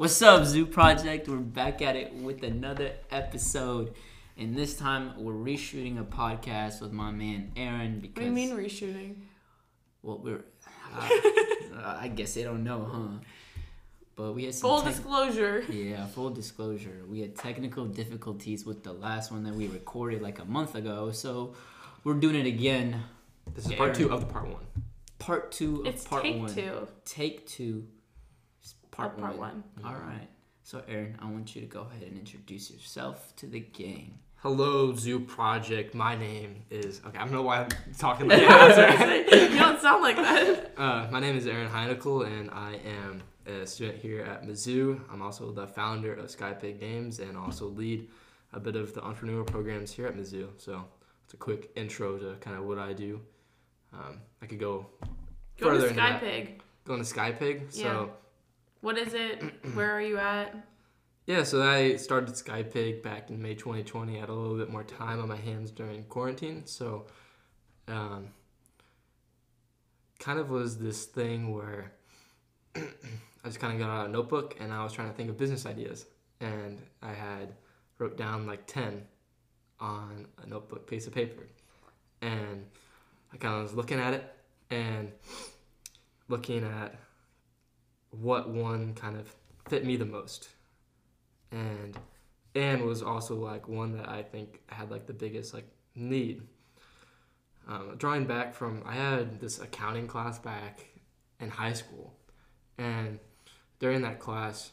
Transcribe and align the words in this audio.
What's 0.00 0.22
up, 0.22 0.46
Zoo 0.46 0.64
Project? 0.64 1.28
We're 1.28 1.36
back 1.36 1.82
at 1.82 1.94
it 1.94 2.14
with 2.14 2.42
another 2.42 2.92
episode. 3.10 3.92
And 4.38 4.56
this 4.56 4.74
time 4.74 5.12
we're 5.22 5.34
reshooting 5.34 6.00
a 6.00 6.04
podcast 6.04 6.80
with 6.80 6.90
my 6.90 7.10
man 7.10 7.52
Aaron 7.54 8.00
because 8.00 8.14
What 8.24 8.34
do 8.34 8.40
you 8.40 8.48
mean 8.48 8.56
reshooting? 8.56 9.16
well 10.02 10.18
we're 10.24 10.42
uh, 10.96 11.98
I 12.00 12.08
guess 12.08 12.32
they 12.32 12.42
don't 12.44 12.64
know, 12.64 12.88
huh? 12.90 13.24
But 14.16 14.32
we 14.32 14.44
had 14.44 14.54
some 14.54 14.70
Full 14.70 14.80
tech- 14.80 14.94
disclosure. 14.94 15.64
Yeah, 15.68 16.06
full 16.06 16.30
disclosure. 16.30 17.02
We 17.06 17.20
had 17.20 17.36
technical 17.36 17.84
difficulties 17.84 18.64
with 18.64 18.82
the 18.82 18.94
last 18.94 19.30
one 19.30 19.44
that 19.44 19.52
we 19.54 19.68
recorded 19.68 20.22
like 20.22 20.38
a 20.38 20.46
month 20.46 20.76
ago, 20.76 21.10
so 21.10 21.52
we're 22.04 22.14
doing 22.14 22.36
it 22.36 22.46
again. 22.46 23.02
This 23.54 23.66
is 23.66 23.72
Yeah, 23.72 23.76
part 23.76 23.94
two 23.96 24.10
of 24.10 24.20
the 24.20 24.26
part 24.32 24.48
one. 24.48 24.64
Part 25.18 25.52
two 25.52 25.80
of 25.82 25.86
It's 25.88 26.04
part 26.04 26.22
take 26.22 26.38
one. 26.38 26.54
two. 26.54 26.88
Take 27.04 27.46
two. 27.46 27.84
S- 29.00 29.06
Part, 29.08 29.14
Of 29.16 29.20
part 29.20 29.38
one. 29.38 29.64
one. 29.80 29.84
All 29.94 29.98
right. 30.00 30.28
So 30.62 30.82
Aaron, 30.88 31.16
I 31.20 31.24
want 31.26 31.54
you 31.54 31.60
to 31.62 31.66
go 31.66 31.82
ahead 31.90 32.02
and 32.06 32.18
introduce 32.18 32.70
yourself 32.70 33.34
to 33.36 33.46
the 33.46 33.60
gang. 33.60 34.18
Hello, 34.36 34.94
Zoo 34.94 35.20
Project. 35.20 35.94
My 35.94 36.16
name 36.16 36.62
is 36.70 37.00
okay. 37.06 37.18
I 37.18 37.22
don't 37.24 37.32
know 37.32 37.42
why 37.42 37.62
I'm 37.62 37.68
talking 37.98 38.28
like 38.28 38.40
that. 38.40 39.50
you 39.52 39.58
don't 39.58 39.80
sound 39.80 40.02
like 40.02 40.16
that. 40.16 40.72
uh, 40.78 41.08
my 41.10 41.20
name 41.20 41.36
is 41.36 41.46
Aaron 41.46 41.68
Heienickle, 41.68 42.26
and 42.26 42.50
I 42.50 42.78
am 42.86 43.22
a 43.46 43.66
student 43.66 43.98
here 43.98 44.22
at 44.22 44.44
Mizzou. 44.46 45.00
I'm 45.12 45.20
also 45.22 45.50
the 45.52 45.66
founder 45.66 46.14
of 46.14 46.30
Sky 46.30 46.52
Pig 46.52 46.80
Games, 46.80 47.18
and 47.20 47.36
also 47.36 47.66
lead 47.66 48.08
a 48.52 48.60
bit 48.60 48.76
of 48.76 48.94
the 48.94 49.00
entrepreneurial 49.00 49.46
programs 49.46 49.92
here 49.92 50.06
at 50.06 50.16
Mizzou. 50.16 50.48
So 50.58 50.84
it's 51.24 51.34
a 51.34 51.36
quick 51.38 51.70
intro 51.76 52.16
to 52.18 52.36
kind 52.40 52.56
of 52.56 52.64
what 52.64 52.78
I 52.78 52.92
do. 52.92 53.20
Um, 53.92 54.20
I 54.42 54.46
could 54.46 54.60
go 54.60 54.86
Go 55.58 55.70
to 55.70 55.74
further 55.74 55.86
into 55.88 55.96
that. 56.00 56.18
Sky 56.20 56.26
Pig. 56.30 56.62
going 56.84 57.00
to 57.00 57.04
Sky 57.04 57.32
Pig. 57.32 57.66
So. 57.70 58.10
What 58.80 58.96
is 58.96 59.14
it? 59.14 59.42
Where 59.74 59.90
are 59.90 60.00
you 60.00 60.18
at? 60.18 60.54
Yeah, 61.26 61.44
so 61.44 61.62
I 61.62 61.96
started 61.96 62.36
Sky 62.36 62.62
Pig 62.62 63.02
back 63.02 63.30
in 63.30 63.40
May 63.40 63.54
2020. 63.54 64.16
I 64.16 64.20
had 64.20 64.28
a 64.30 64.32
little 64.32 64.56
bit 64.56 64.70
more 64.70 64.82
time 64.82 65.20
on 65.20 65.28
my 65.28 65.36
hands 65.36 65.70
during 65.70 66.02
quarantine, 66.04 66.66
so 66.66 67.06
um, 67.88 68.28
kind 70.18 70.38
of 70.38 70.50
was 70.50 70.78
this 70.78 71.04
thing 71.04 71.54
where 71.54 71.92
I 72.74 72.80
just 73.44 73.60
kind 73.60 73.74
of 73.74 73.78
got 73.78 73.90
out 73.90 74.08
a 74.08 74.10
notebook 74.10 74.56
and 74.60 74.72
I 74.72 74.82
was 74.82 74.92
trying 74.92 75.08
to 75.08 75.14
think 75.14 75.30
of 75.30 75.36
business 75.36 75.66
ideas, 75.66 76.06
and 76.40 76.80
I 77.02 77.12
had 77.12 77.54
wrote 77.98 78.16
down 78.16 78.46
like 78.46 78.66
10 78.66 79.02
on 79.78 80.26
a 80.42 80.46
notebook 80.46 80.88
piece 80.88 81.06
of 81.06 81.14
paper, 81.14 81.46
and 82.22 82.64
I 83.32 83.36
kind 83.36 83.56
of 83.56 83.62
was 83.62 83.74
looking 83.74 84.00
at 84.00 84.14
it 84.14 84.34
and 84.70 85.12
looking 86.28 86.64
at 86.64 86.98
what 88.10 88.48
one 88.48 88.94
kind 88.94 89.16
of 89.16 89.34
fit 89.68 89.84
me 89.84 89.96
the 89.96 90.04
most 90.04 90.48
and 91.52 91.98
and 92.54 92.82
was 92.82 93.02
also 93.02 93.36
like 93.36 93.68
one 93.68 93.96
that 93.96 94.08
I 94.08 94.22
think 94.22 94.60
had 94.66 94.90
like 94.90 95.06
the 95.06 95.12
biggest 95.12 95.54
like 95.54 95.68
need. 95.94 96.42
Um, 97.68 97.94
drawing 97.98 98.24
back 98.24 98.54
from, 98.54 98.82
I 98.84 98.94
had 98.94 99.40
this 99.40 99.60
accounting 99.60 100.08
class 100.08 100.38
back 100.38 100.86
in 101.38 101.50
high 101.50 101.74
school, 101.74 102.14
and 102.78 103.20
during 103.78 104.02
that 104.02 104.18
class, 104.18 104.72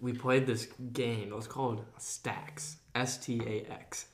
we 0.00 0.12
played 0.12 0.46
this 0.46 0.68
game. 0.92 1.28
It 1.28 1.36
was 1.36 1.46
called 1.46 1.84
Stacks, 1.98 2.76
S 2.94 3.18
T 3.18 3.40
A 3.44 3.70
X, 3.70 4.06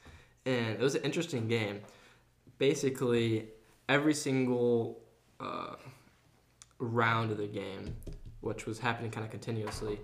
and 0.44 0.70
it 0.70 0.80
was 0.80 0.96
an 0.96 1.02
interesting 1.02 1.46
game. 1.46 1.80
Basically, 2.58 3.48
every 3.88 4.14
single 4.14 5.00
uh, 5.38 5.76
round 6.84 7.30
of 7.30 7.38
the 7.38 7.46
game, 7.46 7.96
which 8.40 8.66
was 8.66 8.78
happening 8.78 9.10
kind 9.10 9.24
of 9.24 9.30
continuously, 9.30 9.98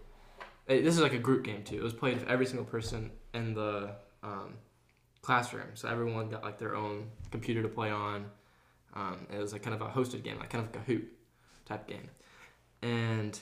uh, 0.68 0.74
this 0.74 0.94
is 0.94 1.00
like 1.00 1.14
a 1.14 1.18
group 1.18 1.44
game 1.44 1.62
too. 1.64 1.76
It 1.76 1.82
was 1.82 1.92
played 1.92 2.18
with 2.18 2.28
every 2.28 2.46
single 2.46 2.64
person 2.64 3.10
in 3.34 3.54
the 3.54 3.90
um, 4.22 4.54
classroom, 5.20 5.68
so 5.74 5.88
everyone 5.88 6.30
got 6.30 6.42
like 6.42 6.58
their 6.58 6.76
own 6.76 7.10
computer 7.30 7.62
to 7.62 7.68
play 7.68 7.90
on. 7.90 8.26
Um, 8.94 9.26
it 9.32 9.38
was 9.38 9.52
like 9.52 9.62
kind 9.62 9.74
of 9.74 9.82
a 9.82 9.90
hosted 9.90 10.22
game, 10.22 10.38
like 10.38 10.50
kind 10.50 10.64
of 10.64 10.72
like 10.72 10.82
a 10.82 10.84
hoot 10.86 11.08
type 11.64 11.86
game, 11.88 12.08
and 12.82 13.38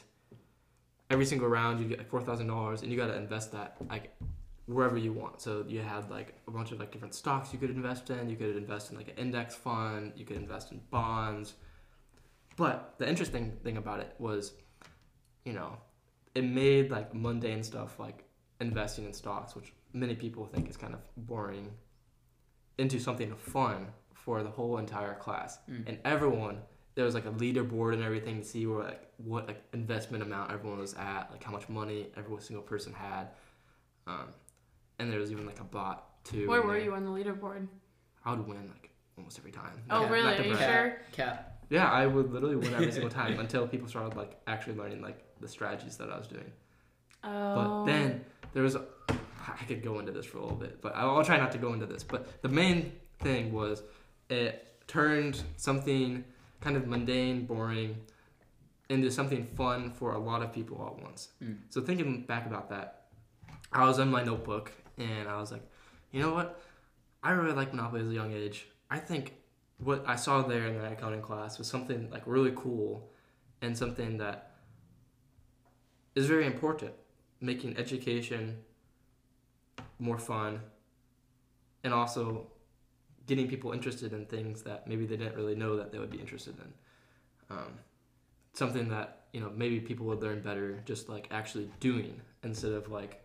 every 1.10 1.24
single 1.24 1.48
round 1.48 1.80
you 1.80 1.88
get 1.88 1.98
like 1.98 2.10
four 2.10 2.22
thousand 2.22 2.46
dollars, 2.46 2.82
and 2.82 2.90
you 2.90 2.96
got 2.96 3.08
to 3.08 3.16
invest 3.16 3.52
that 3.52 3.76
like 3.90 4.14
wherever 4.66 4.96
you 4.96 5.12
want. 5.12 5.40
So 5.40 5.64
you 5.66 5.80
had 5.80 6.10
like 6.10 6.34
a 6.46 6.50
bunch 6.50 6.72
of 6.72 6.78
like 6.78 6.92
different 6.92 7.14
stocks 7.14 7.52
you 7.52 7.58
could 7.58 7.70
invest 7.70 8.10
in. 8.10 8.28
You 8.28 8.36
could 8.36 8.56
invest 8.56 8.90
in 8.90 8.96
like 8.96 9.08
an 9.08 9.16
index 9.16 9.54
fund. 9.54 10.12
You 10.16 10.24
could 10.24 10.36
invest 10.36 10.72
in 10.72 10.80
bonds. 10.90 11.54
But 12.58 12.94
the 12.98 13.08
interesting 13.08 13.52
thing 13.62 13.76
about 13.76 14.00
it 14.00 14.14
was, 14.18 14.52
you 15.44 15.52
know, 15.52 15.78
it 16.34 16.44
made 16.44 16.90
like 16.90 17.14
mundane 17.14 17.62
stuff 17.62 17.98
like 18.00 18.24
investing 18.60 19.04
in 19.04 19.12
stocks, 19.12 19.54
which 19.54 19.72
many 19.92 20.16
people 20.16 20.44
think 20.44 20.68
is 20.68 20.76
kind 20.76 20.92
of 20.92 21.00
boring, 21.16 21.70
into 22.76 22.98
something 22.98 23.32
fun 23.36 23.86
for 24.12 24.42
the 24.42 24.50
whole 24.50 24.78
entire 24.78 25.14
class. 25.14 25.58
Mm. 25.70 25.88
And 25.88 25.98
everyone, 26.04 26.58
there 26.96 27.04
was 27.04 27.14
like 27.14 27.26
a 27.26 27.30
leaderboard 27.30 27.94
and 27.94 28.02
everything 28.02 28.40
to 28.40 28.44
see 28.44 28.66
where 28.66 28.82
like 28.82 29.08
what 29.18 29.46
like 29.46 29.62
investment 29.72 30.24
amount 30.24 30.50
everyone 30.50 30.80
was 30.80 30.94
at, 30.94 31.28
like 31.30 31.44
how 31.44 31.52
much 31.52 31.68
money 31.68 32.08
every 32.16 32.40
single 32.40 32.64
person 32.64 32.92
had. 32.92 33.28
Um, 34.08 34.28
and 34.98 35.12
there 35.12 35.20
was 35.20 35.30
even 35.30 35.46
like 35.46 35.60
a 35.60 35.64
bot 35.64 36.24
too. 36.24 36.48
Where 36.48 36.62
were 36.62 36.72
there. 36.72 36.82
you 36.82 36.94
on 36.94 37.04
the 37.04 37.10
leaderboard? 37.10 37.68
I 38.24 38.32
would 38.32 38.46
win 38.48 38.68
like 38.68 38.90
almost 39.16 39.38
every 39.38 39.52
time. 39.52 39.80
Oh, 39.90 40.02
Not- 40.02 40.10
really? 40.10 40.36
Are 40.36 40.42
you 40.42 40.56
sure? 40.56 41.00
Cap. 41.12 41.57
Yeah, 41.70 41.90
I 41.90 42.06
would 42.06 42.32
literally 42.32 42.56
win 42.56 42.74
every 42.74 42.92
single 42.92 43.10
time 43.10 43.38
until 43.40 43.66
people 43.66 43.88
started 43.88 44.16
like 44.16 44.40
actually 44.46 44.76
learning 44.76 45.02
like 45.02 45.22
the 45.40 45.48
strategies 45.48 45.96
that 45.98 46.10
I 46.10 46.18
was 46.18 46.26
doing. 46.26 46.50
Oh. 47.24 47.54
But 47.54 47.84
then 47.86 48.24
there 48.52 48.62
was, 48.62 48.76
I 48.76 49.64
could 49.66 49.82
go 49.82 49.98
into 49.98 50.12
this 50.12 50.26
for 50.26 50.38
a 50.38 50.42
little 50.42 50.56
bit, 50.56 50.80
but 50.80 50.94
I'll, 50.94 51.16
I'll 51.16 51.24
try 51.24 51.36
not 51.36 51.52
to 51.52 51.58
go 51.58 51.72
into 51.72 51.86
this. 51.86 52.02
But 52.02 52.42
the 52.42 52.48
main 52.48 52.92
thing 53.20 53.52
was 53.52 53.82
it 54.30 54.64
turned 54.86 55.42
something 55.56 56.24
kind 56.60 56.76
of 56.76 56.86
mundane, 56.86 57.44
boring, 57.44 57.96
into 58.88 59.10
something 59.10 59.44
fun 59.44 59.90
for 59.90 60.14
a 60.14 60.18
lot 60.18 60.42
of 60.42 60.52
people 60.52 60.78
all 60.78 60.96
at 60.96 61.04
once. 61.04 61.28
Mm. 61.42 61.58
So 61.68 61.80
thinking 61.80 62.22
back 62.22 62.46
about 62.46 62.70
that, 62.70 63.04
I 63.72 63.84
was 63.84 63.98
in 63.98 64.10
my 64.10 64.24
notebook 64.24 64.72
and 64.96 65.28
I 65.28 65.38
was 65.38 65.52
like, 65.52 65.62
you 66.10 66.22
know 66.22 66.32
what? 66.32 66.60
I 67.22 67.32
really 67.32 67.52
like 67.52 67.74
Monopoly 67.74 68.02
as 68.02 68.08
a 68.08 68.14
young 68.14 68.32
age. 68.32 68.66
I 68.90 68.98
think 68.98 69.34
what 69.78 70.04
I 70.06 70.16
saw 70.16 70.42
there 70.42 70.66
in 70.66 70.78
that 70.78 70.92
accounting 70.92 71.22
class 71.22 71.58
was 71.58 71.68
something 71.68 72.10
like 72.10 72.22
really 72.26 72.52
cool 72.56 73.10
and 73.62 73.76
something 73.76 74.18
that 74.18 74.52
is 76.14 76.26
very 76.26 76.46
important 76.46 76.92
making 77.40 77.76
education 77.76 78.56
more 79.98 80.18
fun 80.18 80.60
and 81.84 81.94
also 81.94 82.48
getting 83.26 83.46
people 83.46 83.72
interested 83.72 84.12
in 84.12 84.26
things 84.26 84.62
that 84.62 84.88
maybe 84.88 85.06
they 85.06 85.16
didn't 85.16 85.36
really 85.36 85.54
know 85.54 85.76
that 85.76 85.92
they 85.92 85.98
would 85.98 86.10
be 86.10 86.18
interested 86.18 86.56
in. 86.58 87.56
Um, 87.56 87.78
something 88.52 88.88
that 88.88 89.26
you 89.32 89.40
know 89.40 89.50
maybe 89.54 89.78
people 89.78 90.06
would 90.06 90.20
learn 90.20 90.40
better 90.40 90.82
just 90.84 91.08
like 91.08 91.28
actually 91.30 91.70
doing 91.78 92.20
instead 92.42 92.72
of 92.72 92.90
like 92.90 93.24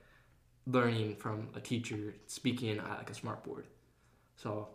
learning 0.67 1.15
from 1.15 1.49
a 1.55 1.59
teacher 1.59 2.13
speaking 2.27 2.77
at 2.77 2.97
like 2.97 3.09
a 3.09 3.13
smart 3.13 3.43
board. 3.43 3.65
So 4.35 4.69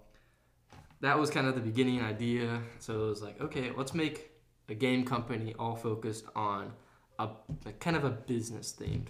that 1.00 1.18
was 1.18 1.30
kind 1.30 1.46
of 1.46 1.54
the 1.54 1.60
beginning 1.60 2.00
idea 2.00 2.60
so 2.78 3.04
it 3.04 3.08
was 3.08 3.22
like 3.22 3.40
okay 3.40 3.70
let's 3.76 3.94
make 3.94 4.30
a 4.68 4.74
game 4.74 5.04
company 5.04 5.54
all 5.58 5.74
focused 5.74 6.24
on 6.36 6.72
a 7.18 7.28
like 7.64 7.80
kind 7.80 7.96
of 7.96 8.04
a 8.04 8.10
business 8.10 8.74
themed 8.78 9.06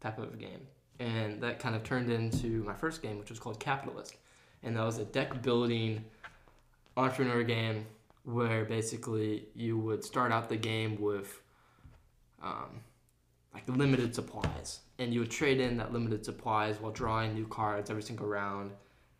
type 0.00 0.18
of 0.18 0.38
game. 0.38 0.66
And 0.98 1.40
that 1.42 1.60
kind 1.60 1.76
of 1.76 1.84
turned 1.84 2.10
into 2.10 2.64
my 2.64 2.74
first 2.74 3.02
game, 3.02 3.18
which 3.18 3.30
was 3.30 3.38
called 3.38 3.60
Capitalist. 3.60 4.16
And 4.62 4.76
that 4.76 4.84
was 4.84 4.98
a 4.98 5.04
deck 5.04 5.42
building 5.42 6.04
entrepreneur 6.96 7.44
game 7.44 7.86
where 8.24 8.64
basically 8.64 9.46
you 9.54 9.78
would 9.78 10.02
start 10.02 10.32
out 10.32 10.48
the 10.48 10.56
game 10.56 11.00
with 11.00 11.40
um, 12.42 12.80
like 13.54 13.68
limited 13.68 14.14
supplies. 14.14 14.80
And 14.98 15.14
you 15.14 15.20
would 15.20 15.30
trade 15.30 15.60
in 15.60 15.76
that 15.76 15.92
limited 15.92 16.24
supplies 16.24 16.80
while 16.80 16.90
drawing 16.90 17.34
new 17.34 17.46
cards 17.46 17.90
every 17.90 18.02
single 18.02 18.26
round 18.26 18.72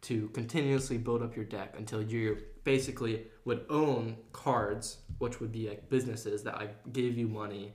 to 0.02 0.28
continuously 0.28 0.98
build 0.98 1.22
up 1.22 1.34
your 1.34 1.44
deck 1.44 1.74
until 1.76 2.02
you 2.02 2.38
basically 2.64 3.26
would 3.44 3.64
own 3.68 4.16
cards, 4.32 4.98
which 5.18 5.40
would 5.40 5.52
be 5.52 5.68
like 5.68 5.88
businesses 5.88 6.42
that 6.44 6.56
like 6.56 6.92
gave 6.92 7.16
you 7.16 7.26
money 7.26 7.74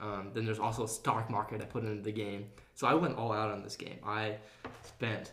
um, 0.00 0.30
then 0.32 0.44
there's 0.44 0.58
also 0.60 0.84
a 0.84 0.88
stock 0.88 1.28
market 1.28 1.60
I 1.60 1.64
put 1.64 1.84
into 1.84 2.02
the 2.02 2.12
game. 2.12 2.46
So 2.74 2.86
I 2.86 2.94
went 2.94 3.16
all 3.16 3.32
out 3.32 3.50
on 3.50 3.62
this 3.62 3.76
game. 3.76 3.98
I 4.04 4.36
spent 4.84 5.32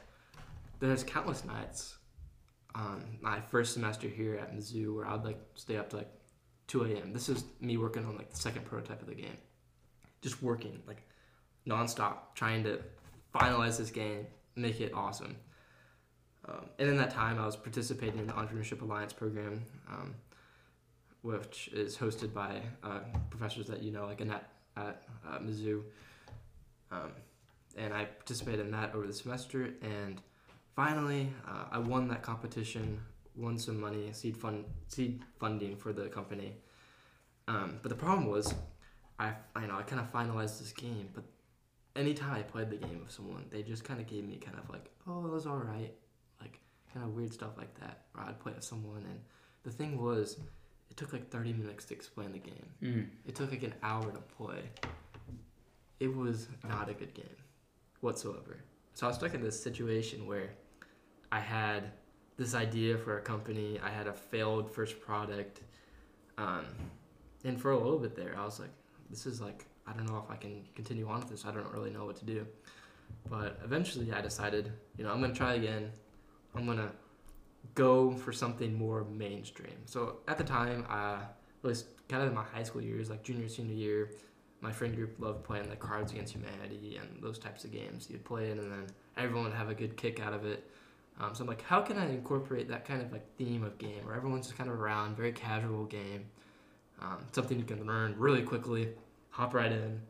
there's 0.79 1.03
countless 1.03 1.45
nights 1.45 1.95
um, 2.73 3.01
my 3.21 3.39
first 3.39 3.73
semester 3.73 4.07
here 4.07 4.35
at 4.35 4.53
Mizzou 4.53 4.95
where 4.95 5.07
I'd 5.07 5.23
like 5.23 5.39
stay 5.53 5.77
up 5.77 5.89
to 5.91 5.97
like 5.97 6.11
2 6.67 6.83
a.m. 6.83 7.13
This 7.13 7.29
is 7.29 7.45
me 7.61 7.77
working 7.77 8.05
on 8.05 8.17
like 8.17 8.29
the 8.31 8.37
second 8.37 8.65
prototype 8.65 9.01
of 9.01 9.07
the 9.07 9.15
game, 9.15 9.37
just 10.21 10.41
working 10.41 10.81
like 10.87 11.03
nonstop 11.67 12.33
trying 12.33 12.63
to 12.63 12.79
finalize 13.33 13.77
this 13.77 13.91
game, 13.91 14.25
make 14.55 14.81
it 14.81 14.93
awesome. 14.93 15.37
Um, 16.47 16.65
and 16.77 16.89
in 16.89 16.97
that 16.97 17.11
time, 17.11 17.39
I 17.39 17.45
was 17.45 17.55
participating 17.55 18.19
in 18.19 18.27
the 18.27 18.33
Entrepreneurship 18.33 18.81
Alliance 18.81 19.13
program, 19.13 19.63
um, 19.89 20.15
which 21.21 21.69
is 21.73 21.97
hosted 21.97 22.33
by 22.33 22.61
uh, 22.83 22.99
professors 23.29 23.67
that 23.67 23.81
you 23.81 23.91
know, 23.91 24.05
like 24.05 24.21
Annette 24.21 24.47
at 24.77 25.03
uh, 25.27 25.39
Mizzou, 25.39 25.81
um, 26.91 27.11
and 27.75 27.93
I 27.93 28.05
participated 28.05 28.59
in 28.61 28.71
that 28.71 28.93
over 28.93 29.07
the 29.07 29.13
semester. 29.13 29.73
And 29.81 30.21
finally, 30.75 31.29
uh, 31.47 31.65
I 31.71 31.79
won 31.79 32.07
that 32.09 32.21
competition, 32.21 32.99
won 33.35 33.57
some 33.57 33.79
money, 33.79 34.09
seed 34.13 34.37
fund, 34.37 34.65
seed 34.87 35.23
funding 35.39 35.75
for 35.75 35.93
the 35.93 36.07
company. 36.09 36.53
Um, 37.47 37.79
but 37.81 37.89
the 37.89 37.95
problem 37.95 38.27
was, 38.29 38.53
I 39.19 39.33
I 39.55 39.65
know 39.65 39.77
I 39.77 39.83
kind 39.83 40.01
of 40.01 40.11
finalized 40.11 40.59
this 40.59 40.71
game, 40.71 41.09
but 41.13 41.23
anytime 41.95 42.33
I 42.33 42.41
played 42.41 42.69
the 42.69 42.77
game 42.77 42.99
with 43.01 43.11
someone, 43.11 43.45
they 43.49 43.63
just 43.63 43.83
kind 43.83 43.99
of 43.99 44.07
gave 44.07 44.23
me 44.25 44.37
kind 44.37 44.57
of 44.57 44.69
like, 44.69 44.91
oh, 45.07 45.25
it 45.25 45.31
was 45.31 45.45
all 45.45 45.57
right, 45.57 45.93
like 46.41 46.59
kind 46.93 47.05
of 47.05 47.13
weird 47.13 47.33
stuff 47.33 47.57
like 47.57 47.73
that. 47.79 48.03
Or 48.15 48.23
I'd 48.23 48.39
play 48.39 48.53
with 48.53 48.63
someone, 48.63 49.03
and 49.09 49.19
the 49.63 49.71
thing 49.71 50.01
was, 50.01 50.37
it 50.89 50.97
took 50.97 51.13
like 51.13 51.29
30 51.29 51.53
minutes 51.53 51.85
to 51.85 51.93
explain 51.93 52.31
the 52.31 52.39
game. 52.39 52.67
Mm. 52.81 53.07
It 53.25 53.35
took 53.35 53.51
like 53.51 53.63
an 53.63 53.73
hour 53.83 54.11
to 54.11 54.19
play. 54.37 54.63
It 55.99 56.13
was 56.13 56.47
not 56.67 56.89
a 56.89 56.93
good 56.93 57.13
game 57.13 57.25
whatsoever. 58.01 58.59
So 58.93 59.07
I 59.07 59.09
was 59.09 59.17
stuck 59.17 59.33
in 59.33 59.41
this 59.41 59.61
situation 59.61 60.27
where 60.27 60.51
I 61.31 61.39
had 61.39 61.91
this 62.37 62.53
idea 62.53 62.97
for 62.97 63.17
a 63.17 63.21
company, 63.21 63.79
I 63.83 63.89
had 63.89 64.07
a 64.07 64.13
failed 64.13 64.69
first 64.69 64.99
product, 65.01 65.61
um, 66.37 66.65
and 67.43 67.59
for 67.59 67.71
a 67.71 67.77
little 67.77 67.99
bit 67.99 68.15
there, 68.15 68.35
I 68.37 68.43
was 68.43 68.59
like, 68.59 68.71
this 69.09 69.25
is 69.25 69.39
like, 69.39 69.65
I 69.87 69.93
don't 69.93 70.05
know 70.07 70.23
if 70.25 70.31
I 70.31 70.35
can 70.35 70.63
continue 70.75 71.07
on 71.07 71.19
with 71.19 71.29
this. 71.29 71.45
I 71.45 71.51
don't 71.51 71.71
really 71.71 71.91
know 71.91 72.05
what 72.05 72.15
to 72.17 72.25
do. 72.25 72.45
But 73.29 73.59
eventually 73.63 74.11
I 74.11 74.21
decided, 74.21 74.71
you 74.97 75.03
know, 75.03 75.11
I'm 75.11 75.19
going 75.19 75.31
to 75.31 75.37
try 75.37 75.53
again. 75.53 75.91
I'm 76.55 76.65
to 76.77 76.91
go 77.73 78.11
for 78.11 78.31
something 78.31 78.73
more 78.73 79.03
mainstream. 79.03 79.77
So 79.85 80.17
at 80.27 80.37
the 80.37 80.43
time, 80.43 80.85
uh, 80.89 81.19
at 81.21 81.67
least 81.67 81.87
kind 82.07 82.21
of 82.21 82.29
in 82.29 82.35
my 82.35 82.43
high 82.43 82.63
school 82.63 82.81
years, 82.81 83.09
like 83.09 83.23
junior, 83.23 83.47
senior 83.47 83.73
year, 83.73 84.11
my 84.61 84.71
friend 84.71 84.95
group 84.95 85.15
loved 85.19 85.43
playing 85.43 85.69
like 85.69 85.79
Cards 85.79 86.11
Against 86.11 86.33
Humanity 86.33 86.99
and 86.99 87.21
those 87.21 87.37
types 87.37 87.63
of 87.63 87.71
games. 87.71 88.07
You'd 88.09 88.23
play 88.23 88.49
it, 88.49 88.57
and 88.57 88.71
then 88.71 88.87
everyone 89.17 89.45
would 89.45 89.53
have 89.53 89.69
a 89.69 89.75
good 89.75 89.97
kick 89.97 90.19
out 90.19 90.33
of 90.33 90.45
it. 90.45 90.69
Um, 91.19 91.33
so 91.33 91.43
I'm 91.43 91.47
like, 91.47 91.61
how 91.61 91.81
can 91.81 91.97
I 91.97 92.09
incorporate 92.09 92.67
that 92.69 92.85
kind 92.85 93.01
of 93.01 93.11
like 93.11 93.25
theme 93.37 93.63
of 93.63 93.77
game 93.77 94.05
where 94.05 94.15
everyone's 94.15 94.47
just 94.47 94.57
kind 94.57 94.69
of 94.69 94.79
around, 94.79 95.15
very 95.15 95.31
casual 95.31 95.85
game, 95.85 96.25
um, 97.01 97.25
something 97.31 97.57
you 97.57 97.63
can 97.63 97.85
learn 97.85 98.15
really 98.17 98.41
quickly, 98.41 98.89
hop 99.29 99.53
right 99.53 99.71
in, 99.71 100.01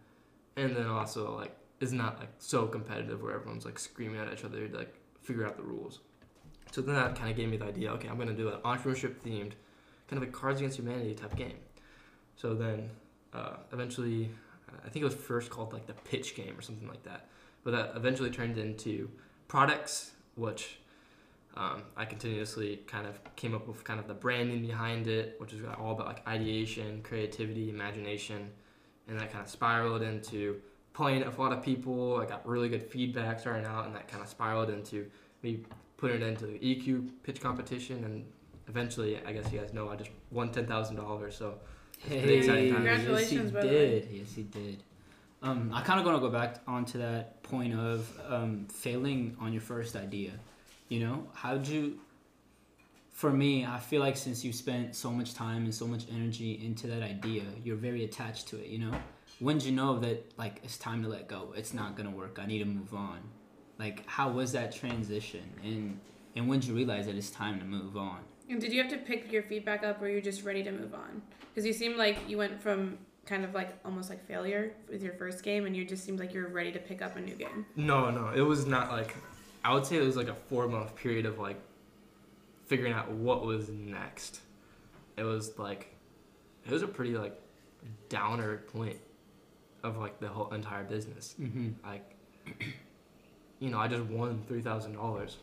and 0.56 0.76
then 0.76 0.88
also 0.88 1.36
like 1.36 1.56
is 1.80 1.92
not 1.92 2.18
like 2.20 2.30
so 2.40 2.66
competitive 2.66 3.22
where 3.22 3.34
everyone's 3.34 3.66
like 3.66 3.78
screaming 3.78 4.20
at 4.20 4.32
each 4.32 4.46
other 4.46 4.68
to 4.68 4.78
like 4.78 4.96
figure 5.22 5.46
out 5.46 5.58
the 5.58 5.64
rules. 5.64 6.00
So 6.76 6.82
then 6.82 6.96
that 6.96 7.16
kind 7.16 7.32
of 7.32 7.38
gave 7.38 7.48
me 7.48 7.56
the 7.56 7.64
idea. 7.64 7.90
Okay, 7.94 8.10
I'm 8.10 8.18
gonna 8.18 8.34
do 8.34 8.50
an 8.50 8.60
entrepreneurship 8.66 9.16
themed, 9.26 9.54
kind 10.10 10.22
of 10.22 10.24
a 10.24 10.26
Cards 10.26 10.60
Against 10.60 10.78
Humanity 10.78 11.14
type 11.14 11.34
game. 11.38 11.56
So 12.36 12.54
then, 12.54 12.90
uh, 13.32 13.54
eventually, 13.72 14.30
I 14.86 14.90
think 14.90 15.02
it 15.02 15.06
was 15.06 15.16
first 15.16 15.50
called 15.50 15.72
like 15.72 15.88
the 15.88 15.94
pitch 15.94 16.36
game 16.36 16.54
or 16.58 16.62
something 16.62 16.86
like 16.86 17.02
that. 17.04 17.30
But 17.64 17.72
that 17.72 17.94
eventually 17.96 18.30
turned 18.30 18.58
into 18.58 19.10
products, 19.48 20.12
which 20.36 20.80
um, 21.56 21.84
I 21.96 22.04
continuously 22.04 22.82
kind 22.88 23.08
of 23.08 23.22
came 23.38 23.56
up 23.56 23.70
with 23.70 23.86
kind 23.86 24.02
of 24.02 24.10
the 24.10 24.14
branding 24.14 24.62
behind 24.62 25.08
it, 25.08 25.36
which 25.38 25.54
is 25.54 25.62
all 25.80 25.94
about 25.94 26.08
like 26.08 26.28
ideation, 26.28 27.02
creativity, 27.04 27.70
imagination, 27.70 28.50
and 29.08 29.18
that 29.18 29.32
kind 29.32 29.46
of 29.46 29.50
spiraled 29.50 30.02
into 30.02 30.60
playing 30.92 31.22
it 31.22 31.28
with 31.28 31.38
a 31.38 31.42
lot 31.42 31.54
of 31.54 31.64
people. 31.64 32.18
I 32.18 32.26
got 32.26 32.46
really 32.46 32.68
good 32.68 32.84
feedback 32.84 33.40
starting 33.40 33.66
out, 33.66 33.86
and 33.86 33.96
that 33.96 34.10
kind 34.10 34.22
of 34.22 34.28
spiraled 34.28 34.70
into 34.70 35.10
me 35.42 35.64
putting 35.98 36.22
it 36.22 36.28
into 36.28 36.46
the 36.46 36.60
EQ 36.60 37.10
pitch 37.24 37.42
competition, 37.42 38.04
and 38.04 38.26
eventually, 38.68 39.20
I 39.26 39.32
guess 39.34 39.52
you 39.52 39.60
guys 39.60 39.74
know, 39.74 39.90
I 39.90 39.96
just 39.96 40.12
won 40.32 40.52
ten 40.52 40.66
thousand 40.66 40.96
dollars. 40.98 41.36
So 41.36 41.56
pretty 42.08 42.36
exciting 42.36 42.74
time. 42.74 42.76
Congratulations, 42.84 43.32
yes, 43.32 43.46
he 43.46 43.52
by 43.52 43.60
way. 43.62 43.70
did. 43.70 44.08
Yes, 44.12 44.34
he 44.36 44.44
did. 44.44 44.84
Um, 45.42 45.72
I 45.74 45.82
kind 45.82 46.00
of 46.00 46.06
want 46.06 46.18
to 46.18 46.22
go 46.22 46.32
back 46.32 46.60
onto 46.68 46.98
that 47.00 47.44
point 47.44 47.78
of 47.78 48.10
um, 48.28 48.66
failing 48.72 49.38
on 49.40 49.54
your 49.54 49.62
first 49.62 49.96
idea. 49.96 50.32
You 50.90 51.02
know, 51.02 51.28
how'd 51.34 51.68
you? 51.68 52.00
For 53.12 53.32
me, 53.32 53.66
I 53.66 53.80
feel 53.80 54.02
like 54.02 54.18
since 54.18 54.44
you 54.44 54.52
spent 54.52 54.94
so 54.94 55.10
much 55.10 55.34
time 55.36 55.64
and 55.64 55.74
so 55.74 55.88
much 55.88 56.04
energy 56.14 56.60
into 56.66 56.88
that 56.88 57.02
idea, 57.02 57.44
you're 57.64 57.78
very 57.78 58.04
attached 58.04 58.48
to 58.50 58.58
it. 58.58 58.68
You 58.68 58.80
know, 58.80 58.92
when 59.40 59.58
did 59.58 59.68
you 59.68 59.72
know 59.72 60.00
that 60.00 60.34
like 60.38 60.60
it's 60.64 60.78
time 60.78 61.02
to 61.04 61.08
let 61.10 61.28
go? 61.30 61.54
It's 61.56 61.74
not 61.74 61.96
gonna 61.96 62.12
work. 62.12 62.40
I 62.42 62.46
need 62.46 62.60
to 62.60 62.66
move 62.66 62.94
on. 62.94 63.20
Like, 63.78 64.08
how 64.08 64.30
was 64.30 64.52
that 64.54 64.74
transition? 64.74 65.44
And 65.64 66.00
and 66.36 66.48
when 66.48 66.60
did 66.60 66.70
you 66.70 66.76
realize 66.76 67.06
that 67.06 67.16
it's 67.16 67.30
time 67.30 67.60
to 67.60 67.66
move 67.66 67.98
on? 67.98 68.20
And 68.50 68.62
did 68.62 68.72
you 68.72 68.82
have 68.82 68.92
to 68.92 68.98
pick 68.98 69.32
your 69.32 69.44
feedback 69.44 69.84
up, 69.84 70.00
or 70.00 70.02
were 70.02 70.10
you 70.10 70.22
just 70.22 70.44
ready 70.44 70.64
to 70.64 70.72
move 70.72 70.94
on? 70.94 71.22
Because 71.50 71.66
you 71.66 71.74
seemed 71.74 71.98
like 71.98 72.18
you 72.28 72.38
went 72.38 72.62
from 72.62 72.98
kind 73.26 73.44
of 73.44 73.54
like 73.56 73.74
almost 73.84 74.10
like 74.10 74.26
failure 74.28 74.74
with 74.90 75.02
your 75.02 75.14
first 75.14 75.44
game, 75.44 75.66
and 75.66 75.76
you 75.76 75.84
just 75.86 76.04
seemed 76.04 76.20
like 76.20 76.34
you're 76.34 76.48
ready 76.50 76.72
to 76.72 76.80
pick 76.80 77.02
up 77.02 77.16
a 77.16 77.20
new 77.20 77.36
game. 77.36 77.66
No, 77.76 78.10
no, 78.10 78.30
it 78.30 78.42
was 78.42 78.66
not 78.66 78.92
like. 78.92 79.16
I 79.64 79.74
would 79.74 79.86
say 79.86 79.98
it 79.98 80.06
was 80.06 80.16
like 80.16 80.28
a 80.28 80.36
four 80.48 80.68
month 80.68 80.96
period 80.96 81.26
of 81.26 81.40
like 81.40 81.60
figuring 82.68 82.94
out 82.94 83.10
what 83.12 83.44
was 83.44 83.70
next. 83.70 84.42
It 85.18 85.24
was 85.24 85.58
like, 85.58 85.96
it 86.66 86.72
was 86.72 86.84
a 86.84 86.88
pretty 86.88 87.18
like 87.18 87.40
downer 88.10 88.58
point 88.58 88.98
of 89.82 89.98
like 89.98 90.20
the 90.20 90.28
whole 90.28 90.54
entire 90.54 90.84
business. 90.84 91.34
Mm-hmm. 91.40 91.70
Like, 91.84 92.16
you 93.60 93.70
know, 93.70 93.80
I 93.80 93.88
just 93.88 94.04
won 94.04 94.44
three 94.48 94.62
thousand 94.62 94.94
dollars, 94.94 95.38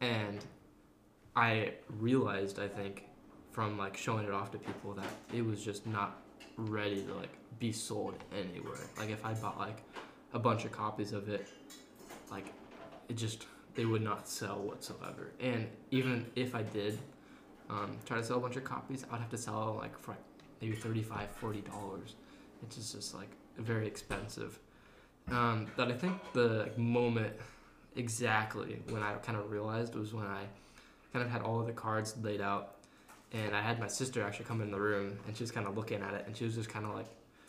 and 0.00 0.44
I 1.36 1.74
realized 1.98 2.58
I 2.58 2.68
think 2.68 3.04
from 3.52 3.78
like 3.78 3.96
showing 3.96 4.24
it 4.24 4.32
off 4.32 4.50
to 4.52 4.58
people 4.58 4.94
that 4.94 5.06
it 5.32 5.44
was 5.44 5.64
just 5.64 5.86
not 5.86 6.22
ready 6.56 7.02
to 7.02 7.14
like 7.14 7.36
be 7.58 7.72
sold 7.72 8.14
anywhere. 8.32 8.80
Like 8.98 9.10
if 9.10 9.24
I 9.24 9.34
bought 9.34 9.58
like 9.58 9.82
a 10.32 10.38
bunch 10.38 10.64
of 10.64 10.72
copies 10.72 11.12
of 11.12 11.28
it, 11.28 11.46
like 12.30 12.46
it 13.08 13.16
just 13.16 13.46
they 13.74 13.84
would 13.84 14.02
not 14.02 14.28
sell 14.28 14.58
whatsoever. 14.58 15.32
And 15.40 15.66
even 15.90 16.26
if 16.36 16.54
I 16.54 16.62
did 16.62 16.98
um, 17.70 17.96
try 18.04 18.18
to 18.18 18.24
sell 18.24 18.38
a 18.38 18.40
bunch 18.40 18.56
of 18.56 18.64
copies, 18.64 19.04
I 19.08 19.12
would 19.12 19.20
have 19.20 19.30
to 19.30 19.38
sell 19.38 19.76
like 19.80 19.98
for 19.98 20.12
like, 20.12 20.20
maybe 20.60 20.74
35 20.74 21.28
40 21.36 21.60
dollars. 21.62 22.14
It's 22.62 22.76
just, 22.76 22.94
just 22.94 23.14
like 23.14 23.30
very 23.58 23.86
expensive. 23.86 24.58
Um, 25.30 25.66
but 25.76 25.88
I 25.88 25.92
think 25.92 26.14
the 26.32 26.70
moment 26.76 27.32
exactly 27.96 28.80
when 28.88 29.02
I 29.02 29.14
kind 29.14 29.38
of 29.38 29.50
realized 29.50 29.94
was 29.94 30.12
when 30.12 30.26
I 30.26 30.44
kind 31.12 31.24
of 31.24 31.30
had 31.30 31.42
all 31.42 31.60
of 31.60 31.66
the 31.66 31.72
cards 31.72 32.14
laid 32.22 32.40
out, 32.40 32.76
and 33.32 33.54
I 33.54 33.60
had 33.60 33.78
my 33.78 33.86
sister 33.86 34.22
actually 34.22 34.46
come 34.46 34.60
in 34.60 34.70
the 34.70 34.80
room, 34.80 35.18
and 35.26 35.36
she 35.36 35.42
was 35.42 35.50
kind 35.50 35.66
of 35.66 35.76
looking 35.76 36.02
at 36.02 36.14
it, 36.14 36.24
and 36.26 36.36
she 36.36 36.44
was 36.44 36.54
just 36.54 36.68
kind 36.68 36.84
of 36.84 36.94
like, 36.94 37.06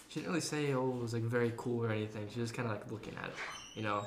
she 0.08 0.20
didn't 0.20 0.30
really 0.30 0.42
say 0.42 0.74
oh 0.74 0.90
it 0.98 1.02
was 1.02 1.14
like 1.14 1.24
very 1.24 1.54
cool 1.58 1.84
or 1.84 1.92
anything. 1.92 2.28
She 2.32 2.40
was 2.40 2.50
just 2.50 2.58
kind 2.58 2.70
of 2.70 2.76
like 2.76 2.92
looking 2.92 3.16
at 3.18 3.30
it, 3.30 3.36
you 3.74 3.82
know, 3.82 4.06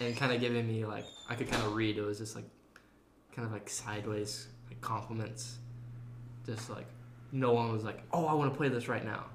and 0.00 0.16
kind 0.16 0.32
of 0.32 0.40
giving 0.40 0.66
me 0.66 0.84
like 0.84 1.04
I 1.28 1.34
could 1.34 1.50
kind 1.50 1.62
of 1.64 1.74
read. 1.74 1.96
It 1.98 2.02
was 2.02 2.18
just 2.18 2.34
like 2.34 2.48
kind 3.34 3.46
of 3.46 3.52
like 3.52 3.68
sideways 3.70 4.48
like 4.68 4.80
compliments, 4.80 5.58
just 6.46 6.68
like 6.68 6.86
no 7.30 7.52
one 7.52 7.72
was 7.72 7.84
like 7.84 8.02
oh 8.12 8.26
I 8.26 8.34
want 8.34 8.52
to 8.52 8.56
play 8.56 8.68
this 8.68 8.88
right 8.88 9.04
now. 9.04 9.26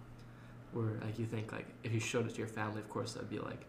Where 0.73 0.99
like 1.03 1.17
you 1.17 1.25
think 1.25 1.51
like 1.51 1.65
if 1.83 1.91
you 1.93 1.99
showed 1.99 2.25
it 2.27 2.31
to 2.33 2.37
your 2.39 2.47
family, 2.47 2.81
of 2.81 2.89
course 2.89 3.13
that'd 3.13 3.29
be 3.29 3.39
like, 3.39 3.65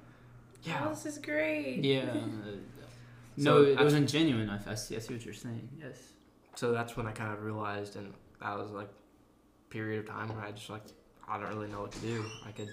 yeah, 0.62 0.82
Oh, 0.84 0.90
this 0.90 1.06
is 1.06 1.18
great. 1.18 1.84
Yeah. 1.84 2.14
So 3.40 3.44
no, 3.44 3.62
it 3.62 3.78
I- 3.78 3.84
wasn't 3.84 4.08
genuine. 4.08 4.50
I, 4.50 4.58
I, 4.72 4.74
see, 4.74 4.96
I 4.96 4.98
see 4.98 5.14
what 5.14 5.24
you're 5.24 5.32
saying. 5.32 5.68
Yes. 5.80 5.96
so 6.56 6.72
that's 6.72 6.96
when 6.96 7.06
I 7.06 7.12
kind 7.12 7.32
of 7.32 7.44
realized, 7.44 7.94
and 7.94 8.12
that 8.42 8.58
was 8.58 8.72
like 8.72 8.88
period 9.70 10.00
of 10.00 10.06
time 10.06 10.28
where 10.34 10.44
I 10.44 10.50
just 10.50 10.68
like 10.70 10.82
I 11.28 11.38
don't 11.38 11.48
really 11.48 11.68
know 11.68 11.82
what 11.82 11.92
to 11.92 12.00
do. 12.00 12.24
I 12.44 12.50
could 12.50 12.68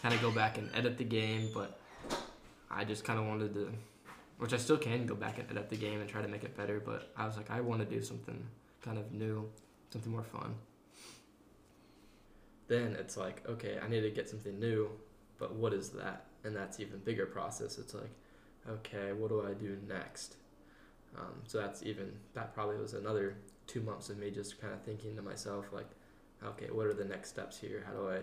kind 0.00 0.14
of 0.14 0.22
go 0.22 0.30
back 0.30 0.56
and 0.56 0.70
edit 0.74 0.96
the 0.96 1.04
game, 1.04 1.50
but 1.52 1.78
I 2.70 2.84
just 2.84 3.04
kind 3.04 3.18
of 3.18 3.26
wanted 3.26 3.52
to, 3.52 3.70
which 4.38 4.54
I 4.54 4.56
still 4.56 4.78
can 4.78 5.04
go 5.04 5.14
back 5.14 5.38
and 5.38 5.50
edit 5.50 5.68
the 5.68 5.76
game 5.76 6.00
and 6.00 6.08
try 6.08 6.22
to 6.22 6.28
make 6.28 6.42
it 6.44 6.56
better. 6.56 6.80
But 6.80 7.12
I 7.14 7.26
was 7.26 7.36
like, 7.36 7.50
I 7.50 7.60
want 7.60 7.80
to 7.86 7.94
do 7.96 8.02
something 8.02 8.42
kind 8.82 8.96
of 8.96 9.12
new, 9.12 9.46
something 9.90 10.10
more 10.10 10.24
fun. 10.24 10.54
Then 12.72 12.96
it's 12.98 13.18
like, 13.18 13.46
okay, 13.46 13.78
I 13.84 13.86
need 13.86 14.00
to 14.00 14.08
get 14.08 14.30
something 14.30 14.58
new, 14.58 14.88
but 15.36 15.54
what 15.54 15.74
is 15.74 15.90
that? 15.90 16.24
And 16.42 16.56
that's 16.56 16.80
even 16.80 17.00
bigger 17.00 17.26
process. 17.26 17.76
It's 17.76 17.92
like, 17.92 18.08
okay, 18.66 19.12
what 19.12 19.28
do 19.28 19.46
I 19.46 19.52
do 19.52 19.76
next? 19.86 20.36
Um, 21.18 21.42
so 21.46 21.58
that's 21.58 21.82
even 21.82 22.10
that 22.32 22.54
probably 22.54 22.78
was 22.78 22.94
another 22.94 23.36
two 23.66 23.82
months 23.82 24.08
of 24.08 24.16
me 24.16 24.30
just 24.30 24.58
kind 24.58 24.72
of 24.72 24.80
thinking 24.80 25.14
to 25.16 25.20
myself 25.20 25.66
like, 25.70 25.90
okay, 26.42 26.70
what 26.72 26.86
are 26.86 26.94
the 26.94 27.04
next 27.04 27.28
steps 27.28 27.58
here? 27.58 27.84
How 27.86 27.92
do 27.92 28.08
I 28.08 28.20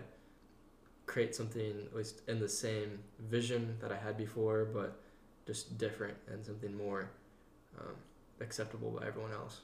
create 1.06 1.32
something 1.32 1.86
at 1.86 1.94
least 1.94 2.22
in 2.26 2.40
the 2.40 2.48
same 2.48 2.98
vision 3.20 3.76
that 3.80 3.92
I 3.92 3.96
had 3.96 4.16
before, 4.16 4.64
but 4.64 5.00
just 5.46 5.78
different 5.78 6.16
and 6.26 6.44
something 6.44 6.76
more 6.76 7.08
um, 7.78 7.94
acceptable 8.40 8.90
by 8.90 9.06
everyone 9.06 9.30
else? 9.30 9.60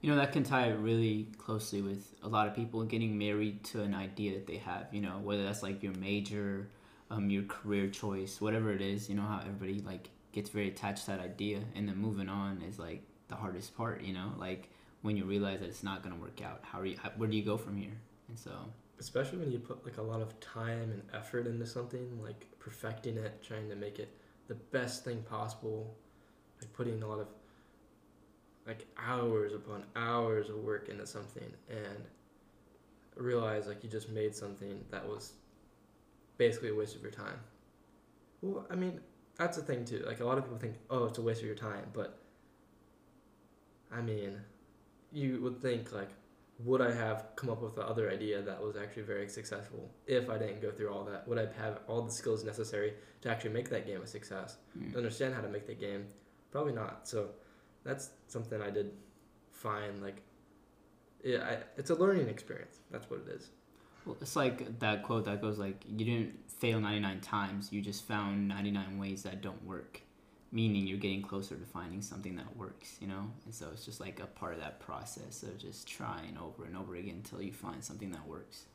You 0.00 0.10
know, 0.10 0.16
that 0.16 0.32
can 0.32 0.44
tie 0.44 0.68
really 0.68 1.28
closely 1.38 1.82
with 1.82 2.14
a 2.22 2.28
lot 2.28 2.46
of 2.46 2.54
people 2.54 2.84
getting 2.84 3.18
married 3.18 3.64
to 3.64 3.82
an 3.82 3.94
idea 3.94 4.34
that 4.34 4.46
they 4.46 4.58
have, 4.58 4.86
you 4.92 5.00
know, 5.00 5.18
whether 5.22 5.42
that's 5.42 5.62
like 5.62 5.82
your 5.82 5.94
major, 5.94 6.68
um, 7.10 7.30
your 7.30 7.42
career 7.44 7.88
choice, 7.88 8.40
whatever 8.40 8.72
it 8.72 8.82
is, 8.82 9.08
you 9.08 9.14
know, 9.14 9.22
how 9.22 9.40
everybody 9.40 9.80
like 9.80 10.10
gets 10.32 10.50
very 10.50 10.68
attached 10.68 11.06
to 11.06 11.12
that 11.12 11.20
idea 11.20 11.60
and 11.74 11.88
then 11.88 11.96
moving 11.96 12.28
on 12.28 12.62
is 12.62 12.78
like 12.78 13.02
the 13.28 13.34
hardest 13.34 13.76
part, 13.76 14.02
you 14.02 14.12
know, 14.12 14.32
like 14.38 14.68
when 15.02 15.16
you 15.16 15.24
realize 15.24 15.60
that 15.60 15.68
it's 15.68 15.82
not 15.82 16.02
going 16.02 16.14
to 16.14 16.20
work 16.20 16.40
out, 16.42 16.60
how 16.62 16.78
are 16.80 16.86
you, 16.86 16.96
how, 17.02 17.10
where 17.16 17.28
do 17.28 17.36
you 17.36 17.42
go 17.42 17.56
from 17.56 17.76
here? 17.76 17.98
And 18.28 18.38
so 18.38 18.52
especially 18.98 19.38
when 19.38 19.50
you 19.50 19.58
put 19.58 19.84
like 19.84 19.98
a 19.98 20.02
lot 20.02 20.20
of 20.20 20.38
time 20.40 20.90
and 20.90 21.02
effort 21.12 21.46
into 21.46 21.66
something, 21.66 22.22
like 22.22 22.46
perfecting 22.58 23.16
it, 23.16 23.42
trying 23.42 23.68
to 23.68 23.76
make 23.76 23.98
it 23.98 24.08
the 24.48 24.54
best 24.54 25.04
thing 25.04 25.22
possible, 25.28 25.94
like 26.60 26.72
putting 26.72 27.02
a 27.02 27.06
lot 27.06 27.18
of 27.18 27.28
like 28.66 28.86
hours 28.98 29.52
upon 29.52 29.84
hours 29.94 30.48
of 30.48 30.56
work 30.56 30.88
into 30.88 31.06
something 31.06 31.52
and 31.70 32.04
realize 33.16 33.66
like 33.66 33.82
you 33.82 33.88
just 33.88 34.10
made 34.10 34.34
something 34.34 34.84
that 34.90 35.06
was 35.06 35.32
basically 36.36 36.70
a 36.70 36.74
waste 36.74 36.96
of 36.96 37.02
your 37.02 37.10
time. 37.10 37.38
Well, 38.42 38.66
I 38.70 38.74
mean, 38.74 39.00
that's 39.36 39.56
the 39.56 39.62
thing 39.62 39.84
too. 39.84 40.04
Like 40.06 40.20
a 40.20 40.24
lot 40.24 40.38
of 40.38 40.44
people 40.44 40.58
think, 40.58 40.74
oh, 40.90 41.04
it's 41.04 41.18
a 41.18 41.22
waste 41.22 41.40
of 41.40 41.46
your 41.46 41.54
time, 41.54 41.84
but 41.92 42.18
I 43.92 44.00
mean, 44.00 44.40
you 45.12 45.40
would 45.42 45.62
think 45.62 45.92
like, 45.92 46.10
would 46.64 46.80
I 46.80 46.92
have 46.92 47.26
come 47.36 47.50
up 47.50 47.60
with 47.60 47.74
the 47.74 47.86
other 47.86 48.10
idea 48.10 48.40
that 48.40 48.62
was 48.62 48.76
actually 48.76 49.02
very 49.02 49.28
successful 49.28 49.90
if 50.06 50.30
I 50.30 50.38
didn't 50.38 50.62
go 50.62 50.70
through 50.70 50.90
all 50.90 51.04
that? 51.04 51.28
Would 51.28 51.38
I 51.38 51.46
have 51.62 51.80
all 51.86 52.02
the 52.02 52.12
skills 52.12 52.44
necessary 52.44 52.94
to 53.20 53.30
actually 53.30 53.50
make 53.50 53.68
that 53.70 53.86
game 53.86 54.00
a 54.02 54.06
success? 54.06 54.56
Mm. 54.78 54.92
To 54.92 54.98
understand 54.98 55.34
how 55.34 55.42
to 55.42 55.48
make 55.48 55.66
that 55.66 55.78
game? 55.78 56.06
Probably 56.50 56.72
not. 56.72 57.06
So 57.06 57.30
that's 57.86 58.10
something 58.26 58.60
I 58.60 58.70
did 58.70 58.90
find 59.52 60.02
Like, 60.02 60.22
yeah, 61.24 61.38
I, 61.38 61.58
it's 61.76 61.90
a 61.90 61.94
learning 61.94 62.28
experience. 62.28 62.78
That's 62.90 63.08
what 63.10 63.20
it 63.26 63.32
is. 63.32 63.50
Well, 64.04 64.16
it's 64.20 64.36
like 64.36 64.78
that 64.78 65.02
quote 65.02 65.24
that 65.24 65.40
goes 65.40 65.58
like, 65.58 65.82
"You 65.88 66.04
didn't 66.04 66.50
fail 66.50 66.80
99 66.80 67.20
times. 67.20 67.72
You 67.72 67.80
just 67.80 68.04
found 68.04 68.46
99 68.46 68.98
ways 68.98 69.22
that 69.24 69.40
don't 69.40 69.64
work." 69.64 70.02
Meaning 70.52 70.86
you're 70.86 70.98
getting 70.98 71.22
closer 71.22 71.56
to 71.56 71.66
finding 71.66 72.00
something 72.00 72.36
that 72.36 72.56
works, 72.56 72.96
you 73.00 73.08
know. 73.08 73.32
And 73.44 73.52
so 73.54 73.68
it's 73.72 73.84
just 73.84 74.00
like 74.00 74.20
a 74.20 74.26
part 74.26 74.54
of 74.54 74.60
that 74.60 74.78
process 74.78 75.42
of 75.42 75.58
just 75.58 75.88
trying 75.88 76.38
over 76.38 76.64
and 76.64 76.76
over 76.76 76.94
again 76.94 77.16
until 77.16 77.42
you 77.42 77.52
find 77.52 77.82
something 77.82 78.12
that 78.12 78.26
works. 78.28 78.66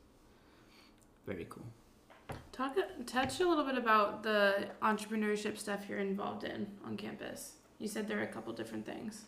Very 1.26 1.46
cool. 1.48 1.64
Talk 2.52 2.76
touch 3.06 3.40
a 3.40 3.48
little 3.48 3.64
bit 3.64 3.78
about 3.78 4.22
the 4.22 4.68
entrepreneurship 4.82 5.56
stuff 5.56 5.88
you're 5.88 5.98
involved 5.98 6.44
in 6.44 6.66
on 6.84 6.96
campus. 6.96 7.54
You 7.82 7.88
said 7.88 8.06
there 8.06 8.20
are 8.20 8.22
a 8.22 8.28
couple 8.28 8.52
different 8.52 8.86
things. 8.86 9.24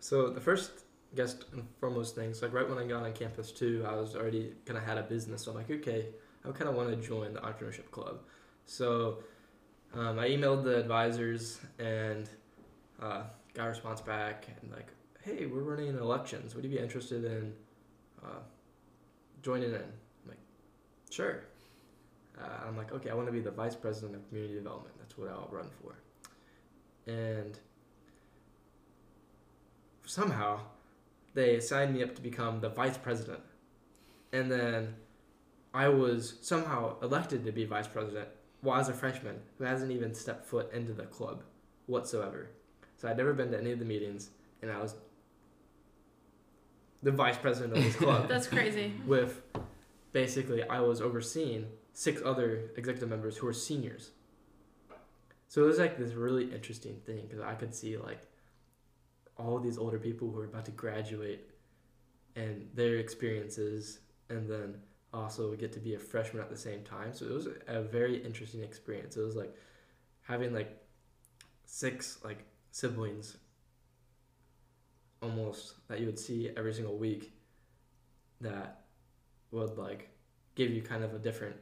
So 0.00 0.30
the 0.30 0.40
first, 0.40 0.70
guest 1.14 1.44
and 1.52 1.62
foremost 1.78 2.14
things, 2.14 2.40
like 2.40 2.54
right 2.54 2.66
when 2.66 2.78
I 2.78 2.86
got 2.86 3.02
on 3.02 3.12
campus 3.12 3.52
too, 3.52 3.84
I 3.86 3.94
was 3.94 4.16
already 4.16 4.54
kind 4.64 4.78
of 4.78 4.84
had 4.84 4.96
a 4.96 5.02
business. 5.02 5.42
So 5.42 5.50
I'm 5.50 5.58
like, 5.58 5.70
okay, 5.70 6.06
I 6.42 6.50
kind 6.52 6.70
of 6.70 6.74
want 6.74 6.88
to 6.88 6.96
join 6.96 7.34
the 7.34 7.40
entrepreneurship 7.40 7.90
club. 7.90 8.20
So 8.64 9.18
um, 9.92 10.18
I 10.18 10.26
emailed 10.30 10.64
the 10.64 10.78
advisors 10.78 11.60
and 11.78 12.30
uh, 13.02 13.24
got 13.52 13.66
a 13.66 13.68
response 13.68 14.00
back 14.00 14.46
and 14.62 14.72
like, 14.72 14.88
hey, 15.22 15.44
we're 15.44 15.60
running 15.60 15.88
elections. 15.98 16.54
Would 16.54 16.64
you 16.64 16.70
be 16.70 16.78
interested 16.78 17.26
in 17.26 17.52
uh, 18.24 18.40
joining 19.42 19.68
in? 19.68 19.82
I'm 19.82 20.28
like, 20.28 20.38
sure. 21.10 21.44
Uh, 22.40 22.66
I'm 22.66 22.78
like, 22.78 22.90
okay, 22.92 23.10
I 23.10 23.14
want 23.14 23.26
to 23.26 23.32
be 23.32 23.40
the 23.40 23.50
vice 23.50 23.74
president 23.74 24.14
of 24.14 24.26
community 24.28 24.54
development. 24.54 24.94
That's 24.98 25.18
what 25.18 25.28
I'll 25.28 25.50
run 25.52 25.68
for. 25.82 25.96
And 27.06 27.58
somehow 30.06 30.60
they 31.34 31.60
signed 31.60 31.94
me 31.94 32.02
up 32.02 32.14
to 32.14 32.22
become 32.22 32.60
the 32.60 32.70
vice 32.70 32.96
president. 32.96 33.40
And 34.32 34.50
then 34.50 34.94
I 35.74 35.88
was 35.88 36.38
somehow 36.40 36.98
elected 37.00 37.44
to 37.44 37.52
be 37.52 37.66
vice 37.66 37.86
president 37.86 38.28
while 38.62 38.76
I 38.76 38.78
was 38.78 38.88
a 38.88 38.94
freshman 38.94 39.40
who 39.58 39.64
hasn't 39.64 39.92
even 39.92 40.14
stepped 40.14 40.46
foot 40.46 40.72
into 40.72 40.94
the 40.94 41.04
club 41.04 41.42
whatsoever. 41.86 42.48
So 42.96 43.08
I'd 43.08 43.18
never 43.18 43.34
been 43.34 43.50
to 43.50 43.58
any 43.58 43.72
of 43.72 43.78
the 43.78 43.84
meetings, 43.84 44.30
and 44.62 44.70
I 44.70 44.80
was 44.80 44.94
the 47.02 47.12
vice 47.12 47.36
president 47.36 47.76
of 47.76 47.84
this 47.84 47.96
club 48.04 48.28
That's 48.28 48.46
crazy. 48.46 48.94
with 49.06 49.42
basically 50.12 50.62
I 50.62 50.80
was 50.80 51.02
overseeing 51.02 51.66
six 51.92 52.22
other 52.24 52.70
executive 52.76 53.08
members 53.08 53.36
who 53.36 53.46
were 53.46 53.52
seniors. 53.52 54.12
So 55.48 55.62
it 55.64 55.66
was 55.66 55.78
like 55.78 55.98
this 55.98 56.14
really 56.14 56.52
interesting 56.52 56.96
thing 57.04 57.26
because 57.28 57.40
I 57.40 57.54
could 57.54 57.74
see 57.74 57.96
like 57.98 58.22
all 59.38 59.58
these 59.58 59.78
older 59.78 59.98
people 59.98 60.30
who 60.30 60.36
were 60.38 60.44
about 60.44 60.64
to 60.64 60.70
graduate 60.70 61.50
and 62.34 62.68
their 62.74 62.96
experiences, 62.96 64.00
and 64.28 64.48
then 64.48 64.76
also 65.12 65.54
get 65.54 65.72
to 65.72 65.80
be 65.80 65.94
a 65.94 65.98
freshman 65.98 66.42
at 66.42 66.50
the 66.50 66.56
same 66.56 66.82
time. 66.82 67.12
So 67.14 67.26
it 67.26 67.32
was 67.32 67.48
a 67.66 67.82
very 67.82 68.16
interesting 68.22 68.62
experience. 68.62 69.16
It 69.16 69.22
was 69.22 69.36
like 69.36 69.54
having 70.22 70.52
like 70.52 70.76
six 71.64 72.18
like 72.24 72.44
siblings 72.70 73.36
almost 75.22 75.74
that 75.88 76.00
you 76.00 76.06
would 76.06 76.18
see 76.18 76.50
every 76.56 76.74
single 76.74 76.96
week 76.96 77.32
that 78.40 78.82
would 79.50 79.78
like 79.78 80.10
give 80.54 80.70
you 80.70 80.82
kind 80.82 81.02
of 81.02 81.14
a 81.14 81.18
different 81.18 81.56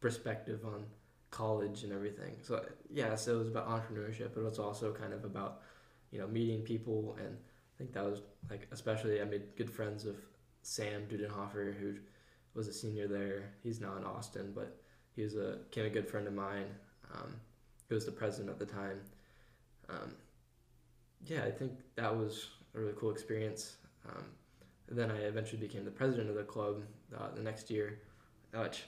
perspective 0.00 0.60
on 0.64 0.84
college 1.30 1.82
and 1.82 1.92
everything. 1.92 2.36
So 2.42 2.64
yeah, 2.88 3.14
so 3.16 3.34
it 3.34 3.38
was 3.38 3.48
about 3.48 3.68
entrepreneurship, 3.68 4.30
but 4.34 4.40
it 4.40 4.44
was 4.44 4.58
also 4.58 4.92
kind 4.92 5.12
of 5.12 5.24
about 5.24 5.62
you 6.10 6.18
know 6.18 6.26
meeting 6.26 6.62
people, 6.62 7.16
and 7.18 7.36
I 7.36 7.78
think 7.78 7.92
that 7.92 8.04
was 8.04 8.22
like 8.50 8.68
especially 8.72 9.20
I 9.20 9.24
made 9.24 9.56
good 9.56 9.70
friends 9.70 10.04
with 10.04 10.20
Sam 10.62 11.02
Dudenhofer, 11.08 11.74
who 11.78 11.94
was 12.54 12.68
a 12.68 12.72
senior 12.72 13.06
there. 13.06 13.52
He's 13.62 13.80
now 13.80 13.96
in 13.96 14.04
Austin, 14.04 14.52
but 14.54 14.80
he 15.16 15.22
was 15.22 15.36
a 15.36 15.58
became 15.70 15.86
a 15.86 15.90
good 15.90 16.08
friend 16.08 16.26
of 16.26 16.34
mine. 16.34 16.66
Um, 17.14 17.34
he 17.88 17.94
was 17.94 18.06
the 18.06 18.12
president 18.12 18.50
at 18.50 18.58
the 18.58 18.66
time. 18.66 19.00
Um, 19.88 20.12
yeah, 21.26 21.44
I 21.44 21.50
think 21.50 21.72
that 21.96 22.14
was 22.14 22.48
a 22.74 22.80
really 22.80 22.94
cool 22.96 23.10
experience. 23.10 23.76
Um, 24.08 24.24
then 24.88 25.10
I 25.10 25.18
eventually 25.18 25.60
became 25.60 25.84
the 25.84 25.90
president 25.90 26.30
of 26.30 26.36
the 26.36 26.42
club 26.42 26.82
uh, 27.16 27.28
the 27.34 27.42
next 27.42 27.70
year, 27.70 27.98
which 28.54 28.84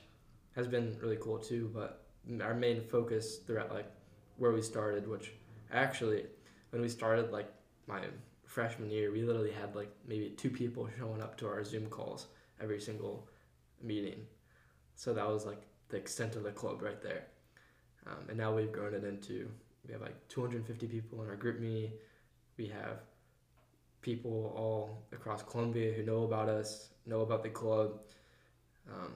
has 0.56 0.66
been 0.66 0.96
really 1.00 1.18
cool 1.20 1.38
too. 1.38 1.70
But 1.74 2.04
our 2.40 2.54
main 2.54 2.82
focus 2.82 3.38
throughout 3.38 3.72
like 3.72 3.90
where 4.38 4.52
we 4.52 4.62
started, 4.62 5.08
which 5.08 5.32
actually 5.72 6.24
when 6.72 6.82
we 6.82 6.88
started 6.88 7.30
like 7.30 7.52
my 7.86 8.00
freshman 8.46 8.90
year, 8.90 9.12
we 9.12 9.22
literally 9.22 9.52
had 9.52 9.76
like 9.76 9.90
maybe 10.08 10.30
two 10.30 10.50
people 10.50 10.88
showing 10.98 11.22
up 11.22 11.36
to 11.38 11.46
our 11.46 11.62
Zoom 11.62 11.86
calls 11.86 12.26
every 12.60 12.80
single 12.80 13.28
meeting. 13.82 14.26
So 14.96 15.12
that 15.12 15.28
was 15.28 15.46
like 15.46 15.62
the 15.90 15.98
extent 15.98 16.34
of 16.34 16.42
the 16.42 16.50
club 16.50 16.82
right 16.82 17.00
there. 17.02 17.26
Um, 18.06 18.28
and 18.30 18.38
now 18.38 18.54
we've 18.54 18.72
grown 18.72 18.94
it 18.94 19.04
into 19.04 19.48
we 19.86 19.92
have 19.92 20.02
like 20.02 20.16
250 20.28 20.86
people 20.86 21.22
in 21.22 21.28
our 21.28 21.36
GroupMe. 21.36 21.90
We 22.56 22.66
have 22.68 23.00
people 24.00 24.52
all 24.56 25.02
across 25.12 25.42
Columbia 25.42 25.92
who 25.92 26.02
know 26.04 26.24
about 26.24 26.48
us, 26.48 26.90
know 27.04 27.20
about 27.20 27.42
the 27.42 27.48
club, 27.48 28.00
um, 28.88 29.12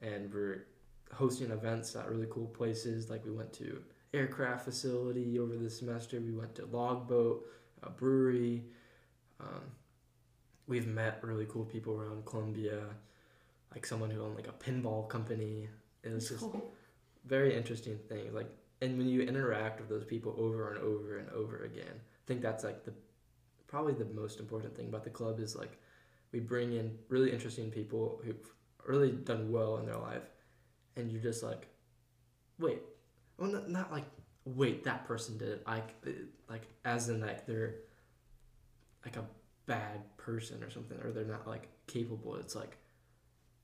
and 0.00 0.32
we're 0.32 0.66
hosting 1.12 1.50
events 1.50 1.96
at 1.96 2.08
really 2.08 2.26
cool 2.30 2.46
places. 2.46 3.10
Like 3.10 3.24
we 3.24 3.32
went 3.32 3.52
to 3.54 3.82
aircraft 4.14 4.64
facility 4.64 5.38
over 5.38 5.56
the 5.56 5.68
semester. 5.70 6.20
We 6.20 6.32
went 6.32 6.54
to 6.56 6.66
Logboat, 6.66 7.44
a 7.82 7.90
brewery. 7.90 8.64
Um, 9.40 9.62
we've 10.66 10.86
met 10.86 11.18
really 11.22 11.46
cool 11.48 11.64
people 11.64 12.00
around 12.00 12.24
Columbia, 12.24 12.80
like 13.72 13.84
someone 13.84 14.10
who 14.10 14.22
owned 14.22 14.36
like 14.36 14.48
a 14.48 14.52
pinball 14.52 15.08
company. 15.08 15.68
It 16.02 16.12
was 16.12 16.28
just 16.28 16.40
Cool. 16.40 16.72
very 17.26 17.56
interesting 17.56 17.98
things. 18.08 18.32
Like, 18.32 18.50
and 18.80 18.96
when 18.98 19.08
you 19.08 19.22
interact 19.22 19.80
with 19.80 19.88
those 19.88 20.04
people 20.04 20.34
over 20.38 20.72
and 20.72 20.78
over 20.82 21.18
and 21.18 21.28
over 21.30 21.64
again, 21.64 21.94
I 21.94 22.24
think 22.26 22.40
that's 22.40 22.64
like 22.64 22.84
the 22.84 22.92
probably 23.66 23.94
the 23.94 24.04
most 24.14 24.38
important 24.38 24.76
thing 24.76 24.88
about 24.88 25.02
the 25.04 25.10
club 25.10 25.40
is 25.40 25.56
like 25.56 25.78
we 26.32 26.38
bring 26.40 26.72
in 26.74 26.96
really 27.08 27.32
interesting 27.32 27.70
people 27.70 28.20
who've 28.24 28.52
really 28.86 29.10
done 29.10 29.50
well 29.50 29.78
in 29.78 29.86
their 29.86 29.96
life, 29.98 30.22
and 30.96 31.10
you're 31.10 31.22
just 31.22 31.42
like, 31.42 31.66
wait, 32.58 32.80
well, 33.38 33.50
not, 33.50 33.68
not 33.68 33.92
like 33.92 34.04
wait 34.44 34.84
that 34.84 35.06
person 35.06 35.38
did 35.38 35.48
it, 35.48 35.66
like 35.66 35.94
like 36.48 36.62
as 36.84 37.08
in 37.08 37.20
like 37.20 37.46
they're 37.46 37.76
like 39.04 39.16
a 39.16 39.24
bad 39.66 40.16
person 40.16 40.62
or 40.62 40.70
something, 40.70 40.98
or 41.02 41.10
they're 41.10 41.24
not 41.24 41.46
like 41.46 41.68
capable. 41.86 42.36
It's 42.36 42.54
like 42.54 42.76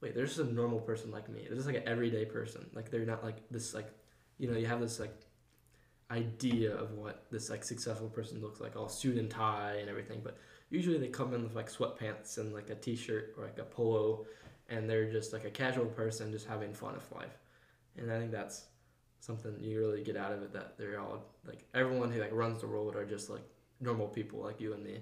wait, 0.01 0.15
they're 0.15 0.27
just 0.27 0.39
a 0.39 0.45
normal 0.45 0.81
person 0.81 1.11
like 1.11 1.29
me. 1.29 1.45
They're 1.47 1.57
just 1.57 1.67
like 1.67 1.77
an 1.77 1.89
everyday 1.89 2.25
person. 2.25 2.67
Like 2.73 2.91
they're 2.91 3.05
not 3.05 3.23
like 3.23 3.49
this 3.51 3.75
like 3.75 3.91
you 4.39 4.51
know, 4.51 4.57
you 4.57 4.67
have 4.67 4.81
this 4.81 4.99
like 4.99 5.15
idea 6.11 6.75
of 6.75 6.93
what 6.93 7.27
this 7.31 7.51
like 7.51 7.63
successful 7.63 8.09
person 8.09 8.41
looks 8.41 8.61
like, 8.61 8.77
all 8.77 8.89
suit 8.89 9.17
and 9.19 9.31
tie 9.31 9.77
and 9.81 9.89
everything, 9.89 10.21
but 10.25 10.39
usually 10.71 10.99
they 10.99 11.09
come 11.09 11.35
in 11.35 11.43
with 11.43 11.55
like 11.55 11.71
sweatpants 11.71 12.39
and 12.39 12.53
like 12.53 12.71
a 12.71 12.75
t-shirt 12.75 13.35
or 13.37 13.45
like 13.45 13.59
a 13.59 13.65
polo 13.65 14.25
and 14.69 14.89
they're 14.89 15.11
just 15.11 15.33
like 15.33 15.45
a 15.45 15.51
casual 15.51 15.87
person 15.87 16.33
just 16.33 16.47
having 16.47 16.73
fun 16.73 16.95
with 16.95 17.13
life. 17.13 17.39
And 17.97 18.11
I 18.11 18.19
think 18.19 18.31
that's 18.31 18.67
something 19.21 19.55
you 19.61 19.79
really 19.79 20.03
get 20.03 20.17
out 20.17 20.33
of 20.33 20.43
it 20.43 20.53
that 20.53 20.77
they're 20.79 20.99
all 20.99 21.23
like 21.47 21.65
everyone 21.75 22.11
who 22.11 22.21
like 22.21 22.33
runs 22.33 22.61
the 22.61 22.67
world 22.67 22.97
are 22.97 23.05
just 23.05 23.31
like 23.31 23.43
normal 23.81 24.09
people 24.09 24.41
like 24.41 24.61
you 24.61 24.73
and 24.73 24.83
me. 24.83 24.99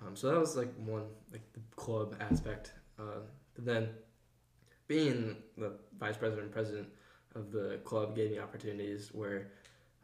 Um, 0.00 0.14
so 0.14 0.30
that 0.30 0.38
was 0.38 0.56
like 0.56 0.72
one 0.84 1.04
like 1.32 1.42
the 1.52 1.60
club 1.76 2.16
aspect. 2.20 2.72
Uh, 2.98 3.20
but 3.54 3.64
then 3.64 3.88
being 4.88 5.36
the 5.56 5.72
vice 5.98 6.16
president 6.16 6.44
and 6.44 6.52
president 6.52 6.88
of 7.34 7.50
the 7.50 7.80
club 7.84 8.14
gave 8.14 8.30
me 8.30 8.38
opportunities 8.38 9.10
where 9.12 9.48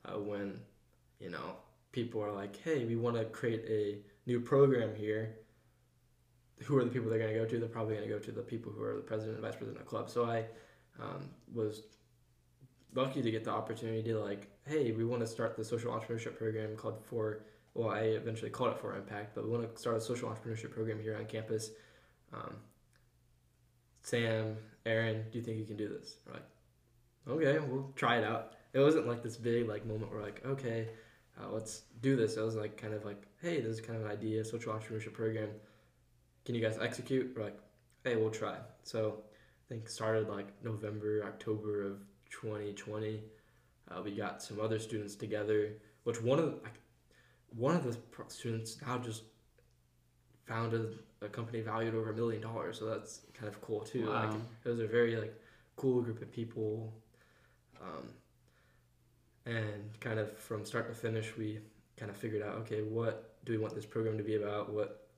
uh, 0.04 0.18
when 0.18 0.60
you 1.20 1.30
know 1.30 1.56
people 1.92 2.22
are 2.22 2.32
like 2.32 2.56
hey 2.62 2.84
we 2.84 2.96
want 2.96 3.16
to 3.16 3.24
create 3.26 3.64
a 3.68 3.98
new 4.26 4.40
program 4.40 4.94
here 4.94 5.36
who 6.64 6.76
are 6.76 6.84
the 6.84 6.90
people 6.90 7.08
they're 7.08 7.18
going 7.18 7.32
to 7.32 7.38
go 7.38 7.46
to? 7.46 7.58
They're 7.58 7.68
probably 7.68 7.96
going 7.96 8.08
to 8.08 8.14
go 8.14 8.18
to 8.18 8.32
the 8.32 8.42
people 8.42 8.72
who 8.72 8.82
are 8.82 8.94
the 8.96 9.02
president 9.02 9.36
and 9.36 9.44
vice 9.44 9.54
president 9.54 9.78
of 9.78 9.84
the 9.84 9.88
club. 9.88 10.10
So 10.10 10.24
I 10.24 10.44
um, 11.00 11.30
was 11.54 11.82
lucky 12.94 13.22
to 13.22 13.30
get 13.30 13.44
the 13.44 13.50
opportunity 13.50 14.02
to 14.02 14.18
like, 14.18 14.48
hey, 14.66 14.92
we 14.92 15.04
want 15.04 15.20
to 15.20 15.26
start 15.26 15.56
the 15.56 15.64
social 15.64 15.92
entrepreneurship 15.92 16.36
program 16.36 16.76
called 16.76 17.04
for. 17.04 17.42
Well, 17.74 17.90
I 17.90 18.00
eventually 18.00 18.50
called 18.50 18.72
it 18.72 18.80
for 18.80 18.96
impact, 18.96 19.34
but 19.34 19.44
we 19.44 19.50
want 19.50 19.72
to 19.72 19.80
start 19.80 19.96
a 19.96 20.00
social 20.00 20.28
entrepreneurship 20.28 20.72
program 20.72 21.00
here 21.00 21.16
on 21.16 21.26
campus. 21.26 21.70
Um, 22.32 22.56
Sam, 24.02 24.56
Aaron, 24.84 25.24
do 25.30 25.38
you 25.38 25.44
think 25.44 25.58
you 25.58 25.64
can 25.64 25.76
do 25.76 25.88
this? 25.88 26.16
We're 26.26 26.32
like, 26.34 26.46
okay, 27.28 27.58
we'll 27.66 27.92
try 27.94 28.18
it 28.18 28.24
out. 28.24 28.54
It 28.72 28.80
wasn't 28.80 29.06
like 29.06 29.22
this 29.22 29.36
big 29.36 29.68
like 29.68 29.86
moment 29.86 30.10
where 30.10 30.22
like, 30.22 30.42
okay, 30.44 30.88
uh, 31.40 31.52
let's 31.52 31.82
do 32.00 32.16
this. 32.16 32.36
It 32.36 32.40
was 32.40 32.56
like 32.56 32.76
kind 32.76 32.94
of 32.94 33.04
like, 33.04 33.22
hey, 33.42 33.60
this 33.60 33.72
is 33.72 33.80
kind 33.80 33.98
of 33.98 34.06
an 34.06 34.10
idea, 34.10 34.44
social 34.44 34.72
entrepreneurship 34.72 35.12
program. 35.12 35.50
Can 36.44 36.54
you 36.54 36.62
guys 36.62 36.78
execute? 36.80 37.32
We're 37.36 37.44
like, 37.44 37.58
hey, 38.04 38.16
we'll 38.16 38.30
try. 38.30 38.56
So 38.82 39.18
I 39.18 39.74
think 39.74 39.88
started 39.88 40.28
like 40.28 40.46
November, 40.64 41.24
October 41.26 41.84
of 41.84 41.98
2020. 42.30 43.22
Uh, 43.90 44.02
we 44.02 44.10
got 44.14 44.42
some 44.42 44.60
other 44.60 44.78
students 44.78 45.14
together, 45.14 45.70
which 46.04 46.20
one 46.20 46.38
of 46.38 46.44
the, 46.46 46.50
like, 46.62 46.78
one 47.56 47.74
of 47.74 47.84
the 47.84 47.96
students 48.28 48.76
now 48.86 48.98
just 48.98 49.22
founded 50.46 50.98
a 51.20 51.28
company 51.28 51.60
valued 51.60 51.94
over 51.94 52.10
a 52.10 52.14
million 52.14 52.40
dollars. 52.40 52.78
So 52.78 52.86
that's 52.86 53.20
kind 53.34 53.48
of 53.48 53.60
cool 53.60 53.80
too. 53.80 54.06
Like 54.06 54.30
it 54.64 54.68
was 54.68 54.80
a 54.80 54.86
very 54.86 55.16
like 55.16 55.34
cool 55.76 56.00
group 56.02 56.22
of 56.22 56.32
people, 56.32 56.92
um, 57.80 58.08
and 59.46 60.00
kind 60.00 60.18
of 60.18 60.36
from 60.38 60.64
start 60.64 60.88
to 60.88 60.94
finish, 60.94 61.36
we 61.36 61.60
kind 61.96 62.10
of 62.10 62.16
figured 62.16 62.42
out 62.42 62.54
okay, 62.56 62.82
what 62.82 63.36
do 63.44 63.52
we 63.52 63.58
want 63.58 63.74
this 63.74 63.86
program 63.86 64.16
to 64.18 64.24
be 64.24 64.36
about? 64.36 64.72
What 64.72 65.08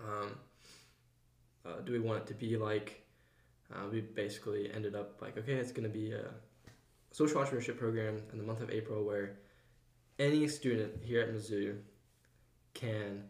um, 0.00 0.30
uh, 1.66 1.80
do 1.84 1.92
we 1.92 2.00
want 2.00 2.18
it 2.18 2.26
to 2.28 2.34
be 2.34 2.56
like? 2.56 3.03
Uh, 3.72 3.88
we 3.90 4.00
basically 4.00 4.70
ended 4.72 4.94
up 4.94 5.20
like 5.22 5.38
okay, 5.38 5.54
it's 5.54 5.72
going 5.72 5.84
to 5.84 5.88
be 5.88 6.12
a 6.12 6.26
social 7.10 7.40
entrepreneurship 7.40 7.78
program 7.78 8.20
in 8.32 8.38
the 8.38 8.44
month 8.44 8.60
of 8.60 8.70
April 8.70 9.04
where 9.04 9.38
any 10.18 10.46
student 10.48 10.92
here 11.02 11.22
at 11.22 11.34
Mizzou 11.34 11.76
can 12.74 13.24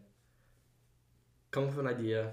come 1.51 1.63
up 1.63 1.69
with 1.69 1.79
an 1.79 1.87
idea 1.87 2.31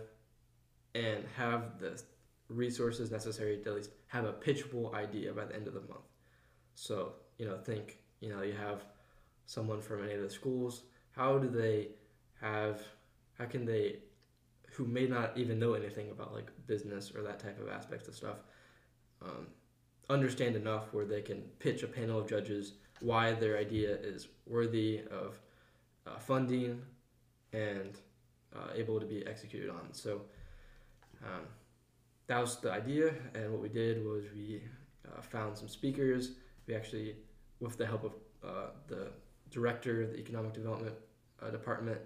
and 0.94 1.24
have 1.36 1.78
the 1.78 2.02
resources 2.48 3.10
necessary 3.10 3.58
to 3.58 3.70
at 3.70 3.76
least 3.76 3.90
have 4.08 4.24
a 4.24 4.32
pitchable 4.32 4.92
idea 4.94 5.32
by 5.32 5.44
the 5.44 5.54
end 5.54 5.66
of 5.66 5.74
the 5.74 5.80
month. 5.80 6.08
So, 6.74 7.14
you 7.38 7.46
know, 7.46 7.56
think, 7.58 7.98
you 8.20 8.28
know, 8.28 8.42
you 8.42 8.52
have 8.54 8.84
someone 9.46 9.80
from 9.80 10.04
any 10.04 10.14
of 10.14 10.22
the 10.22 10.30
schools, 10.30 10.82
how 11.12 11.38
do 11.38 11.48
they 11.48 11.88
have, 12.40 12.82
how 13.38 13.46
can 13.46 13.64
they, 13.64 13.98
who 14.72 14.84
may 14.84 15.06
not 15.06 15.36
even 15.36 15.58
know 15.58 15.74
anything 15.74 16.10
about 16.10 16.32
like 16.32 16.50
business 16.66 17.12
or 17.14 17.22
that 17.22 17.38
type 17.38 17.60
of 17.60 17.68
aspects 17.68 18.08
of 18.08 18.14
stuff, 18.14 18.38
um, 19.22 19.46
understand 20.08 20.56
enough 20.56 20.92
where 20.92 21.04
they 21.04 21.22
can 21.22 21.42
pitch 21.58 21.82
a 21.82 21.86
panel 21.86 22.18
of 22.18 22.28
judges 22.28 22.74
why 23.00 23.32
their 23.32 23.58
idea 23.58 23.96
is 23.96 24.28
worthy 24.46 25.00
of 25.10 25.38
uh, 26.06 26.18
funding 26.18 26.80
and 27.52 27.98
uh, 28.54 28.68
able 28.74 28.98
to 29.00 29.06
be 29.06 29.26
executed 29.26 29.68
on. 29.68 29.92
So 29.92 30.22
um, 31.24 31.42
that 32.28 32.40
was 32.40 32.60
the 32.60 32.72
idea, 32.72 33.12
and 33.34 33.52
what 33.52 33.60
we 33.60 33.68
did 33.68 34.04
was 34.04 34.24
we 34.34 34.62
uh, 35.06 35.20
found 35.20 35.56
some 35.56 35.68
speakers. 35.68 36.32
We 36.66 36.74
actually, 36.74 37.16
with 37.60 37.76
the 37.76 37.86
help 37.86 38.04
of 38.04 38.12
uh, 38.44 38.70
the 38.86 39.08
director 39.50 40.02
of 40.02 40.12
the 40.12 40.18
economic 40.18 40.52
development 40.52 40.94
uh, 41.42 41.50
department, 41.50 41.98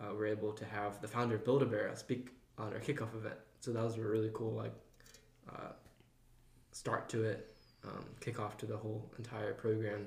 uh, 0.00 0.14
were 0.14 0.26
able 0.26 0.52
to 0.52 0.64
have 0.64 1.00
the 1.00 1.08
founder 1.08 1.36
of 1.36 1.44
Build 1.44 1.62
a 1.62 1.66
Bear 1.66 1.90
speak 1.94 2.30
on 2.58 2.72
our 2.72 2.80
kickoff 2.80 3.14
event. 3.14 3.36
So 3.60 3.72
that 3.72 3.82
was 3.82 3.96
a 3.96 4.00
really 4.00 4.30
cool 4.32 4.52
like 4.52 4.74
uh, 5.50 5.72
start 6.72 7.08
to 7.10 7.24
it, 7.24 7.54
um, 7.84 8.04
kickoff 8.20 8.56
to 8.58 8.66
the 8.66 8.76
whole 8.76 9.10
entire 9.18 9.54
program, 9.54 10.06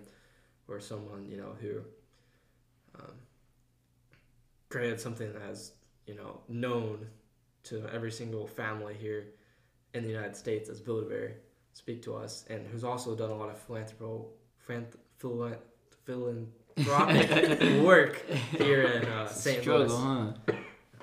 where 0.65 0.79
someone 0.79 1.25
you 1.29 1.37
know 1.37 1.55
who 1.61 1.81
um, 2.99 3.13
created 4.69 4.99
something 4.99 5.31
as 5.49 5.73
you 6.07 6.15
know 6.15 6.41
known 6.47 7.07
to 7.63 7.87
every 7.93 8.11
single 8.11 8.47
family 8.47 8.95
here 8.99 9.27
in 9.93 10.03
the 10.03 10.09
United 10.09 10.35
States 10.35 10.69
as 10.69 10.79
Build 10.79 11.03
a 11.03 11.07
Bear 11.07 11.37
speak 11.73 12.01
to 12.03 12.15
us, 12.15 12.45
and 12.49 12.65
who's 12.67 12.83
also 12.83 13.15
done 13.15 13.29
a 13.29 13.35
lot 13.35 13.49
of 13.49 13.57
philanthropo, 13.57 14.27
philanth- 14.67 14.95
philanthropic 16.77 17.83
work 17.83 18.25
here 18.57 18.83
in 18.83 19.05
uh, 19.05 19.27
St. 19.27 19.61
Struggle, 19.61 19.87
Louis. 19.87 20.33
huh? 20.47 20.53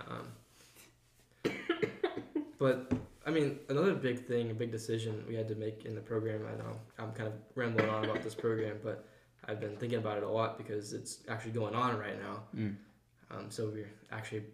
Um, 0.09 1.55
but 2.59 2.93
I 3.27 3.31
mean, 3.31 3.59
another 3.69 3.95
big 3.95 4.27
thing, 4.27 4.51
a 4.51 4.55
big 4.55 4.71
decision 4.71 5.25
we 5.29 5.35
had 5.35 5.49
to 5.49 5.55
make 5.55 5.85
in 5.85 5.95
the 5.95 6.01
program. 6.01 6.43
I 6.47 6.57
know 6.59 6.77
I'm 6.99 7.13
kind 7.13 7.29
of 7.29 7.35
rambling 7.55 7.89
on 7.89 8.05
about 8.05 8.23
this 8.23 8.35
program, 8.35 8.79
but 8.83 9.07
I've 9.47 9.61
been 9.61 9.77
thinking 9.77 9.99
about 9.99 10.19
it 10.19 10.23
a 10.23 10.29
lot 10.29 10.59
because 10.59 10.93
it's 10.93 11.19
actually 11.29 11.53
going 11.53 11.75
on 11.75 11.99
right 11.99 12.21
now. 12.21 12.43
Mm. 12.57 12.77
Um, 13.31 13.47
so 13.49 13.71
we're 13.73 13.91
actually 14.11 14.45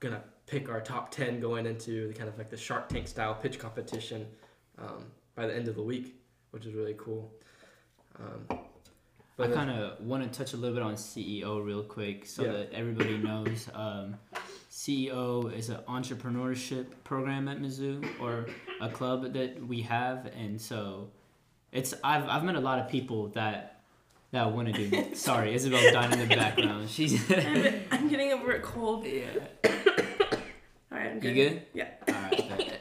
gonna 0.00 0.22
pick 0.46 0.68
our 0.68 0.80
top 0.80 1.10
ten 1.10 1.40
going 1.40 1.66
into 1.66 2.08
the 2.08 2.14
kind 2.14 2.28
of 2.28 2.36
like 2.36 2.50
the 2.50 2.56
Shark 2.56 2.88
Tank 2.88 3.08
style 3.08 3.34
pitch 3.34 3.58
competition 3.58 4.26
um, 4.78 5.06
by 5.34 5.46
the 5.46 5.54
end 5.54 5.68
of 5.68 5.76
the 5.76 5.82
week, 5.82 6.16
which 6.50 6.66
is 6.66 6.74
really 6.74 6.94
cool. 6.98 7.32
Um, 8.18 8.58
I 9.42 9.46
uh, 9.46 9.54
kind 9.54 9.70
of 9.70 10.00
want 10.00 10.22
to 10.30 10.38
touch 10.38 10.52
a 10.52 10.56
little 10.56 10.74
bit 10.74 10.82
on 10.82 10.94
CEO 10.94 11.64
real 11.64 11.82
quick 11.82 12.26
so 12.26 12.44
Yeah. 12.44 12.52
that 12.52 12.72
everybody 12.72 13.18
knows. 13.18 13.68
Um, 13.74 14.16
CEO 14.70 15.52
is 15.52 15.68
an 15.68 15.78
entrepreneurship 15.88 16.86
program 17.04 17.48
at 17.48 17.58
Mizzou 17.60 18.04
or 18.20 18.46
a 18.80 18.88
club 18.88 19.32
that 19.34 19.66
we 19.66 19.82
have, 19.82 20.26
and 20.36 20.60
so 20.60 21.10
it's 21.72 21.94
I've 22.02 22.26
I've 22.28 22.44
met 22.44 22.56
a 22.56 22.60
lot 22.60 22.78
of 22.78 22.88
people 22.88 23.28
that 23.28 23.80
that 24.30 24.50
want 24.52 24.74
to 24.74 24.88
do. 24.88 25.14
Sorry, 25.14 25.54
Isabelle's 25.54 25.92
dying 25.92 26.12
in 26.12 26.26
the 26.26 26.34
background. 26.34 26.88
She's 26.96 27.20
I'm, 27.30 28.08
getting 28.08 28.32
over 28.32 28.52
a 28.52 28.60
cold. 28.60 29.04
yeah. 29.06 29.28
All 29.64 30.98
right, 30.98 31.10
I'm 31.10 31.20
good. 31.20 31.36
You 31.36 31.48
good. 31.48 31.52
good? 31.54 31.62
Yeah. 31.74 31.88
All 32.08 32.14
right. 32.14 32.78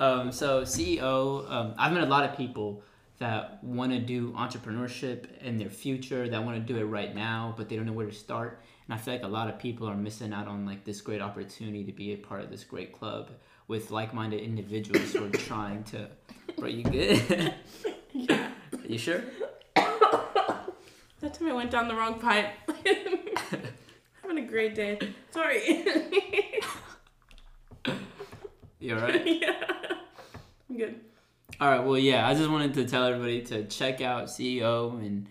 Um, 0.00 0.32
so 0.32 0.62
CEO, 0.62 1.48
um, 1.50 1.74
I've 1.78 1.92
met 1.92 2.02
a 2.02 2.06
lot 2.06 2.28
of 2.28 2.36
people 2.36 2.82
that 3.22 3.62
want 3.62 3.92
to 3.92 4.00
do 4.00 4.32
entrepreneurship 4.32 5.26
in 5.42 5.56
their 5.56 5.70
future, 5.70 6.28
that 6.28 6.44
want 6.44 6.56
to 6.66 6.72
do 6.72 6.76
it 6.80 6.82
right 6.82 7.14
now, 7.14 7.54
but 7.56 7.68
they 7.68 7.76
don't 7.76 7.86
know 7.86 7.92
where 7.92 8.06
to 8.08 8.12
start. 8.12 8.60
And 8.88 8.94
I 8.94 8.96
feel 8.96 9.14
like 9.14 9.22
a 9.22 9.28
lot 9.28 9.48
of 9.48 9.60
people 9.60 9.88
are 9.88 9.94
missing 9.94 10.32
out 10.32 10.48
on 10.48 10.66
like 10.66 10.84
this 10.84 11.00
great 11.00 11.22
opportunity 11.22 11.84
to 11.84 11.92
be 11.92 12.14
a 12.14 12.16
part 12.16 12.40
of 12.40 12.50
this 12.50 12.64
great 12.64 12.92
club 12.92 13.30
with 13.68 13.92
like-minded 13.92 14.40
individuals 14.40 15.12
who 15.12 15.24
are 15.24 15.30
trying 15.30 15.84
to. 15.84 16.08
Bro, 16.58 16.70
you 16.70 16.82
good? 16.82 17.54
Yeah. 18.12 18.50
you 18.88 18.98
sure? 18.98 19.22
That 19.76 21.34
time 21.34 21.48
I 21.48 21.52
went 21.52 21.70
down 21.70 21.86
the 21.86 21.94
wrong 21.94 22.18
pipe. 22.18 22.50
Having 24.22 24.38
a 24.38 24.46
great 24.48 24.74
day. 24.74 24.98
Sorry. 25.30 25.86
You 28.80 28.96
all 28.96 29.02
right? 29.02 29.40
yeah. 29.40 29.62
I'm 30.68 30.76
good. 30.76 31.00
All 31.62 31.68
right. 31.68 31.84
Well, 31.84 31.96
yeah. 31.96 32.26
I 32.26 32.34
just 32.34 32.50
wanted 32.50 32.74
to 32.74 32.84
tell 32.86 33.04
everybody 33.04 33.40
to 33.42 33.62
check 33.68 34.00
out 34.00 34.24
CEO 34.24 34.94
and 34.94 35.28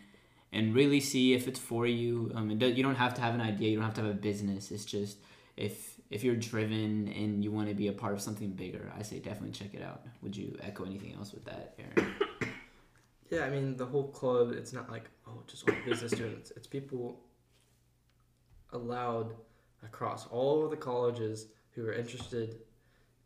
and 0.54 0.74
really 0.74 1.02
see 1.02 1.34
if 1.34 1.46
it's 1.46 1.60
for 1.60 1.86
you. 1.86 2.32
Um, 2.34 2.52
it 2.52 2.60
do, 2.60 2.70
you 2.70 2.84
don't 2.84 2.96
have 2.96 3.13
to 3.15 3.22
have 3.22 3.36
an 3.36 3.41
idea. 3.41 3.70
You 3.70 3.76
don't 3.76 3.84
have 3.84 3.96
to 3.96 4.02
have 4.04 4.12
a 4.12 4.13
business. 4.13 4.72
It's 4.72 4.86
just 4.86 5.17
if 5.58 6.00
if 6.10 6.24
you're 6.24 6.38
driven 6.38 7.10
and 7.10 7.44
you 7.44 7.52
want 7.52 7.67
to 7.67 7.76
be 7.76 7.89
a 7.89 7.91
part 7.91 8.13
of 8.13 8.22
something 8.22 8.52
bigger, 8.52 8.94
I 8.98 9.02
say 9.02 9.20
definitely 9.20 9.52
check 9.52 9.74
it 9.74 9.82
out. 9.84 10.06
Would 10.22 10.38
you 10.38 10.58
echo 10.62 10.86
anything 10.86 11.13
else 11.15 11.34
with 11.34 11.44
that, 11.44 11.76
Aaron? 11.78 12.13
Yeah, 13.30 13.46
I 13.46 13.50
mean 13.50 13.76
the 13.76 13.86
whole 13.86 14.10
club. 14.10 14.52
It's 14.52 14.72
not 14.72 14.89
like 14.89 15.10
oh, 15.28 15.44
just 15.48 15.70
all 15.70 15.76
business 15.86 16.13
students. 16.13 16.52
It's 16.56 16.67
people 16.67 17.20
allowed 18.72 19.34
across 19.84 20.28
all 20.28 20.63
of 20.63 20.70
the 20.70 20.78
colleges 20.78 21.48
who 21.72 21.86
are 21.86 21.94
interested 21.94 22.60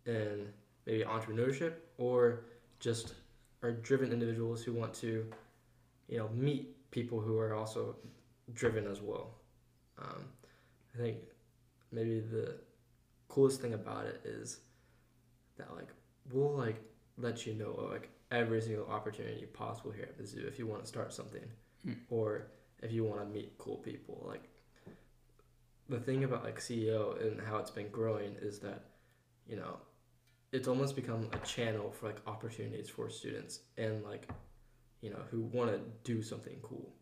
in 0.08 0.48
maybe 0.88 1.04
entrepreneurship 1.04 1.74
or 1.98 2.46
just 2.80 3.14
are 3.64 3.72
driven 3.72 4.12
individuals 4.12 4.64
who 4.64 4.74
want 4.74 4.94
to, 4.96 5.26
you 6.08 6.18
know, 6.18 6.30
meet 6.30 6.92
people 6.92 7.20
who 7.20 7.38
are 7.38 7.56
also 7.56 7.96
driven 8.54 8.88
as 8.88 9.02
well. 9.02 9.36
Um, 9.98 10.26
I 10.94 10.98
think 10.98 11.18
maybe 11.92 12.20
the 12.20 12.56
coolest 13.28 13.62
thing 13.62 13.74
about 13.74 14.06
it 14.06 14.22
is 14.24 14.60
that 15.58 15.74
like 15.76 15.88
we'll 16.32 16.56
like 16.56 16.82
let 17.18 17.46
you 17.46 17.54
know 17.54 17.88
like 17.92 18.10
every 18.32 18.62
single 18.62 18.88
opportunity 18.88 19.46
possible 19.46 19.92
here 19.92 20.04
at 20.06 20.18
the 20.18 20.26
zoo 20.26 20.46
if 20.48 20.60
you 20.60 20.68
want 20.68 20.82
to 20.82 20.88
start 20.88 21.14
something 21.14 21.44
Hmm. 21.84 21.94
or 22.10 22.48
if 22.82 22.92
you 22.92 23.04
want 23.04 23.22
to 23.22 23.26
meet 23.28 23.58
cool 23.58 23.78
people 23.78 24.26
like 24.28 24.50
the 25.88 26.00
thing 26.00 26.24
about 26.24 26.44
like 26.44 26.60
ceo 26.60 27.22
and 27.22 27.40
how 27.40 27.58
it's 27.58 27.70
been 27.70 27.90
growing 27.90 28.36
is 28.42 28.60
that 28.60 28.86
you 29.48 29.56
know 29.56 29.78
it's 30.52 30.68
almost 30.68 30.96
become 30.96 31.28
a 31.34 31.46
channel 31.46 31.92
for 31.92 32.08
like 32.08 32.22
opportunities 32.28 32.90
for 32.90 33.10
students 33.10 33.60
and 33.78 34.04
like 34.04 34.30
you 35.02 35.10
know 35.10 35.20
who 35.30 35.42
want 35.42 35.70
to 35.70 35.80
do 36.04 36.22
something 36.22 36.58
cool 36.62 36.94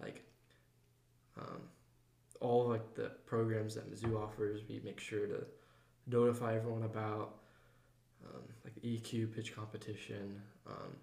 like 0.00 0.24
um, 1.38 1.60
all 2.40 2.68
like 2.68 2.94
the 2.94 3.10
programs 3.26 3.74
that 3.74 3.90
mizzou 3.90 4.20
offers 4.20 4.62
we 4.68 4.80
make 4.84 5.00
sure 5.00 5.26
to 5.26 5.44
notify 6.06 6.56
everyone 6.56 6.82
about 6.84 7.36
um, 8.24 8.42
like 8.64 8.74
the 8.74 8.80
EQ 8.80 9.34
pitch 9.34 9.54
competition, 9.54 10.40
um, 10.66 10.96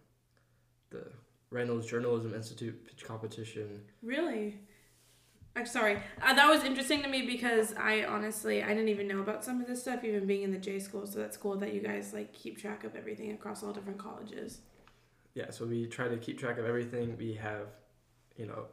the 0.90 1.06
Reynolds 1.50 1.88
Journalism 1.88 2.34
Institute 2.34 2.86
pitch 2.86 3.06
competition. 3.06 3.82
Really? 4.02 4.60
I'm 5.56 5.66
sorry. 5.66 5.98
Uh, 6.22 6.34
that 6.34 6.50
was 6.50 6.64
interesting 6.64 7.04
to 7.04 7.08
me 7.08 7.22
because 7.24 7.74
I 7.76 8.06
honestly 8.06 8.64
I 8.64 8.70
didn't 8.70 8.90
even 8.90 9.08
know 9.08 9.20
about 9.20 9.44
some 9.44 9.62
of 9.62 9.68
this 9.68 9.82
stuff, 9.82 10.04
even 10.04 10.26
being 10.26 10.42
in 10.42 10.52
the 10.52 10.58
J 10.58 10.80
school. 10.80 11.06
So 11.06 11.20
that's 11.20 11.38
cool 11.38 11.56
that 11.58 11.74
you 11.74 11.82
guys 11.82 12.12
like 12.14 12.34
keep 12.34 12.58
track 12.58 12.84
of 12.84 12.96
everything 12.96 13.32
across 13.32 13.64
all 13.64 13.72
different 13.72 14.00
colleges. 14.00 14.60
Yeah, 15.36 15.52
so 15.52 15.66
we 15.66 15.88
try 15.88 16.08
to 16.08 16.18
keep 16.18 16.40
track 16.40 16.58
of 16.58 16.66
everything. 16.66 17.16
We 17.18 17.34
have, 17.34 17.68
you 18.36 18.48
know, 18.48 18.66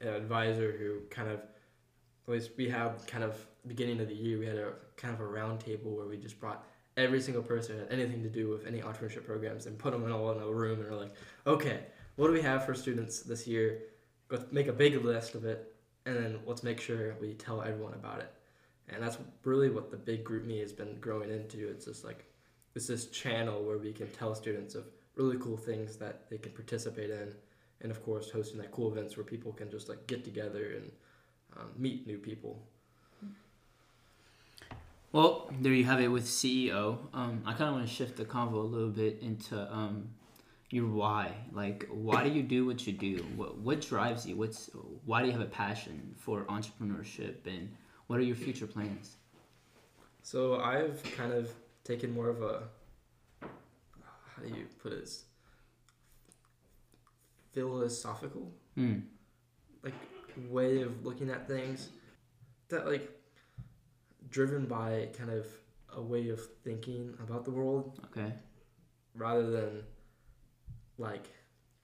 an 0.00 0.08
advisor 0.08 0.72
who 0.72 1.00
kind 1.10 1.28
of, 1.28 1.40
at 1.40 2.32
least 2.32 2.50
we 2.56 2.68
have 2.68 3.06
kind 3.06 3.24
of 3.24 3.36
beginning 3.66 4.00
of 4.00 4.08
the 4.08 4.14
year 4.14 4.38
we 4.38 4.46
had 4.46 4.56
a 4.56 4.72
kind 4.96 5.12
of 5.12 5.20
a 5.20 5.26
round 5.26 5.60
table 5.60 5.96
where 5.96 6.06
we 6.06 6.16
just 6.16 6.38
brought 6.38 6.64
every 6.96 7.20
single 7.20 7.42
person 7.42 7.78
had 7.78 7.88
anything 7.90 8.22
to 8.22 8.28
do 8.28 8.48
with 8.48 8.66
any 8.66 8.80
entrepreneurship 8.80 9.24
programs 9.24 9.66
and 9.66 9.78
put 9.78 9.92
them 9.92 10.04
in 10.04 10.12
all 10.12 10.30
in 10.32 10.40
a 10.40 10.46
room 10.46 10.80
and 10.80 10.90
we're 10.90 10.96
like, 10.96 11.12
okay, 11.46 11.80
what 12.16 12.28
do 12.28 12.32
we 12.32 12.40
have 12.40 12.64
for 12.64 12.74
students 12.74 13.20
this 13.20 13.46
year? 13.46 13.82
Let's 14.30 14.50
make 14.50 14.68
a 14.68 14.72
big 14.72 15.04
list 15.04 15.34
of 15.34 15.44
it, 15.44 15.74
and 16.06 16.16
then 16.16 16.38
let's 16.46 16.62
make 16.62 16.80
sure 16.80 17.14
we 17.20 17.34
tell 17.34 17.60
everyone 17.60 17.94
about 17.94 18.20
it. 18.20 18.32
And 18.88 19.02
that's 19.02 19.18
really 19.44 19.68
what 19.68 19.90
the 19.90 19.96
big 19.96 20.24
GroupMe 20.24 20.60
has 20.60 20.72
been 20.72 20.96
growing 21.00 21.30
into. 21.30 21.68
It's 21.68 21.84
just 21.84 22.04
like 22.04 22.24
it's 22.74 22.86
this 22.86 23.06
channel 23.06 23.64
where 23.64 23.78
we 23.78 23.92
can 23.92 24.08
tell 24.08 24.34
students 24.34 24.74
of 24.74 24.84
really 25.16 25.36
cool 25.38 25.56
things 25.56 25.96
that 25.96 26.30
they 26.30 26.38
can 26.38 26.52
participate 26.52 27.10
in, 27.10 27.34
and 27.80 27.90
of 27.90 28.02
course 28.04 28.30
hosting 28.30 28.60
like 28.60 28.70
cool 28.70 28.92
events 28.92 29.16
where 29.16 29.24
people 29.24 29.52
can 29.52 29.70
just 29.70 29.88
like 29.88 30.06
get 30.06 30.24
together 30.24 30.72
and 30.76 30.92
um, 31.58 31.70
meet 31.76 32.06
new 32.06 32.18
people. 32.18 32.62
Well, 35.12 35.50
there 35.60 35.72
you 35.72 35.84
have 35.84 36.00
it 36.00 36.08
with 36.08 36.26
CEO. 36.26 36.98
Um, 37.14 37.42
I 37.46 37.52
kind 37.52 37.70
of 37.70 37.74
want 37.76 37.88
to 37.88 37.92
shift 37.92 38.16
the 38.16 38.24
convo 38.24 38.54
a 38.54 38.58
little 38.58 38.90
bit 38.90 39.18
into 39.22 39.58
um, 39.72 40.08
your 40.70 40.88
why. 40.88 41.32
Like, 41.52 41.86
why 41.90 42.24
do 42.24 42.30
you 42.30 42.42
do 42.42 42.66
what 42.66 42.86
you 42.86 42.92
do? 42.92 43.24
What 43.36 43.58
what 43.58 43.80
drives 43.80 44.26
you? 44.26 44.36
What's 44.36 44.70
why 45.04 45.20
do 45.20 45.26
you 45.26 45.32
have 45.32 45.40
a 45.40 45.46
passion 45.46 46.14
for 46.18 46.44
entrepreneurship, 46.44 47.46
and 47.46 47.74
what 48.06 48.18
are 48.18 48.24
your 48.24 48.36
future 48.36 48.66
plans? 48.66 49.16
So 50.22 50.60
I've 50.60 51.02
kind 51.16 51.32
of 51.32 51.50
taken 51.84 52.12
more 52.12 52.28
of 52.28 52.42
a 52.42 52.62
how 53.42 54.42
do 54.42 54.48
you 54.48 54.66
put 54.82 54.92
it? 54.92 55.10
Philosophical 57.52 58.52
hmm. 58.74 58.98
like 59.82 59.94
way 60.50 60.82
of 60.82 61.06
looking 61.06 61.30
at 61.30 61.48
things 61.48 61.88
that 62.68 62.86
like 62.86 63.10
driven 64.28 64.66
by 64.66 65.08
kind 65.16 65.30
of 65.30 65.46
a 65.94 66.02
way 66.02 66.28
of 66.28 66.40
thinking 66.62 67.14
about 67.22 67.46
the 67.46 67.50
world 67.50 67.98
Okay. 68.10 68.30
rather 69.14 69.48
than 69.50 69.82
like 70.98 71.26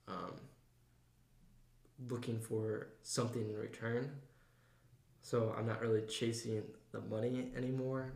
um, 0.09 0.35
looking 2.09 2.39
for 2.41 2.89
something 3.03 3.43
in 3.49 3.57
return. 3.57 4.11
So 5.23 5.55
I'm 5.57 5.67
not 5.67 5.81
really 5.81 6.03
chasing 6.03 6.63
the 6.91 7.01
money 7.01 7.51
anymore. 7.57 8.13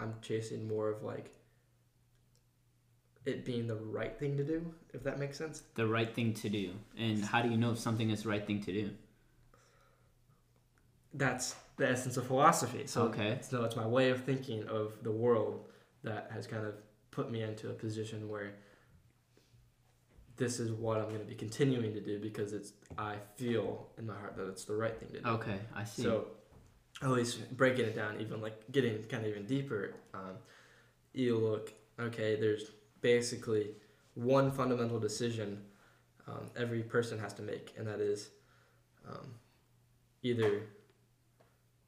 I'm 0.00 0.14
chasing 0.22 0.66
more 0.66 0.88
of 0.90 1.02
like 1.02 1.30
it 3.26 3.44
being 3.44 3.66
the 3.66 3.76
right 3.76 4.18
thing 4.18 4.36
to 4.36 4.44
do, 4.44 4.74
if 4.94 5.02
that 5.04 5.18
makes 5.18 5.36
sense. 5.36 5.62
The 5.74 5.86
right 5.86 6.12
thing 6.12 6.32
to 6.34 6.48
do, 6.48 6.72
and 6.98 7.24
how 7.24 7.42
do 7.42 7.50
you 7.50 7.56
know 7.56 7.72
if 7.72 7.78
something 7.78 8.10
is 8.10 8.22
the 8.22 8.30
right 8.30 8.46
thing 8.46 8.62
to 8.62 8.72
do? 8.72 8.90
That's 11.12 11.54
the 11.76 11.88
essence 11.88 12.16
of 12.16 12.26
philosophy. 12.26 12.86
So 12.86 13.02
Okay. 13.02 13.38
So 13.42 13.64
it's 13.64 13.76
my 13.76 13.86
way 13.86 14.10
of 14.10 14.24
thinking 14.24 14.66
of 14.68 14.94
the 15.02 15.10
world 15.10 15.68
that 16.02 16.30
has 16.32 16.46
kind 16.46 16.66
of 16.66 16.74
put 17.10 17.30
me 17.30 17.42
into 17.42 17.68
a 17.68 17.72
position 17.72 18.28
where 18.28 18.54
this 20.40 20.58
is 20.58 20.72
what 20.72 20.96
I'm 20.96 21.08
going 21.08 21.20
to 21.20 21.26
be 21.26 21.34
continuing 21.34 21.92
to 21.92 22.00
do 22.00 22.18
because 22.18 22.54
it's 22.54 22.72
I 22.98 23.16
feel 23.36 23.86
in 23.98 24.06
my 24.06 24.14
heart 24.14 24.36
that 24.36 24.48
it's 24.48 24.64
the 24.64 24.74
right 24.74 24.98
thing 24.98 25.10
to 25.10 25.20
do. 25.20 25.28
Okay, 25.28 25.58
I 25.76 25.84
see. 25.84 26.02
So 26.02 26.28
at 27.02 27.10
least 27.10 27.54
breaking 27.56 27.84
it 27.84 27.94
down, 27.94 28.18
even 28.20 28.40
like 28.40 28.58
getting 28.72 29.02
kind 29.04 29.22
of 29.22 29.30
even 29.30 29.44
deeper, 29.44 29.94
um, 30.14 30.36
you 31.12 31.36
look 31.36 31.74
okay. 32.00 32.40
There's 32.40 32.64
basically 33.02 33.72
one 34.14 34.50
fundamental 34.50 34.98
decision 34.98 35.62
um, 36.26 36.50
every 36.56 36.82
person 36.82 37.18
has 37.18 37.34
to 37.34 37.42
make, 37.42 37.74
and 37.76 37.86
that 37.86 38.00
is 38.00 38.30
um, 39.06 39.34
either 40.22 40.62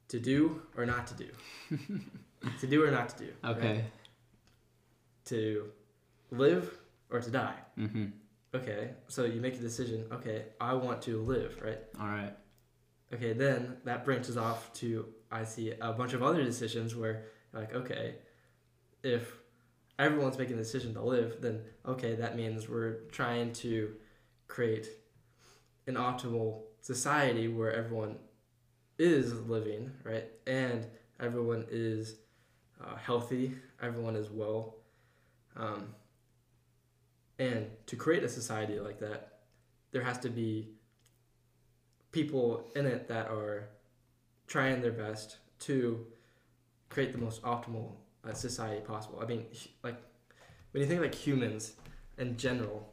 to 0.09 0.19
do 0.19 0.61
or 0.77 0.85
not 0.85 1.07
to 1.07 1.15
do. 1.15 1.27
to 2.59 2.67
do 2.67 2.85
or 2.85 2.91
not 2.91 3.09
to 3.09 3.25
do. 3.25 3.31
right? 3.43 3.57
okay. 3.57 3.85
To 5.25 5.71
live 6.29 6.77
or 7.09 7.19
to 7.19 7.31
die. 7.31 7.55
Mm-hmm. 7.79 8.05
Okay, 8.55 8.91
so 9.07 9.25
you 9.25 9.41
make 9.41 9.55
a 9.55 9.59
decision. 9.59 10.05
Okay, 10.11 10.45
I 10.61 10.73
want 10.75 11.01
to 11.03 11.21
live, 11.23 11.59
right? 11.61 11.79
All 11.99 12.07
right. 12.07 12.33
Okay, 13.11 13.33
then 13.33 13.77
that 13.85 14.05
branches 14.05 14.37
off 14.37 14.71
to 14.73 15.07
I 15.31 15.43
see 15.43 15.73
a 15.81 15.93
bunch 15.93 16.13
of 16.13 16.21
other 16.21 16.43
decisions 16.43 16.95
where 16.95 17.25
like 17.51 17.73
okay, 17.73 18.15
if 19.03 19.33
everyone's 19.97 20.37
making 20.37 20.57
the 20.57 20.63
decision 20.63 20.93
to 20.93 21.01
live, 21.01 21.41
then 21.41 21.61
okay, 21.85 22.15
that 22.15 22.35
means 22.35 22.69
we're 22.69 23.01
trying 23.11 23.53
to 23.53 23.93
create 24.47 24.87
an 25.87 25.95
optimal 25.95 26.61
society 26.81 27.47
where 27.47 27.73
everyone 27.73 28.17
is 28.99 29.33
living, 29.41 29.91
right? 30.03 30.25
And 30.45 30.85
everyone 31.19 31.65
is 31.71 32.17
uh, 32.83 32.95
healthy, 32.95 33.55
everyone 33.81 34.15
is 34.15 34.29
well. 34.29 34.75
Um, 35.55 35.95
and 37.43 37.67
to 37.87 37.95
create 37.95 38.23
a 38.23 38.29
society 38.29 38.79
like 38.79 38.99
that, 38.99 39.39
there 39.91 40.03
has 40.03 40.17
to 40.19 40.29
be 40.29 40.69
people 42.11 42.71
in 42.75 42.85
it 42.85 43.07
that 43.07 43.27
are 43.27 43.69
trying 44.47 44.81
their 44.81 44.91
best 44.91 45.37
to 45.59 46.05
create 46.89 47.11
the 47.11 47.17
most 47.17 47.41
optimal 47.43 47.91
uh, 48.27 48.33
society 48.33 48.81
possible. 48.81 49.19
I 49.21 49.25
mean, 49.25 49.45
like 49.83 49.97
when 50.71 50.81
you 50.81 50.87
think 50.87 51.01
like 51.01 51.15
humans 51.15 51.73
in 52.17 52.37
general, 52.37 52.87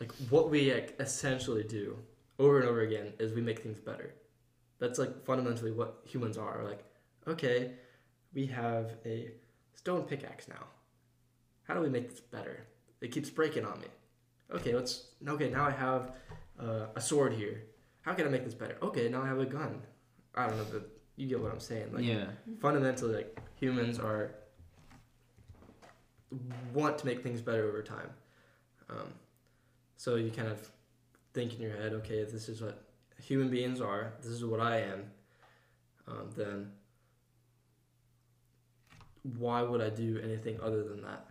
like 0.00 0.12
what 0.30 0.50
we 0.50 0.72
like, 0.72 0.96
essentially 1.00 1.62
do 1.62 1.96
over 2.38 2.60
and 2.60 2.68
over 2.68 2.80
again 2.80 3.12
is 3.18 3.32
we 3.32 3.40
make 3.40 3.60
things 3.60 3.80
better. 3.80 4.14
That's 4.78 4.98
like 4.98 5.24
fundamentally 5.24 5.72
what 5.72 6.00
humans 6.04 6.36
are. 6.36 6.64
Like, 6.64 6.84
okay, 7.26 7.72
we 8.34 8.46
have 8.46 8.92
a 9.06 9.30
stone 9.74 10.02
pickaxe 10.02 10.48
now. 10.48 10.66
How 11.62 11.74
do 11.74 11.80
we 11.80 11.88
make 11.88 12.10
this 12.10 12.20
better? 12.20 12.66
It 13.00 13.12
keeps 13.12 13.30
breaking 13.30 13.64
on 13.64 13.80
me. 13.80 13.86
Okay, 14.50 14.74
let's. 14.74 15.08
Okay, 15.26 15.50
now 15.50 15.66
I 15.66 15.70
have 15.70 16.12
uh, 16.58 16.86
a 16.94 17.00
sword 17.00 17.32
here. 17.32 17.64
How 18.02 18.14
can 18.14 18.26
I 18.26 18.30
make 18.30 18.44
this 18.44 18.54
better? 18.54 18.76
Okay, 18.82 19.08
now 19.08 19.22
I 19.22 19.26
have 19.26 19.40
a 19.40 19.46
gun. 19.46 19.82
I 20.34 20.46
don't 20.46 20.56
know, 20.56 20.66
but 20.72 20.88
you 21.16 21.26
get 21.26 21.40
what 21.40 21.52
I'm 21.52 21.60
saying. 21.60 21.92
Like 21.92 22.04
yeah. 22.04 22.26
fundamentally, 22.60 23.14
like 23.14 23.38
humans 23.56 23.98
are 23.98 24.32
want 26.72 26.98
to 26.98 27.06
make 27.06 27.22
things 27.22 27.40
better 27.40 27.68
over 27.68 27.82
time. 27.82 28.10
Um, 28.88 29.12
so 29.96 30.16
you 30.16 30.30
kind 30.30 30.48
of 30.48 30.70
think 31.32 31.54
in 31.54 31.60
your 31.60 31.76
head, 31.76 31.92
okay, 31.94 32.18
if 32.18 32.30
this 32.30 32.48
is 32.48 32.62
what 32.62 32.84
human 33.20 33.50
beings 33.50 33.80
are, 33.80 34.12
this 34.20 34.30
is 34.30 34.44
what 34.44 34.60
I 34.60 34.80
am, 34.80 35.04
um, 36.08 36.30
then 36.36 36.70
why 39.36 39.62
would 39.62 39.80
I 39.80 39.90
do 39.90 40.20
anything 40.22 40.58
other 40.62 40.84
than 40.84 41.02
that? 41.02 41.26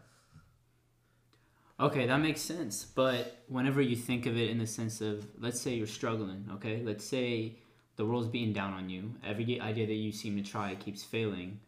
Okay, 1.79 2.07
that 2.07 2.17
makes 2.17 2.41
sense. 2.41 2.85
But 2.85 3.43
whenever 3.47 3.81
you 3.81 3.95
think 3.95 4.25
of 4.25 4.37
it 4.37 4.49
in 4.49 4.59
the 4.59 4.67
sense 4.67 5.01
of, 5.01 5.27
let's 5.39 5.59
say 5.59 5.73
you're 5.73 5.87
struggling, 5.87 6.47
okay? 6.53 6.81
Let's 6.83 7.03
say 7.03 7.57
the 7.97 8.05
world's 8.05 8.29
beating 8.29 8.53
down 8.53 8.73
on 8.73 8.89
you. 8.89 9.13
Every 9.25 9.59
idea 9.59 9.85
that 9.85 9.93
you 9.93 10.11
seem 10.11 10.37
to 10.37 10.49
try 10.49 10.75
keeps 10.75 11.03
failing. 11.03 11.59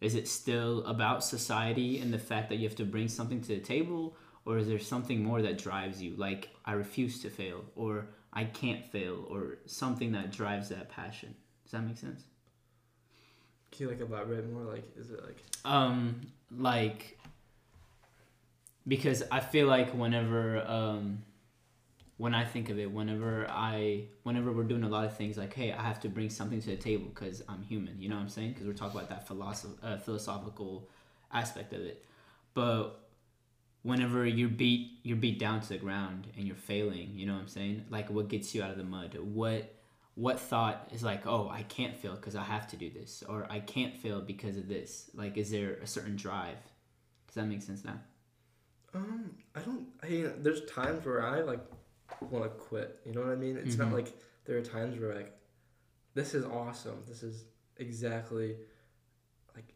Is 0.00 0.14
it 0.14 0.28
still 0.28 0.84
about 0.86 1.24
society 1.24 1.98
and 2.00 2.12
the 2.12 2.18
fact 2.18 2.48
that 2.50 2.56
you 2.56 2.68
have 2.68 2.76
to 2.76 2.84
bring 2.84 3.08
something 3.08 3.40
to 3.40 3.48
the 3.48 3.60
table? 3.60 4.16
Or 4.44 4.58
is 4.58 4.68
there 4.68 4.78
something 4.78 5.22
more 5.22 5.42
that 5.42 5.58
drives 5.58 6.00
you? 6.00 6.14
Like, 6.16 6.50
I 6.64 6.72
refuse 6.72 7.20
to 7.22 7.30
fail, 7.30 7.64
or 7.74 8.06
I 8.32 8.44
can't 8.44 8.84
fail, 8.84 9.26
or 9.28 9.58
something 9.66 10.12
that 10.12 10.30
drives 10.30 10.68
that 10.68 10.88
passion. 10.88 11.34
Does 11.64 11.72
that 11.72 11.82
make 11.82 11.98
sense? 11.98 12.22
Can 13.72 13.86
you 13.86 13.90
like 13.90 14.00
elaborate 14.00 14.48
more? 14.52 14.62
Like, 14.62 14.84
is 14.96 15.10
it 15.10 15.24
like 15.24 15.42
Um, 15.64 16.20
like 16.56 17.18
because 18.86 19.22
I 19.30 19.40
feel 19.40 19.66
like 19.66 19.90
whenever 19.92 20.64
um 20.66 21.22
when 22.18 22.34
I 22.34 22.44
think 22.44 22.70
of 22.70 22.78
it, 22.78 22.90
whenever 22.90 23.46
I 23.48 24.04
whenever 24.22 24.52
we're 24.52 24.64
doing 24.64 24.84
a 24.84 24.88
lot 24.88 25.04
of 25.04 25.16
things 25.16 25.36
like, 25.36 25.54
hey, 25.54 25.72
I 25.72 25.82
have 25.82 26.00
to 26.00 26.08
bring 26.08 26.30
something 26.30 26.60
to 26.62 26.70
the 26.70 26.76
table 26.76 27.06
because 27.14 27.42
I'm 27.48 27.62
human. 27.62 28.00
You 28.00 28.08
know 28.08 28.16
what 28.16 28.22
I'm 28.22 28.28
saying? 28.28 28.52
Because 28.52 28.66
we're 28.66 28.72
talking 28.72 28.98
about 28.98 29.10
that 29.10 29.28
philosoph- 29.28 29.78
uh, 29.82 29.98
philosophical 29.98 30.88
aspect 31.32 31.72
of 31.74 31.80
it. 31.80 32.04
But 32.54 33.00
whenever 33.82 34.26
you're 34.26 34.48
beat 34.48 34.98
you're 35.02 35.16
beat 35.16 35.38
down 35.38 35.60
to 35.60 35.68
the 35.68 35.78
ground 35.78 36.28
and 36.36 36.46
you're 36.46 36.56
failing, 36.56 37.12
you 37.14 37.26
know 37.26 37.34
what 37.34 37.42
I'm 37.42 37.48
saying? 37.48 37.84
Like 37.90 38.08
what 38.10 38.28
gets 38.28 38.54
you 38.54 38.62
out 38.62 38.70
of 38.70 38.78
the 38.78 38.84
mud? 38.84 39.18
What 39.20 39.72
what 40.14 40.40
thought 40.40 40.88
is 40.94 41.02
like, 41.02 41.26
oh, 41.26 41.50
I 41.50 41.62
can't 41.64 41.94
fail 41.94 42.14
because 42.14 42.34
I 42.36 42.42
have 42.42 42.66
to 42.68 42.76
do 42.76 42.88
this, 42.88 43.22
or 43.28 43.46
I 43.50 43.60
can't 43.60 43.94
fail 43.94 44.22
because 44.22 44.56
of 44.56 44.66
this? 44.66 45.10
Like, 45.14 45.36
is 45.36 45.50
there 45.50 45.74
a 45.74 45.86
certain 45.86 46.16
drive? 46.16 46.56
Does 47.26 47.34
that 47.34 47.44
make 47.44 47.60
sense 47.60 47.84
now? 47.84 48.00
Um, 48.94 49.32
I 49.54 49.60
don't. 49.60 49.86
I 50.02 50.08
mean, 50.08 50.32
there's 50.42 50.64
times 50.66 51.04
where 51.04 51.24
I 51.24 51.40
like 51.40 51.60
want 52.20 52.44
to 52.44 52.50
quit. 52.50 53.00
You 53.04 53.12
know 53.12 53.20
what 53.22 53.30
I 53.30 53.36
mean? 53.36 53.56
It's 53.56 53.76
Mhm. 53.76 53.80
not 53.80 53.92
like 53.92 54.12
there 54.44 54.56
are 54.56 54.62
times 54.62 54.98
where 54.98 55.14
like, 55.14 55.32
this 56.14 56.34
is 56.34 56.44
awesome. 56.44 57.02
This 57.06 57.22
is 57.22 57.44
exactly 57.76 58.56
like 59.54 59.74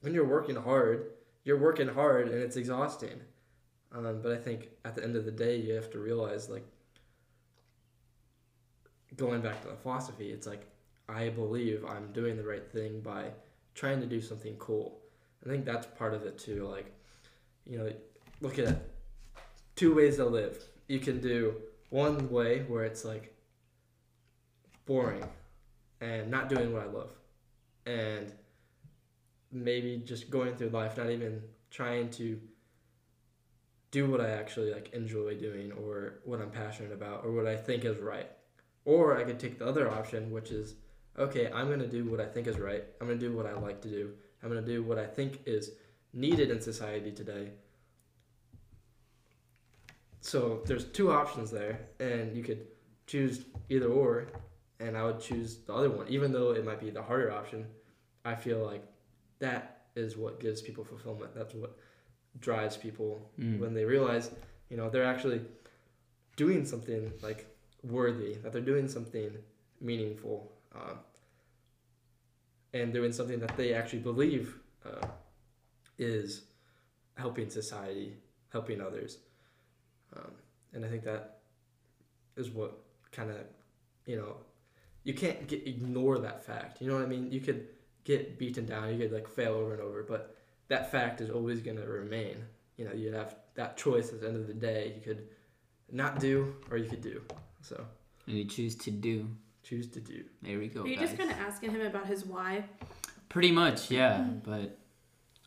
when 0.00 0.14
you're 0.14 0.24
working 0.26 0.56
hard. 0.56 1.10
You're 1.44 1.58
working 1.58 1.88
hard 1.88 2.28
and 2.28 2.38
it's 2.42 2.56
exhausting. 2.56 3.20
Um, 3.92 4.20
but 4.22 4.32
I 4.32 4.36
think 4.38 4.70
at 4.84 4.94
the 4.94 5.04
end 5.04 5.14
of 5.16 5.24
the 5.24 5.30
day, 5.30 5.56
you 5.56 5.74
have 5.74 5.90
to 5.90 5.98
realize 5.98 6.48
like 6.48 6.66
going 9.16 9.40
back 9.40 9.60
to 9.62 9.68
the 9.68 9.76
philosophy, 9.76 10.30
it's 10.32 10.46
like 10.46 10.66
I 11.08 11.28
believe 11.28 11.84
I'm 11.84 12.12
doing 12.12 12.36
the 12.36 12.42
right 12.42 12.66
thing 12.66 13.00
by 13.00 13.32
trying 13.74 14.00
to 14.00 14.06
do 14.06 14.20
something 14.20 14.56
cool. 14.56 15.00
I 15.44 15.48
think 15.48 15.64
that's 15.64 15.86
part 15.86 16.14
of 16.14 16.22
it 16.24 16.38
too. 16.38 16.66
Like, 16.66 16.92
you 17.66 17.78
know, 17.78 17.92
look 18.40 18.58
at 18.58 18.82
two 19.76 19.94
ways 19.94 20.16
to 20.16 20.24
live. 20.24 20.62
You 20.88 20.98
can 20.98 21.20
do 21.20 21.54
one 21.90 22.30
way 22.30 22.64
where 22.68 22.84
it's 22.84 23.04
like 23.04 23.34
boring 24.86 25.24
and 26.00 26.30
not 26.30 26.48
doing 26.48 26.72
what 26.72 26.82
I 26.82 26.86
love, 26.86 27.10
and 27.86 28.32
maybe 29.50 30.02
just 30.04 30.30
going 30.30 30.56
through 30.56 30.70
life, 30.70 30.96
not 30.96 31.10
even 31.10 31.42
trying 31.70 32.10
to 32.10 32.40
do 33.90 34.10
what 34.10 34.20
I 34.20 34.30
actually 34.30 34.74
like 34.74 34.92
enjoy 34.92 35.36
doing 35.36 35.72
or 35.72 36.20
what 36.24 36.40
I'm 36.40 36.50
passionate 36.50 36.92
about 36.92 37.24
or 37.24 37.32
what 37.32 37.46
I 37.46 37.56
think 37.56 37.84
is 37.84 37.98
right. 37.98 38.28
Or 38.84 39.16
I 39.16 39.24
could 39.24 39.38
take 39.38 39.58
the 39.58 39.66
other 39.66 39.88
option, 39.88 40.30
which 40.30 40.50
is 40.50 40.74
okay, 41.18 41.50
I'm 41.52 41.68
going 41.68 41.78
to 41.78 41.86
do 41.86 42.04
what 42.04 42.20
I 42.20 42.26
think 42.26 42.48
is 42.48 42.58
right. 42.58 42.84
I'm 43.00 43.06
going 43.06 43.18
to 43.20 43.28
do 43.28 43.36
what 43.36 43.46
I 43.46 43.52
like 43.52 43.80
to 43.82 43.88
do. 43.88 44.14
I'm 44.42 44.50
going 44.50 44.62
to 44.62 44.68
do 44.68 44.82
what 44.82 44.98
I 44.98 45.06
think 45.06 45.40
is 45.46 45.70
needed 46.12 46.50
in 46.50 46.60
society 46.60 47.12
today. 47.12 47.50
So 50.24 50.62
there's 50.64 50.86
two 50.86 51.12
options 51.12 51.50
there, 51.50 51.80
and 52.00 52.34
you 52.34 52.42
could 52.42 52.66
choose 53.06 53.44
either 53.68 53.88
or, 53.88 54.28
and 54.80 54.96
I 54.96 55.04
would 55.04 55.20
choose 55.20 55.58
the 55.58 55.74
other 55.74 55.90
one, 55.90 56.08
even 56.08 56.32
though 56.32 56.52
it 56.52 56.64
might 56.64 56.80
be 56.80 56.88
the 56.88 57.02
harder 57.02 57.30
option. 57.30 57.66
I 58.24 58.34
feel 58.34 58.64
like 58.64 58.82
that 59.40 59.82
is 59.94 60.16
what 60.16 60.40
gives 60.40 60.62
people 60.62 60.82
fulfillment. 60.82 61.34
That's 61.34 61.52
what 61.52 61.76
drives 62.40 62.74
people 62.78 63.30
Mm. 63.38 63.58
when 63.58 63.74
they 63.74 63.84
realize, 63.84 64.30
you 64.70 64.78
know, 64.78 64.88
they're 64.88 65.04
actually 65.04 65.42
doing 66.36 66.64
something 66.64 67.12
like 67.22 67.46
worthy, 67.82 68.32
that 68.36 68.50
they're 68.50 68.62
doing 68.62 68.88
something 68.88 69.30
meaningful, 69.82 70.50
um, 70.74 71.00
and 72.72 72.94
doing 72.94 73.12
something 73.12 73.40
that 73.40 73.54
they 73.58 73.74
actually 73.74 74.00
believe 74.00 74.58
uh, 74.86 75.06
is 75.98 76.44
helping 77.18 77.50
society, 77.50 78.16
helping 78.48 78.80
others. 78.80 79.18
Um, 80.16 80.30
and 80.72 80.84
I 80.84 80.88
think 80.88 81.04
that 81.04 81.38
is 82.36 82.50
what 82.50 82.78
kind 83.12 83.30
of, 83.30 83.38
you 84.06 84.16
know, 84.16 84.36
you 85.04 85.14
can't 85.14 85.46
get, 85.46 85.66
ignore 85.66 86.18
that 86.18 86.44
fact. 86.44 86.80
You 86.80 86.88
know 86.88 86.94
what 86.94 87.02
I 87.02 87.06
mean? 87.06 87.30
You 87.30 87.40
could 87.40 87.68
get 88.04 88.38
beaten 88.38 88.66
down, 88.66 88.90
you 88.92 88.98
could 88.98 89.12
like 89.12 89.28
fail 89.28 89.54
over 89.54 89.72
and 89.74 89.82
over, 89.82 90.02
but 90.02 90.36
that 90.68 90.90
fact 90.90 91.20
is 91.20 91.30
always 91.30 91.60
going 91.60 91.76
to 91.76 91.86
remain. 91.86 92.36
You 92.76 92.86
know, 92.86 92.92
you 92.92 93.12
have 93.12 93.36
that 93.54 93.76
choice 93.76 94.12
at 94.12 94.20
the 94.20 94.26
end 94.28 94.36
of 94.36 94.46
the 94.46 94.54
day. 94.54 94.92
You 94.96 95.02
could 95.02 95.28
not 95.92 96.18
do 96.18 96.54
or 96.70 96.76
you 96.76 96.88
could 96.88 97.02
do. 97.02 97.22
So 97.60 97.84
And 98.26 98.36
you 98.36 98.44
choose 98.44 98.74
to 98.76 98.90
do. 98.90 99.28
choose 99.62 99.86
to 99.88 100.00
do. 100.00 100.24
There 100.42 100.58
we 100.58 100.68
go. 100.68 100.82
Are 100.82 100.86
you 100.88 100.96
guys. 100.96 101.06
just 101.10 101.18
kind 101.18 101.30
of 101.30 101.38
asking 101.38 101.70
him 101.70 101.82
about 101.82 102.06
his 102.06 102.24
why? 102.24 102.64
Pretty 103.28 103.52
much, 103.52 103.90
yeah. 103.90 104.22
But 104.42 104.78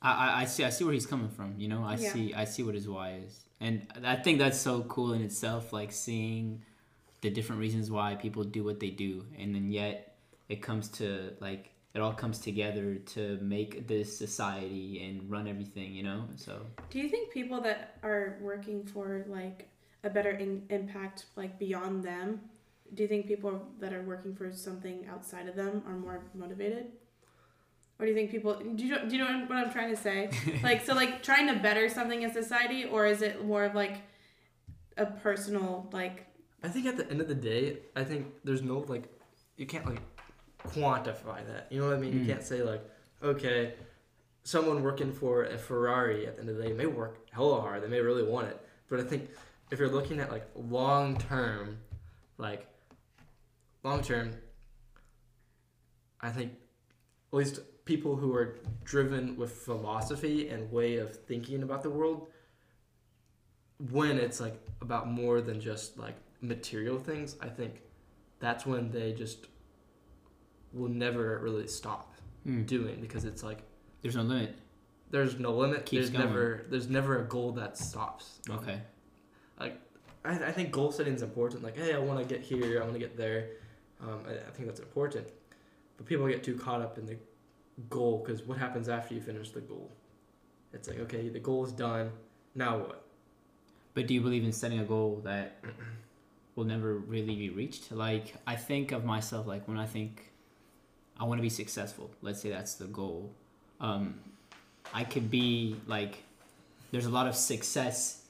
I, 0.01 0.12
I, 0.12 0.41
I 0.41 0.45
see 0.45 0.63
I 0.63 0.69
see 0.69 0.84
where 0.84 0.93
he's 0.93 1.06
coming 1.06 1.30
from. 1.30 1.56
You 1.58 1.67
know, 1.67 1.84
I 1.84 1.95
Yeah. 1.95 2.13
see 2.13 2.34
I 2.34 2.45
see 2.45 2.63
what 2.63 2.75
his 2.75 2.88
why 2.88 3.19
is, 3.25 3.45
and 3.60 3.88
I 4.04 4.15
think 4.15 4.39
that's 4.39 4.60
so 4.60 4.82
cool 4.84 5.13
in 5.13 5.22
itself. 5.22 5.74
Like 5.74 5.91
seeing 5.91 6.63
the 7.22 7.30
different 7.30 7.60
reasons 7.62 7.89
why 7.89 8.15
people 8.15 8.43
do 8.43 8.63
what 8.63 8.80
they 8.80 8.89
do, 8.89 9.26
and 9.38 9.54
then 9.56 9.72
yet 9.72 10.15
it 10.50 10.62
comes 10.62 10.88
to 10.89 11.34
like 11.39 11.72
it 11.93 12.02
all 12.02 12.13
comes 12.13 12.39
together 12.39 12.96
to 12.96 13.39
make 13.41 13.88
this 13.88 14.15
society 14.15 15.04
and 15.04 15.30
run 15.30 15.48
everything. 15.48 15.93
You 15.96 16.04
know, 16.04 16.26
so 16.36 16.62
Do 16.89 17.00
you 17.00 17.10
think 17.10 17.32
people 17.32 17.62
that 17.62 17.98
are 18.04 18.38
working 18.41 18.86
for 18.86 19.26
like 19.28 19.70
a 20.04 20.10
better 20.10 20.32
in- 20.32 20.65
impact, 20.70 21.26
like 21.36 21.58
beyond 21.58 22.04
them, 22.04 22.41
do 22.93 23.04
you 23.04 23.10
think 23.10 23.28
people 23.28 23.67
that 23.80 23.93
are 23.93 24.04
working 24.04 24.36
for 24.36 24.52
something 24.52 25.08
outside 25.12 25.48
of 25.48 25.56
them 25.56 25.84
are 25.88 25.98
more 25.98 26.22
motivated? 26.34 26.88
Or 27.99 28.05
do 28.05 28.12
you 28.12 28.15
think 28.15 28.29
people 28.29 28.55
do 28.55 28.86
you 28.86 28.91
know, 28.91 29.07
do 29.07 29.15
you 29.15 29.23
know 29.23 29.45
what 29.47 29.57
I'm 29.57 29.71
trying 29.71 29.89
to 29.89 30.01
say? 30.01 30.29
like 30.63 30.86
so 30.86 30.93
like 30.93 31.23
trying 31.23 31.47
to 31.47 31.55
better 31.55 31.89
something 31.89 32.21
in 32.21 32.31
society 32.31 32.86
or 32.86 33.05
is 33.07 33.21
it 33.21 33.45
more 33.45 33.63
of 33.65 33.73
like 33.75 33.97
a 34.97 35.05
personal 35.05 35.89
like 35.91 36.27
I 36.63 36.69
think 36.69 36.86
at 36.86 36.97
the 36.97 37.10
end 37.10 37.21
of 37.21 37.27
the 37.27 37.36
day, 37.36 37.77
I 37.95 38.03
think 38.03 38.27
there's 38.43 38.62
no 38.62 38.79
like, 38.79 39.03
you 39.57 39.65
can't 39.65 39.86
like 39.86 40.01
quantify 40.67 41.45
that. 41.47 41.67
You 41.69 41.79
know 41.79 41.88
what 41.88 41.95
I 41.95 41.99
mean? 41.99 42.13
Mm. 42.13 42.19
You 42.19 42.25
can't 42.25 42.43
say 42.43 42.63
like, 42.63 42.83
okay, 43.21 43.75
someone 44.43 44.81
working 44.81 45.12
for 45.12 45.43
a 45.43 45.57
Ferrari 45.57 46.25
at 46.25 46.36
the 46.36 46.41
end 46.41 46.49
of 46.49 46.57
the 46.57 46.63
day 46.63 46.73
may 46.73 46.86
work 46.86 47.29
hella 47.31 47.62
hard. 47.62 47.83
They 47.83 47.88
may 47.88 48.01
really 48.01 48.23
want 48.23 48.47
it, 48.47 48.60
but 48.89 48.99
I 48.99 49.03
think 49.03 49.29
if 49.71 49.79
you're 49.79 49.89
looking 49.89 50.19
at 50.19 50.31
like 50.31 50.47
long 50.55 51.17
term, 51.17 51.77
like 52.38 52.67
long 53.83 54.01
term, 54.01 54.33
I 56.21 56.31
think 56.31 56.53
at 57.31 57.38
least 57.38 57.60
people 57.88 58.15
who 58.15 58.36
are 58.36 58.60
driven 58.84 59.36
with 59.36 59.52
philosophy 59.52 60.50
and 60.50 60.71
way 60.71 60.97
of 60.97 61.15
thinking 61.15 61.63
about 61.63 61.82
the 61.82 61.89
world 61.89 62.28
when 63.91 64.17
it's 64.19 64.39
like 64.39 64.60
about 64.82 65.10
more 65.10 65.41
than 65.41 65.60
just 65.60 65.97
like 65.97 66.15
material 66.41 67.00
things 67.00 67.36
i 67.41 67.47
think 67.47 67.82
that's 68.39 68.65
when 68.65 68.91
they 68.91 69.13
just 69.13 69.47
will 70.73 70.89
never 70.89 71.39
really 71.39 71.67
stop 71.67 72.13
mm, 72.45 72.65
doing 72.65 73.00
because 73.02 73.26
it's 73.26 73.43
like 73.43 73.60
there's 74.02 74.15
no 74.15 74.23
limit. 74.23 74.56
there's 75.10 75.39
no 75.39 75.52
limit. 75.52 75.86
Keeps 75.86 76.10
there's 76.10 76.10
going. 76.12 76.26
never 76.26 76.65
there's 76.69 76.89
never 76.89 77.19
a 77.19 77.23
goal 77.23 77.52
that 77.54 77.78
stops. 77.78 78.39
Okay. 78.50 78.80
Like 79.60 79.80
I, 80.23 80.36
I 80.36 80.52
think 80.52 80.71
goal 80.71 80.91
setting 80.91 81.13
is 81.13 81.21
important. 81.21 81.63
Like 81.63 81.78
hey 81.78 81.93
i 81.93 81.97
want 81.97 82.19
to 82.19 82.26
get 82.26 82.43
here. 82.43 82.80
I 82.80 82.84
want 82.84 82.93
to 82.93 83.00
get 83.00 83.17
there. 83.17 83.50
Um, 84.02 84.21
I, 84.28 84.34
I 84.34 84.52
think 84.52 84.67
that's 84.67 84.80
important. 84.80 85.28
But 85.97 86.06
people 86.06 86.28
get 86.28 86.43
too 86.43 86.56
caught 86.56 86.82
up 86.82 86.97
in 86.97 87.06
the 87.06 87.17
goal 87.89 88.23
because 88.25 88.43
what 88.43 88.57
happens 88.57 88.89
after 88.89 89.13
you 89.13 89.21
finish 89.21 89.51
the 89.51 89.61
goal 89.61 89.89
it's 90.73 90.87
like 90.87 90.99
okay 90.99 91.29
the 91.29 91.39
goal 91.39 91.63
is 91.65 91.71
done 91.71 92.11
now 92.55 92.77
what 92.77 93.07
But 93.97 94.05
do 94.05 94.13
you 94.13 94.21
believe 94.21 94.43
in 94.43 94.51
setting 94.51 94.79
a 94.79 94.83
goal 94.85 95.21
that 95.23 95.57
will 96.55 96.65
never 96.65 96.93
really 96.95 97.35
be 97.35 97.49
reached? 97.49 97.91
Like, 97.91 98.35
I 98.45 98.55
think 98.55 98.91
of 98.91 99.03
myself 99.05 99.47
like 99.47 99.67
when 99.67 99.79
I 99.79 99.87
think 99.87 100.31
I 101.19 101.23
want 101.23 101.39
to 101.39 101.41
be 101.41 101.49
successful. 101.49 102.11
Let's 102.21 102.39
say 102.39 102.49
that's 102.49 102.75
the 102.75 102.85
goal. 102.85 103.31
Um, 103.79 104.19
I 104.93 105.03
could 105.03 105.31
be 105.31 105.77
like, 105.87 106.23
there's 106.91 107.07
a 107.07 107.09
lot 107.09 107.25
of 107.25 107.35
success 107.35 108.21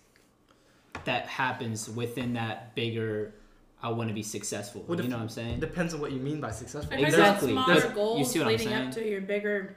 that 1.04 1.28
happens 1.28 1.90
within 1.90 2.34
that 2.36 2.74
bigger. 2.74 3.34
I 3.82 3.90
want 3.90 4.10
to 4.10 4.14
be 4.14 4.24
successful. 4.24 4.84
What 4.88 4.98
you 4.98 5.04
if- 5.04 5.10
know 5.10 5.18
what 5.18 5.24
I'm 5.24 5.30
saying? 5.30 5.56
It 5.56 5.60
depends 5.60 5.94
on 5.94 6.02
what 6.02 6.12
you 6.12 6.20
mean 6.20 6.42
by 6.42 6.52
successful. 6.52 6.94
I 6.94 7.02
Exactly. 7.02 7.52
about 7.52 7.68
There's- 7.68 7.82
smaller 7.84 7.90
you 7.94 7.96
goals 7.96 8.32
see 8.32 8.40
what 8.40 8.48
I'm 8.48 8.58
leading 8.58 8.74
up 8.74 8.92
to 8.94 9.08
your 9.08 9.22
bigger 9.22 9.76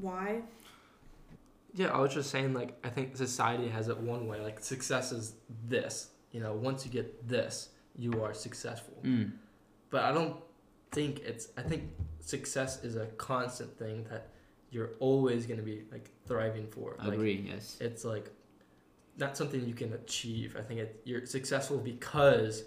why. 0.00 0.42
Yeah, 1.74 1.88
I 1.88 2.00
was 2.00 2.12
just 2.14 2.30
saying 2.30 2.54
like 2.54 2.78
I 2.84 2.88
think 2.88 3.16
society 3.16 3.68
has 3.68 3.88
it 3.88 3.98
one 3.98 4.26
way. 4.26 4.40
Like 4.40 4.60
success 4.60 5.12
is 5.12 5.34
this. 5.68 6.10
You 6.32 6.40
know, 6.40 6.52
once 6.54 6.84
you 6.84 6.90
get 6.90 7.26
this, 7.28 7.70
you 7.96 8.22
are 8.22 8.34
successful. 8.34 8.94
Mm. 9.02 9.32
But 9.90 10.04
I 10.04 10.12
don't 10.12 10.36
think 10.90 11.20
it's. 11.20 11.48
I 11.56 11.62
think 11.62 11.84
success 12.20 12.84
is 12.84 12.96
a 12.96 13.06
constant 13.06 13.78
thing 13.78 14.04
that 14.10 14.28
you're 14.70 14.90
always 14.98 15.46
going 15.46 15.58
to 15.58 15.64
be 15.64 15.84
like 15.90 16.10
thriving 16.26 16.66
for. 16.66 16.96
I 16.98 17.06
like, 17.06 17.14
agree. 17.14 17.46
Yes. 17.48 17.76
It's 17.80 18.04
like 18.04 18.30
not 19.16 19.36
something 19.36 19.64
you 19.66 19.74
can 19.74 19.92
achieve. 19.92 20.56
I 20.58 20.62
think 20.62 20.80
it, 20.80 21.00
you're 21.04 21.26
successful 21.26 21.78
because 21.78 22.64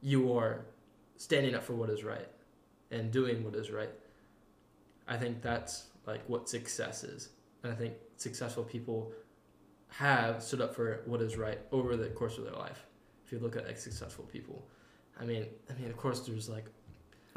you 0.00 0.36
are 0.36 0.64
standing 1.16 1.54
up 1.54 1.64
for 1.64 1.74
what 1.74 1.90
is 1.90 2.04
right 2.04 2.28
and 2.90 3.10
doing 3.10 3.44
what 3.44 3.54
is 3.54 3.70
right. 3.70 3.90
I 5.06 5.16
think 5.16 5.42
that's 5.42 5.84
like 6.06 6.22
what 6.28 6.48
success 6.48 7.04
is. 7.04 7.30
And 7.62 7.72
I 7.72 7.74
think 7.74 7.94
successful 8.16 8.64
people 8.64 9.12
have 9.88 10.42
stood 10.42 10.60
up 10.60 10.74
for 10.74 11.02
what 11.06 11.20
is 11.22 11.36
right 11.36 11.58
over 11.72 11.96
the 11.96 12.08
course 12.08 12.38
of 12.38 12.44
their 12.44 12.54
life. 12.54 12.86
If 13.24 13.32
you 13.32 13.38
look 13.38 13.56
at 13.56 13.66
like 13.66 13.78
successful 13.78 14.24
people, 14.24 14.66
I 15.20 15.24
mean, 15.24 15.46
I 15.68 15.80
mean, 15.80 15.90
of 15.90 15.96
course, 15.96 16.20
there's 16.20 16.48
like 16.48 16.66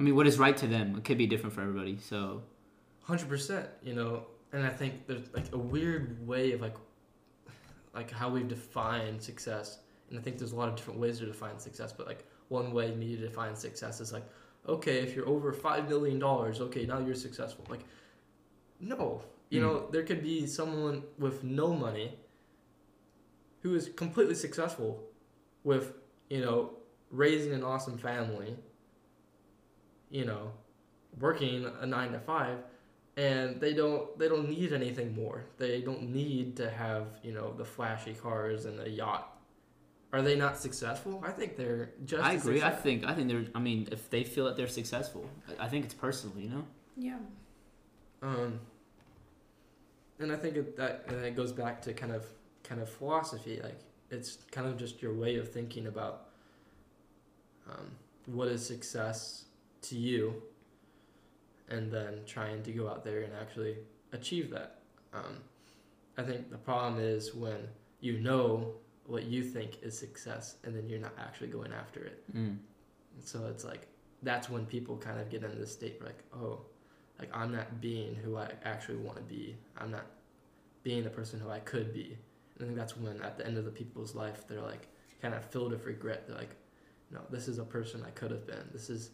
I 0.02 0.04
mean, 0.04 0.16
what 0.16 0.26
is 0.26 0.40
right 0.40 0.58
to 0.58 0.66
them? 0.66 0.96
It 0.98 1.04
could 1.04 1.20
be 1.20 1.28
different 1.28 1.54
for 1.54 1.62
everybody. 1.62 1.98
So 2.00 2.42
hundred 3.04 3.30
percent, 3.30 3.70
you 3.84 3.94
know. 3.94 4.26
And 4.52 4.66
I 4.66 4.70
think 4.70 5.06
there's 5.06 5.32
like 5.32 5.54
a 5.54 5.58
weird 5.58 6.26
way 6.28 6.54
of 6.54 6.62
like, 6.62 6.76
like 7.94 8.10
how 8.10 8.30
we've 8.30 8.48
defined 8.48 9.22
success. 9.22 9.78
And 10.10 10.18
I 10.18 10.22
think 10.24 10.40
there's 10.40 10.54
a 10.54 10.56
lot 10.56 10.70
of 10.70 10.76
different 10.76 11.00
ways 11.00 11.20
to 11.20 11.26
define 11.26 11.60
success. 11.60 11.94
But 11.94 12.08
like 12.08 12.26
one 12.52 12.72
way 12.74 12.94
me 12.96 13.16
to 13.16 13.22
define 13.24 13.56
success 13.56 14.02
is 14.02 14.14
like, 14.14 14.26
okay, 14.68 15.00
if 15.00 15.16
you're 15.16 15.28
over 15.28 15.54
five 15.54 15.90
million 15.90 16.20
dollars, 16.20 16.62
okay, 16.62 16.86
now 16.86 17.00
you're 17.00 17.16
successful. 17.16 17.66
Like, 17.70 17.86
no, 18.80 19.24
you 19.50 19.60
Mm. 19.60 19.64
know, 19.64 19.90
there 19.92 20.04
could 20.04 20.22
be 20.24 20.48
someone 20.48 21.04
with 21.18 21.44
no 21.44 21.74
money 21.74 22.18
who 23.62 23.76
is 23.76 23.90
completely 23.90 24.36
successful 24.36 25.04
with, 25.64 25.94
you 26.30 26.42
know, 26.42 26.72
raising 27.12 27.54
an 27.54 27.64
awesome 27.64 27.98
family, 27.98 28.58
you 30.10 30.26
know, 30.26 30.52
working 31.20 31.66
a 31.82 31.86
nine 31.86 32.12
to 32.12 32.20
five, 32.20 32.60
and 33.18 33.60
they 33.60 33.74
don't 33.74 34.18
they 34.18 34.28
don't 34.28 34.50
need 34.50 34.74
anything 34.74 35.14
more. 35.16 35.46
They 35.58 35.82
don't 35.82 36.12
need 36.12 36.58
to 36.58 36.70
have 36.70 37.08
you 37.24 37.34
know 37.34 37.54
the 37.54 37.66
flashy 37.66 38.14
cars 38.14 38.66
and 38.66 38.80
a 38.80 38.90
yacht. 38.90 39.31
Are 40.14 40.22
they 40.22 40.36
not 40.36 40.58
successful? 40.58 41.24
I 41.26 41.32
think 41.32 41.56
they're 41.56 41.92
just. 42.06 42.22
I 42.24 42.36
as 42.36 42.46
agree. 42.46 42.62
I 42.62 42.70
think 42.72 43.06
I 43.06 43.14
think 43.14 43.30
they're. 43.30 43.46
I 43.56 43.60
mean, 43.60 43.88
if 43.92 44.10
they 44.10 44.24
feel 44.24 44.46
that 44.46 44.58
they're 44.58 44.68
successful, 44.68 45.30
I- 45.48 45.66
I 45.66 45.70
think 45.70 45.86
it's 45.86 45.94
personal. 45.94 46.38
You 46.38 46.50
know. 46.50 46.68
Yeah. 46.98 47.18
Um, 48.22 48.60
and 50.20 50.32
I 50.32 50.36
think 50.36 50.58
it, 50.58 50.78
that 50.78 51.06
and 51.08 51.24
it 51.24 51.36
goes 51.36 51.52
back 51.52 51.82
to 51.84 51.94
kind 51.94 52.12
of 52.12 52.26
kind 52.64 52.82
of 52.82 52.90
philosophy. 52.90 53.60
Like 53.64 53.80
it's 54.10 54.38
kind 54.52 54.68
of 54.68 54.78
just 54.78 55.02
your 55.02 55.14
way 55.14 55.38
of 55.38 55.50
thinking 55.52 55.88
about 55.88 56.28
um, 57.70 57.92
what 58.26 58.50
is 58.50 58.66
success 58.66 59.46
to 59.84 59.96
you, 59.96 60.42
and 61.70 61.90
then 61.92 62.20
trying 62.26 62.64
to 62.64 62.72
go 62.72 62.90
out 62.90 63.04
there 63.06 63.22
and 63.22 63.32
actually 63.40 63.78
achieve 64.12 64.50
that. 64.52 64.80
Um, 65.14 65.38
I 66.18 66.24
think 66.24 66.52
the 66.52 66.58
problem 66.58 67.02
is 67.02 67.34
when 67.34 67.70
you 68.02 68.20
know 68.20 68.74
what 69.06 69.24
you 69.24 69.44
think 69.44 69.78
is 69.82 69.98
success, 69.98 70.58
and 70.64 70.76
then 70.76 70.88
you're 70.88 71.00
not 71.00 71.14
actually 71.20 71.48
going 71.48 71.72
after 71.74 72.02
it. 72.02 72.24
Mm. 72.36 72.58
So 73.24 73.46
it's 73.48 73.64
like 73.64 73.88
that's 74.24 74.50
when 74.50 74.66
people 74.66 74.98
kind 74.98 75.20
of 75.20 75.30
get 75.30 75.44
into 75.44 75.58
this 75.58 75.74
state 75.74 76.00
where 76.00 76.10
like, 76.10 76.24
oh, 76.34 76.62
like 77.20 77.30
I'm 77.34 77.52
not 77.52 77.82
being 77.82 78.16
who 78.16 78.38
I 78.38 78.52
actually 78.64 78.98
want 78.98 79.18
to 79.18 79.24
be. 79.24 79.56
I'm 79.78 79.92
not 79.92 80.06
being 80.84 81.04
the 81.04 81.10
person 81.10 81.40
who 81.40 81.50
I 81.50 81.60
could 81.60 81.94
be. 81.94 82.18
And 82.56 82.64
I 82.64 82.66
think 82.66 82.78
that's 82.78 82.98
when 82.98 83.22
at 83.22 83.38
the 83.38 83.46
end 83.46 83.58
of 83.58 83.66
the 83.66 83.72
people's 83.72 84.16
life 84.16 84.48
they're 84.48 84.62
like 84.62 84.88
kind 85.22 85.34
of 85.34 85.46
filled 85.46 85.72
with 85.72 85.86
regret. 85.86 86.28
They're 86.28 86.38
like, 86.38 86.56
no, 87.12 87.20
this 87.30 87.48
is 87.48 87.60
a 87.60 87.64
person 87.64 88.04
I 88.06 88.12
could 88.12 88.32
have 88.32 88.48
been. 88.48 88.70
This 88.72 88.90
is 88.90 89.12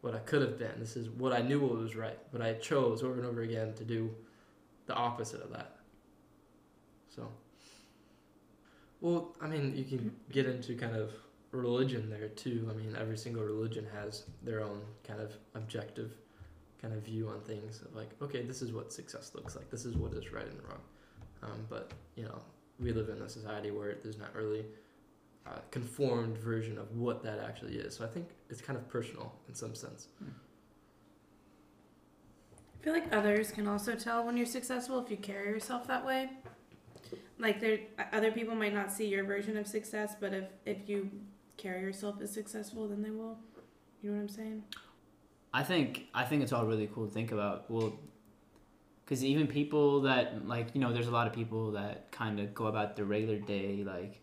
what 0.00 0.14
I 0.14 0.18
could 0.20 0.42
have 0.42 0.58
been. 0.58 0.78
This 0.78 0.96
is 0.96 1.10
what 1.10 1.32
I 1.32 1.42
knew 1.42 1.60
was 1.60 1.96
right, 1.96 2.18
but 2.32 2.40
I 2.40 2.54
chose 2.54 3.02
over 3.02 3.14
and 3.14 3.26
over 3.26 3.42
again 3.42 3.74
to 3.74 3.84
do 3.84 4.10
the 4.86 4.94
opposite 4.94 5.42
of 5.42 5.50
that. 5.50 5.76
So, 7.14 7.28
well, 9.00 9.34
I 9.40 9.46
mean, 9.46 9.74
you 9.76 9.84
can 9.84 10.14
get 10.30 10.46
into 10.46 10.74
kind 10.76 10.94
of 10.94 11.12
religion 11.52 12.10
there 12.10 12.28
too. 12.28 12.68
I 12.70 12.74
mean, 12.74 12.96
every 12.98 13.16
single 13.16 13.42
religion 13.42 13.86
has 13.94 14.24
their 14.42 14.62
own 14.62 14.82
kind 15.06 15.20
of 15.20 15.32
objective 15.54 16.12
kind 16.80 16.94
of 16.94 17.02
view 17.02 17.28
on 17.28 17.40
things 17.40 17.82
of 17.82 17.94
like, 17.94 18.10
okay, 18.22 18.42
this 18.42 18.62
is 18.62 18.72
what 18.72 18.92
success 18.92 19.32
looks 19.34 19.56
like. 19.56 19.70
This 19.70 19.84
is 19.84 19.96
what 19.96 20.12
is 20.14 20.32
right 20.32 20.46
and 20.46 20.62
wrong. 20.68 20.80
Um, 21.42 21.66
but 21.68 21.92
you 22.16 22.24
know, 22.24 22.40
we 22.78 22.92
live 22.92 23.08
in 23.08 23.20
a 23.22 23.28
society 23.28 23.70
where 23.70 23.96
there's 24.02 24.18
not 24.18 24.34
really 24.34 24.64
a 25.46 25.60
conformed 25.70 26.36
version 26.38 26.78
of 26.78 26.96
what 26.96 27.22
that 27.22 27.38
actually 27.38 27.76
is. 27.76 27.96
So 27.96 28.04
I 28.04 28.08
think 28.08 28.28
it's 28.48 28.60
kind 28.60 28.78
of 28.78 28.88
personal 28.88 29.32
in 29.48 29.54
some 29.54 29.74
sense. 29.74 30.08
I 32.80 32.84
feel 32.84 32.92
like 32.94 33.14
others 33.14 33.50
can 33.50 33.66
also 33.66 33.94
tell 33.94 34.24
when 34.24 34.36
you're 34.36 34.46
successful 34.46 34.98
if 35.04 35.10
you 35.10 35.16
carry 35.18 35.48
yourself 35.48 35.86
that 35.88 36.06
way. 36.06 36.30
Like 37.40 37.60
there, 37.60 37.78
other 38.12 38.30
people 38.30 38.54
might 38.54 38.74
not 38.74 38.92
see 38.92 39.06
your 39.06 39.24
version 39.24 39.56
of 39.56 39.66
success, 39.66 40.14
but 40.20 40.32
if 40.34 40.44
if 40.66 40.88
you 40.88 41.10
carry 41.56 41.80
yourself 41.80 42.16
as 42.20 42.32
successful, 42.32 42.88
then 42.88 43.02
they 43.02 43.10
will. 43.10 43.38
You 44.02 44.10
know 44.10 44.16
what 44.16 44.22
I'm 44.22 44.28
saying? 44.28 44.62
I 45.52 45.62
think 45.62 46.06
I 46.14 46.24
think 46.24 46.42
it's 46.42 46.52
all 46.52 46.66
really 46.66 46.88
cool 46.94 47.06
to 47.06 47.12
think 47.12 47.32
about. 47.32 47.70
Well, 47.70 47.98
because 49.04 49.24
even 49.24 49.46
people 49.46 50.02
that 50.02 50.46
like 50.46 50.68
you 50.74 50.80
know, 50.80 50.92
there's 50.92 51.08
a 51.08 51.10
lot 51.10 51.26
of 51.26 51.32
people 51.32 51.72
that 51.72 52.12
kind 52.12 52.38
of 52.40 52.54
go 52.54 52.66
about 52.66 52.96
their 52.96 53.04
regular 53.04 53.38
day 53.38 53.82
like 53.84 54.20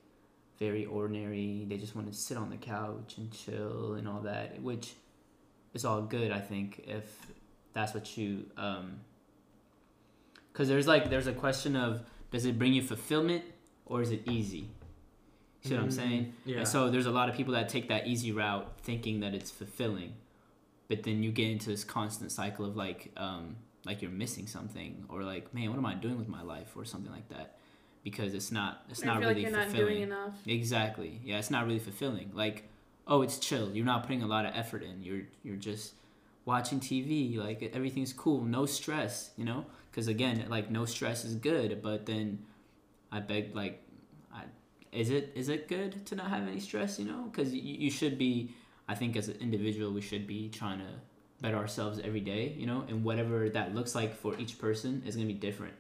very 0.60 0.86
ordinary. 0.86 1.66
They 1.68 1.78
just 1.78 1.96
want 1.96 2.12
to 2.12 2.18
sit 2.18 2.38
on 2.38 2.50
the 2.50 2.58
couch 2.58 3.16
and 3.18 3.32
chill 3.32 3.96
and 3.96 4.08
all 4.08 4.22
that, 4.22 4.62
which 4.62 4.94
is 5.74 5.86
all 5.86 6.02
good. 6.02 6.32
I 6.32 6.40
think 6.40 6.84
if 6.88 7.28
that's 7.74 7.94
what 7.94 8.18
you 8.18 8.46
um. 8.58 9.02
Because 10.52 10.70
there's 10.70 10.88
like 10.88 11.10
there's 11.10 11.28
a 11.28 11.34
question 11.34 11.76
of 11.76 12.02
does 12.38 12.46
it 12.46 12.60
bring 12.60 12.72
you 12.72 12.84
fulfillment 12.84 13.44
or 13.88 14.00
is 14.04 14.12
it 14.12 14.22
easy? 14.30 14.70
See 15.64 15.74
what 15.74 15.82
I'm 15.82 15.90
saying? 15.90 16.34
Yeah. 16.46 16.58
And 16.58 16.68
so 16.68 16.92
there's 16.92 17.08
a 17.08 17.12
lot 17.12 17.30
of 17.30 17.36
people 17.36 17.56
that 17.56 17.68
take 17.68 17.90
that 17.90 18.06
easy 18.06 18.32
route 18.32 18.72
thinking 18.84 19.22
that 19.22 19.34
it's 19.34 19.50
fulfilling. 19.50 20.14
But 20.88 21.02
then 21.02 21.24
you 21.24 21.32
get 21.32 21.50
into 21.50 21.70
this 21.70 21.84
constant 21.84 22.32
cycle 22.32 22.64
of 22.64 22.78
like 22.78 23.12
um 23.18 23.56
like 23.86 24.04
you're 24.04 24.12
missing 24.12 24.46
something 24.46 25.06
or 25.10 25.24
like, 25.24 25.52
man, 25.52 25.70
what 25.72 25.80
am 25.80 25.86
I 25.88 25.96
doing 25.96 26.20
with 26.20 26.28
my 26.28 26.44
life 26.44 26.74
or 26.76 26.86
something 26.86 27.12
like 27.12 27.28
that. 27.30 27.56
Because 28.04 28.36
it's 28.36 28.52
not 28.52 28.84
it's 28.88 29.02
I 29.02 29.08
not 29.08 29.18
feel 29.18 29.30
really 29.30 29.42
like 29.42 29.50
you're 29.50 29.60
not 29.60 29.68
fulfilling. 29.70 29.94
doing 29.94 30.04
enough. 30.04 30.34
Exactly. 30.46 31.20
Yeah, 31.24 31.40
it's 31.40 31.50
not 31.50 31.66
really 31.66 31.80
fulfilling. 31.80 32.30
Like, 32.36 32.70
oh, 33.08 33.24
it's 33.24 33.40
chill. 33.40 33.72
You're 33.72 33.84
not 33.84 34.04
putting 34.04 34.22
a 34.22 34.28
lot 34.28 34.46
of 34.46 34.52
effort 34.56 34.84
in. 34.84 35.02
You're 35.02 35.24
you're 35.44 35.56
just 35.56 35.96
watching 36.46 36.80
TV. 36.80 37.36
Like 37.36 37.72
everything's 37.74 38.14
cool. 38.14 38.44
No 38.44 38.68
stress. 38.68 39.32
You 39.38 39.46
know. 39.46 39.66
Because 39.98 40.10
again, 40.10 40.46
like 40.48 40.70
no 40.70 40.86
stress 40.86 41.26
is 41.26 41.34
good. 41.34 41.82
But 41.82 42.06
then, 42.06 42.46
I 43.12 43.20
beg 43.20 43.56
like, 43.56 43.82
I, 44.32 44.44
is 44.92 45.10
it 45.10 45.32
is 45.34 45.50
it 45.50 45.68
good 45.68 46.06
to 46.06 46.16
not 46.16 46.28
have 46.28 46.48
any 46.48 46.60
stress? 46.60 47.00
You 47.00 47.06
know. 47.06 47.24
Because 47.32 47.52
you, 47.52 47.62
you 47.64 47.90
should 47.90 48.16
be. 48.20 48.54
I 48.88 48.94
think 48.94 49.18
as 49.18 49.28
an 49.28 49.38
individual, 49.40 49.92
we 49.92 50.02
should 50.02 50.28
be 50.28 50.50
trying 50.50 50.78
to 50.80 50.86
better 51.42 51.58
ourselves 51.58 52.00
every 52.04 52.20
day. 52.20 52.54
You 52.56 52.68
know, 52.68 52.86
and 52.88 53.04
whatever 53.04 53.50
that 53.50 53.74
looks 53.74 53.96
like 53.96 54.16
for 54.16 54.38
each 54.38 54.60
person 54.60 55.02
is 55.04 55.16
gonna 55.16 55.26
be 55.26 55.34
different. 55.34 55.74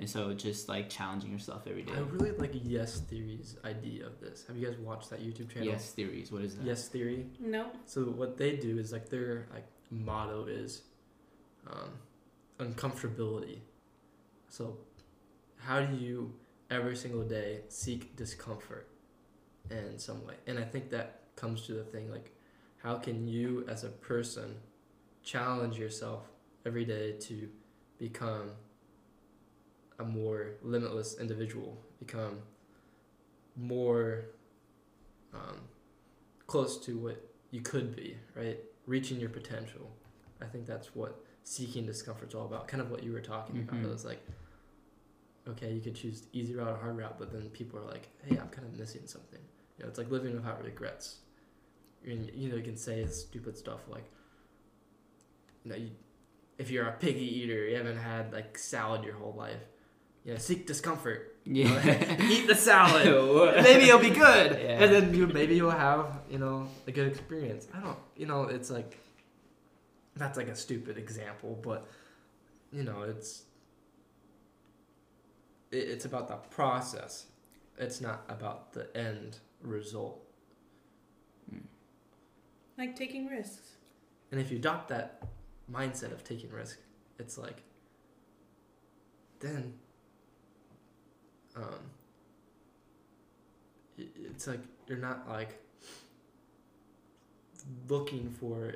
And 0.00 0.10
so 0.10 0.32
just 0.32 0.68
like 0.68 0.90
challenging 0.90 1.30
yourself 1.30 1.68
every 1.68 1.82
day. 1.82 1.92
I 1.94 2.00
really 2.00 2.32
like 2.32 2.50
Yes 2.64 2.98
Theory's 3.02 3.56
idea 3.64 4.04
of 4.04 4.20
this. 4.20 4.46
Have 4.48 4.56
you 4.56 4.66
guys 4.66 4.78
watched 4.78 5.10
that 5.10 5.20
YouTube 5.20 5.48
channel? 5.48 5.68
Yes, 5.68 5.92
theories. 5.92 6.32
What 6.32 6.42
is 6.42 6.56
that? 6.56 6.66
Yes 6.66 6.88
Theory. 6.88 7.26
No. 7.38 7.66
So 7.86 8.02
what 8.02 8.36
they 8.36 8.56
do 8.56 8.80
is 8.80 8.90
like 8.90 9.10
their 9.10 9.46
like 9.52 9.68
motto 9.92 10.46
is 10.46 10.82
um, 11.68 11.90
uncomfortability. 12.60 13.58
So 14.48 14.76
how 15.56 15.80
do 15.80 15.96
you 15.96 16.34
every 16.70 16.96
single 16.96 17.24
day 17.24 17.60
seek 17.68 18.16
discomfort 18.16 18.88
in 19.70 19.98
some 19.98 20.24
way? 20.26 20.34
And 20.46 20.58
I 20.58 20.64
think 20.64 20.90
that 20.90 21.20
comes 21.36 21.66
to 21.66 21.72
the 21.72 21.84
thing 21.84 22.10
like 22.10 22.32
how 22.82 22.96
can 22.96 23.26
you 23.26 23.64
as 23.68 23.84
a 23.84 23.88
person 23.88 24.56
challenge 25.22 25.78
yourself 25.78 26.24
every 26.66 26.84
day 26.84 27.12
to 27.12 27.48
become 27.98 28.52
a 29.98 30.04
more 30.04 30.52
limitless 30.62 31.18
individual, 31.20 31.78
become 31.98 32.38
more 33.56 34.24
um, 35.34 35.60
close 36.46 36.78
to 36.86 36.98
what 36.98 37.22
you 37.50 37.60
could 37.60 37.94
be, 37.94 38.16
right? 38.34 38.58
Reaching 38.86 39.20
your 39.20 39.28
potential. 39.28 39.90
I 40.40 40.46
think 40.46 40.66
that's 40.66 40.94
what 40.94 41.22
seeking 41.44 41.86
discomfort's 41.86 42.34
all 42.34 42.46
about. 42.46 42.68
Kind 42.68 42.80
of 42.80 42.90
what 42.90 43.02
you 43.02 43.12
were 43.12 43.20
talking 43.20 43.56
Mhm. 43.56 43.68
about. 43.68 43.82
It 43.84 43.88
was 43.88 44.04
like, 44.04 44.20
okay, 45.48 45.72
you 45.72 45.80
could 45.80 45.94
choose 45.94 46.24
easy 46.32 46.54
route 46.54 46.68
or 46.68 46.76
hard 46.76 46.96
route, 46.96 47.16
but 47.18 47.32
then 47.32 47.48
people 47.50 47.78
are 47.78 47.84
like, 47.84 48.08
hey, 48.24 48.36
I'm 48.38 48.48
kind 48.48 48.66
of 48.66 48.78
missing 48.78 49.02
something. 49.06 49.40
You 49.78 49.84
know, 49.84 49.88
it's 49.88 49.98
like 49.98 50.10
living 50.10 50.34
without 50.34 50.62
regrets. 50.64 51.18
And, 52.04 52.30
you 52.34 52.48
know, 52.48 52.56
you 52.56 52.62
can 52.62 52.76
say 52.76 53.06
stupid 53.06 53.56
stuff 53.58 53.80
like, 53.88 54.04
you 55.64 55.70
know, 55.70 55.76
you, 55.76 55.90
if 56.58 56.70
you're 56.70 56.86
a 56.86 56.92
piggy 56.92 57.40
eater, 57.40 57.66
you 57.68 57.76
haven't 57.76 57.98
had 57.98 58.32
like 58.32 58.56
salad 58.58 59.04
your 59.04 59.14
whole 59.14 59.34
life. 59.36 59.60
You 60.24 60.32
know, 60.32 60.38
seek 60.38 60.66
discomfort. 60.66 61.36
Yeah. 61.44 62.20
eat 62.30 62.46
the 62.46 62.54
salad 62.54 63.06
maybe 63.62 63.84
it'll 63.88 63.98
be 63.98 64.10
good 64.10 64.52
Yeah. 64.62 64.84
and 64.84 64.92
then 64.94 65.14
you 65.14 65.26
maybe 65.26 65.56
you'll 65.56 65.70
have 65.70 66.20
you 66.30 66.36
know 66.38 66.68
a 66.86 66.92
good 66.92 67.08
experience 67.08 67.66
i 67.74 67.80
don't 67.80 67.96
you 68.14 68.26
know 68.26 68.42
it's 68.42 68.68
like 68.70 68.98
that's 70.20 70.36
like 70.36 70.48
a 70.48 70.56
stupid 70.56 70.98
example 70.98 71.58
but 71.62 71.86
you 72.72 72.82
know 72.82 73.02
it's 73.02 73.44
it, 75.70 75.88
it's 75.88 76.04
about 76.04 76.28
the 76.28 76.36
process 76.54 77.26
it's 77.78 78.00
not 78.00 78.22
about 78.28 78.72
the 78.72 78.94
end 78.96 79.38
result 79.62 80.20
Like 82.78 82.96
taking 82.96 83.26
risks. 83.26 83.76
and 84.32 84.40
if 84.40 84.50
you 84.50 84.56
adopt 84.58 84.88
that 84.88 85.22
mindset 85.72 86.12
of 86.12 86.24
taking 86.24 86.50
risk 86.50 86.78
it's 87.18 87.36
like 87.38 87.62
then 89.40 89.74
um 91.56 91.80
it's 93.98 94.46
like 94.46 94.60
you're 94.86 94.98
not 94.98 95.28
like 95.28 95.58
looking 97.88 98.30
for 98.30 98.74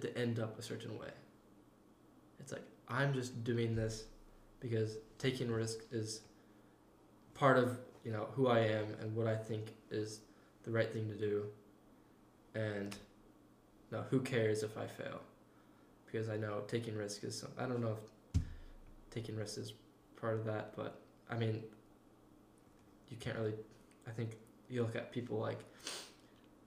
to 0.00 0.16
end 0.18 0.38
up 0.38 0.58
a 0.58 0.62
certain 0.62 0.98
way 0.98 1.10
it's 2.40 2.52
like 2.52 2.64
i'm 2.88 3.12
just 3.12 3.44
doing 3.44 3.74
this 3.74 4.04
because 4.60 4.96
taking 5.18 5.50
risk 5.50 5.78
is 5.90 6.20
part 7.34 7.58
of 7.58 7.78
you 8.04 8.12
know 8.12 8.28
who 8.32 8.46
i 8.48 8.60
am 8.60 8.86
and 9.00 9.14
what 9.14 9.26
i 9.26 9.36
think 9.36 9.74
is 9.90 10.20
the 10.64 10.70
right 10.70 10.92
thing 10.92 11.08
to 11.08 11.16
do 11.16 11.44
and 12.54 12.96
no, 13.92 14.02
who 14.10 14.20
cares 14.20 14.62
if 14.62 14.76
I 14.78 14.86
fail? 14.86 15.20
Because 16.06 16.30
I 16.30 16.36
know 16.36 16.62
taking 16.66 16.96
risk 16.96 17.24
is 17.24 17.38
some. 17.38 17.50
I 17.58 17.66
don't 17.66 17.80
know 17.80 17.96
if 18.34 18.42
taking 19.10 19.36
risks 19.36 19.58
is 19.58 19.72
part 20.16 20.34
of 20.34 20.46
that, 20.46 20.74
but 20.74 20.98
I 21.30 21.36
mean, 21.36 21.62
you 23.10 23.18
can't 23.18 23.36
really. 23.36 23.54
I 24.08 24.10
think 24.10 24.30
you 24.68 24.82
look 24.82 24.96
at 24.96 25.12
people 25.12 25.38
like 25.38 25.58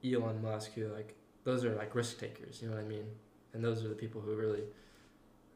Elon 0.05 0.41
Musk, 0.41 0.73
who 0.73 0.87
like 0.87 1.15
those 1.45 1.63
are 1.63 1.73
like 1.75 1.95
risk 1.95 2.19
takers. 2.19 2.61
You 2.61 2.67
know 2.69 2.75
what 2.75 2.83
I 2.83 2.87
mean? 2.87 3.05
And 3.53 3.63
those 3.63 3.85
are 3.85 3.87
the 3.87 3.95
people 3.95 4.19
who 4.19 4.35
really 4.35 4.63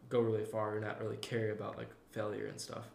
go 0.08 0.22
really 0.22 0.46
far 0.46 0.76
and 0.78 0.86
not 0.86 1.02
really 1.02 1.18
care 1.18 1.52
about 1.52 1.78
like 1.78 1.90
failure 2.12 2.46
and 2.46 2.60
stuff. 2.60 2.86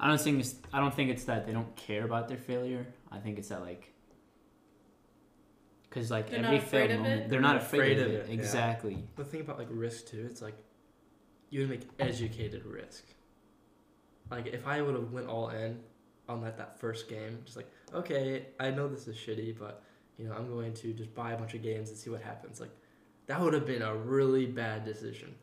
I 0.00 0.06
don't 0.06 0.20
think 0.20 0.38
it's, 0.38 0.54
I 0.72 0.78
don't 0.78 0.94
think 0.94 1.10
it's 1.10 1.24
that 1.24 1.44
they 1.46 1.52
don't 1.52 1.74
care 1.74 2.04
about 2.04 2.28
their 2.28 2.36
failure. 2.38 2.86
I 3.10 3.18
think 3.18 3.38
it's 3.38 3.48
that 3.48 3.62
like 3.62 3.92
because 5.88 6.10
like 6.10 6.30
They're 6.30 6.40
every 6.40 6.58
not 6.58 6.64
afraid 6.66 6.88
failed 6.88 6.90
of 6.92 6.98
moment, 6.98 7.20
it? 7.22 7.28
they're 7.30 7.40
not 7.40 7.56
afraid, 7.56 7.98
of 7.98 8.08
it. 8.12 8.26
yeah. 8.28 8.32
Exactly. 8.34 9.02
The 9.16 9.24
thing 9.24 9.40
about 9.40 9.58
like 9.58 9.68
risk 9.70 10.06
too, 10.06 10.26
it's 10.30 10.42
like 10.42 10.54
you 11.50 11.60
would 11.60 11.70
make 11.70 11.82
educated 11.98 12.64
risk. 12.66 13.04
Like 14.30 14.46
if 14.46 14.66
I 14.66 14.82
would 14.82 14.94
have 14.94 15.10
went 15.12 15.26
all 15.28 15.48
in 15.48 15.80
on 16.28 16.42
that 16.42 16.58
that 16.58 16.78
first 16.78 17.08
game, 17.08 17.38
just 17.44 17.56
like 17.56 17.68
okay, 17.94 18.46
I 18.60 18.70
know 18.70 18.86
this 18.86 19.08
is 19.08 19.16
shitty, 19.16 19.58
but 19.58 19.82
you 20.18 20.26
know 20.26 20.32
I'm 20.32 20.48
going 20.48 20.74
to 20.74 20.92
just 20.92 21.14
buy 21.14 21.32
a 21.32 21.36
bunch 21.36 21.54
of 21.54 21.62
games 21.62 21.88
and 21.90 21.98
see 21.98 22.10
what 22.10 22.22
happens. 22.22 22.60
Like 22.60 22.70
that 23.26 23.40
would 23.40 23.54
have 23.54 23.66
been 23.66 23.82
a 23.82 23.94
really 23.94 24.46
bad 24.46 24.84
decision. 24.84 25.34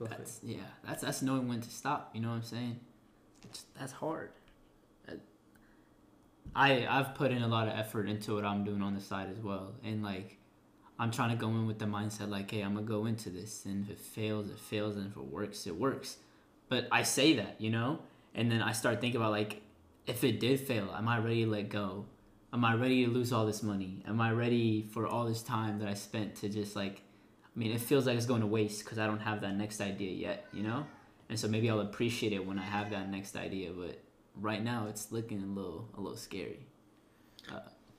That's 0.00 0.40
yeah. 0.42 0.58
That's 0.86 1.02
that's 1.02 1.22
knowing 1.22 1.48
when 1.48 1.60
to 1.60 1.70
stop. 1.70 2.10
You 2.14 2.20
know 2.20 2.28
what 2.28 2.36
I'm 2.36 2.42
saying? 2.42 2.80
It's, 3.44 3.64
that's 3.78 3.92
hard. 3.92 4.30
I 6.54 6.86
I've 6.88 7.14
put 7.14 7.30
in 7.30 7.42
a 7.42 7.48
lot 7.48 7.68
of 7.68 7.74
effort 7.74 8.08
into 8.08 8.34
what 8.34 8.44
I'm 8.44 8.64
doing 8.64 8.82
on 8.82 8.94
the 8.94 9.00
side 9.00 9.28
as 9.30 9.42
well, 9.42 9.74
and 9.82 10.02
like 10.02 10.38
I'm 10.98 11.10
trying 11.10 11.30
to 11.30 11.36
go 11.36 11.48
in 11.48 11.66
with 11.66 11.78
the 11.78 11.86
mindset 11.86 12.28
like, 12.28 12.50
hey, 12.50 12.60
I'm 12.60 12.74
gonna 12.74 12.86
go 12.86 13.06
into 13.06 13.30
this, 13.30 13.64
and 13.64 13.84
if 13.84 13.90
it 13.90 13.98
fails, 13.98 14.48
it 14.50 14.58
fails, 14.58 14.96
and 14.96 15.06
if 15.10 15.16
it 15.16 15.24
works, 15.24 15.66
it 15.66 15.76
works. 15.76 16.18
But 16.68 16.86
I 16.92 17.02
say 17.02 17.34
that, 17.34 17.60
you 17.60 17.70
know, 17.70 18.00
and 18.34 18.50
then 18.50 18.62
I 18.62 18.72
start 18.72 19.00
thinking 19.00 19.20
about 19.20 19.32
like, 19.32 19.62
if 20.06 20.24
it 20.24 20.40
did 20.40 20.60
fail, 20.60 20.94
am 20.96 21.08
I 21.08 21.18
ready 21.18 21.44
to 21.44 21.50
let 21.50 21.68
go? 21.68 22.06
Am 22.52 22.64
I 22.64 22.74
ready 22.74 23.04
to 23.04 23.10
lose 23.10 23.32
all 23.32 23.46
this 23.46 23.62
money? 23.62 24.02
Am 24.06 24.20
I 24.20 24.30
ready 24.30 24.82
for 24.92 25.06
all 25.06 25.24
this 25.24 25.42
time 25.42 25.78
that 25.80 25.88
I 25.88 25.94
spent 25.94 26.36
to 26.36 26.48
just 26.48 26.76
like 26.76 27.02
I 27.54 27.58
mean, 27.58 27.70
it 27.70 27.80
feels 27.80 28.06
like 28.06 28.16
it's 28.16 28.26
going 28.26 28.40
to 28.40 28.48
waste 28.48 28.84
because 28.84 28.98
I 28.98 29.06
don't 29.06 29.20
have 29.20 29.40
that 29.42 29.54
next 29.54 29.80
idea 29.80 30.10
yet, 30.10 30.46
you 30.52 30.64
know? 30.64 30.84
And 31.28 31.38
so 31.38 31.46
maybe 31.46 31.70
I'll 31.70 31.80
appreciate 31.80 32.32
it 32.32 32.44
when 32.44 32.58
I 32.58 32.64
have 32.64 32.90
that 32.90 33.08
next 33.10 33.36
idea, 33.36 33.70
but 33.72 34.02
right 34.40 34.62
now 34.62 34.86
it's 34.88 35.12
looking 35.12 35.42
a 35.42 35.46
little 35.46 35.88
a 35.96 36.00
little 36.00 36.16
scary. 36.16 36.66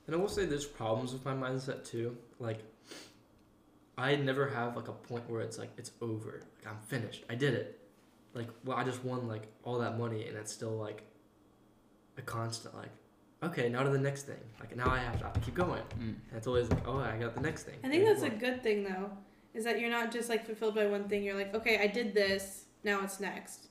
And 0.06 0.14
I 0.14 0.18
will 0.18 0.28
say 0.28 0.44
there's 0.44 0.66
problems 0.66 1.12
with 1.12 1.24
my 1.24 1.32
mindset 1.34 1.84
too. 1.84 2.16
Like 2.38 2.60
I 3.98 4.14
never 4.16 4.48
have 4.48 4.76
like 4.76 4.88
a 4.88 4.92
point 4.92 5.28
where 5.28 5.40
it's 5.40 5.58
like 5.58 5.70
it's 5.76 5.90
over. 6.00 6.42
Like 6.58 6.72
I'm 6.72 6.80
finished. 6.86 7.24
I 7.28 7.34
did 7.34 7.54
it. 7.54 7.80
Like 8.34 8.48
well 8.64 8.76
I 8.76 8.84
just 8.84 9.04
won 9.04 9.26
like 9.26 9.48
all 9.64 9.78
that 9.78 9.98
money 9.98 10.26
and 10.28 10.36
it's 10.36 10.52
still 10.52 10.76
like 10.76 11.02
a 12.18 12.22
constant 12.22 12.74
like 12.74 12.90
okay, 13.42 13.68
now 13.68 13.82
to 13.82 13.90
the 13.90 13.98
next 13.98 14.22
thing. 14.22 14.40
Like 14.58 14.74
now 14.76 14.90
I 14.90 14.98
have 14.98 15.18
to, 15.18 15.24
I 15.24 15.26
have 15.28 15.34
to 15.34 15.40
keep 15.40 15.54
going. 15.54 15.82
Mm. 15.98 16.00
And 16.00 16.16
it's 16.36 16.46
always 16.46 16.68
like, 16.70 16.86
oh 16.88 16.98
I 16.98 17.16
got 17.18 17.34
the 17.34 17.40
next 17.42 17.64
thing. 17.64 17.76
I 17.84 17.88
think 17.88 18.04
that's 18.04 18.22
a 18.22 18.30
good 18.30 18.62
thing 18.62 18.82
though, 18.82 19.10
is 19.54 19.64
that 19.64 19.78
you're 19.78 19.90
not 19.90 20.10
just 20.10 20.28
like 20.28 20.44
fulfilled 20.46 20.74
by 20.74 20.86
one 20.86 21.08
thing. 21.08 21.22
You're 21.22 21.36
like, 21.36 21.54
okay, 21.54 21.78
I 21.78 21.86
did 21.86 22.14
this. 22.14 22.64
Now 22.82 23.02
it's 23.04 23.20
next. 23.20 23.68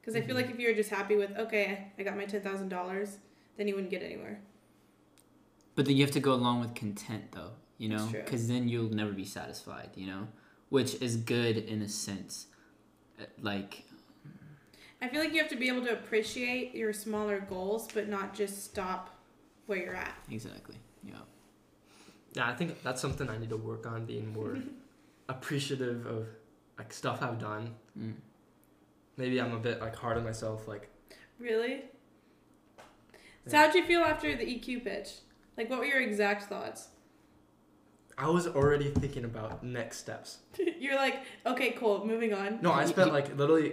Because 0.00 0.16
I 0.16 0.20
feel 0.22 0.34
Mhm. 0.34 0.40
like 0.42 0.50
if 0.50 0.58
you 0.58 0.66
were 0.68 0.74
just 0.74 0.90
happy 0.90 1.14
with, 1.16 1.30
okay, 1.36 1.92
I 1.98 2.02
got 2.02 2.16
my 2.16 2.24
ten 2.24 2.40
thousand 2.40 2.68
dollars, 2.70 3.18
then 3.56 3.68
you 3.68 3.74
wouldn't 3.74 3.90
get 3.90 4.02
anywhere. 4.02 4.40
But 5.74 5.86
then 5.86 5.96
you 5.96 6.02
have 6.04 6.12
to 6.12 6.20
go 6.20 6.32
along 6.34 6.60
with 6.60 6.74
content, 6.74 7.32
though, 7.32 7.52
you 7.78 7.88
know? 7.88 8.06
Because 8.12 8.46
then 8.48 8.68
you'll 8.68 8.90
never 8.92 9.12
be 9.12 9.24
satisfied, 9.24 9.90
you 9.94 10.06
know? 10.06 10.28
Which 10.68 11.00
is 11.00 11.16
good 11.16 11.56
in 11.56 11.82
a 11.82 11.88
sense. 11.88 12.46
Uh, 13.20 13.24
Like, 13.40 13.84
I 15.02 15.08
feel 15.08 15.20
like 15.20 15.32
you 15.32 15.40
have 15.40 15.50
to 15.50 15.56
be 15.56 15.66
able 15.68 15.84
to 15.84 15.92
appreciate 15.92 16.76
your 16.76 16.92
smaller 16.92 17.40
goals, 17.40 17.88
but 17.92 18.08
not 18.08 18.34
just 18.34 18.64
stop 18.64 19.10
where 19.66 19.78
you're 19.78 19.96
at. 19.96 20.14
exactly. 20.30 20.76
Yeah. 21.04 21.16
Yeah, 22.34 22.48
I 22.48 22.54
think 22.54 22.82
that's 22.82 23.02
something 23.02 23.28
I 23.28 23.36
need 23.36 23.50
to 23.50 23.56
work 23.56 23.84
on 23.86 24.06
being 24.06 24.32
more 24.32 24.56
appreciative 25.28 26.06
of 26.06 26.28
like 26.78 26.92
stuff 26.92 27.20
I've 27.20 27.40
done. 27.40 27.74
Mm. 27.98 28.14
Maybe 29.16 29.40
I'm 29.40 29.52
a 29.52 29.58
bit 29.58 29.80
like 29.80 29.96
hard 29.96 30.16
on 30.16 30.24
myself 30.24 30.68
like 30.68 30.88
Really? 31.40 31.82
So 33.48 33.56
how'd 33.56 33.74
you 33.74 33.84
feel 33.84 34.02
after 34.02 34.36
the 34.36 34.44
EQ 34.44 34.84
pitch? 34.84 35.08
Like, 35.56 35.68
what 35.68 35.80
were 35.80 35.84
your 35.84 36.00
exact 36.00 36.44
thoughts? 36.44 36.88
I 38.16 38.30
was 38.30 38.46
already 38.46 38.90
thinking 38.90 39.24
about 39.24 39.64
next 39.64 39.98
steps. 39.98 40.38
you're 40.78 40.94
like, 40.94 41.22
okay, 41.44 41.72
cool, 41.72 42.06
moving 42.06 42.32
on. 42.32 42.60
No, 42.62 42.70
I 42.70 42.84
spent 42.84 43.12
like 43.12 43.36
literally 43.36 43.72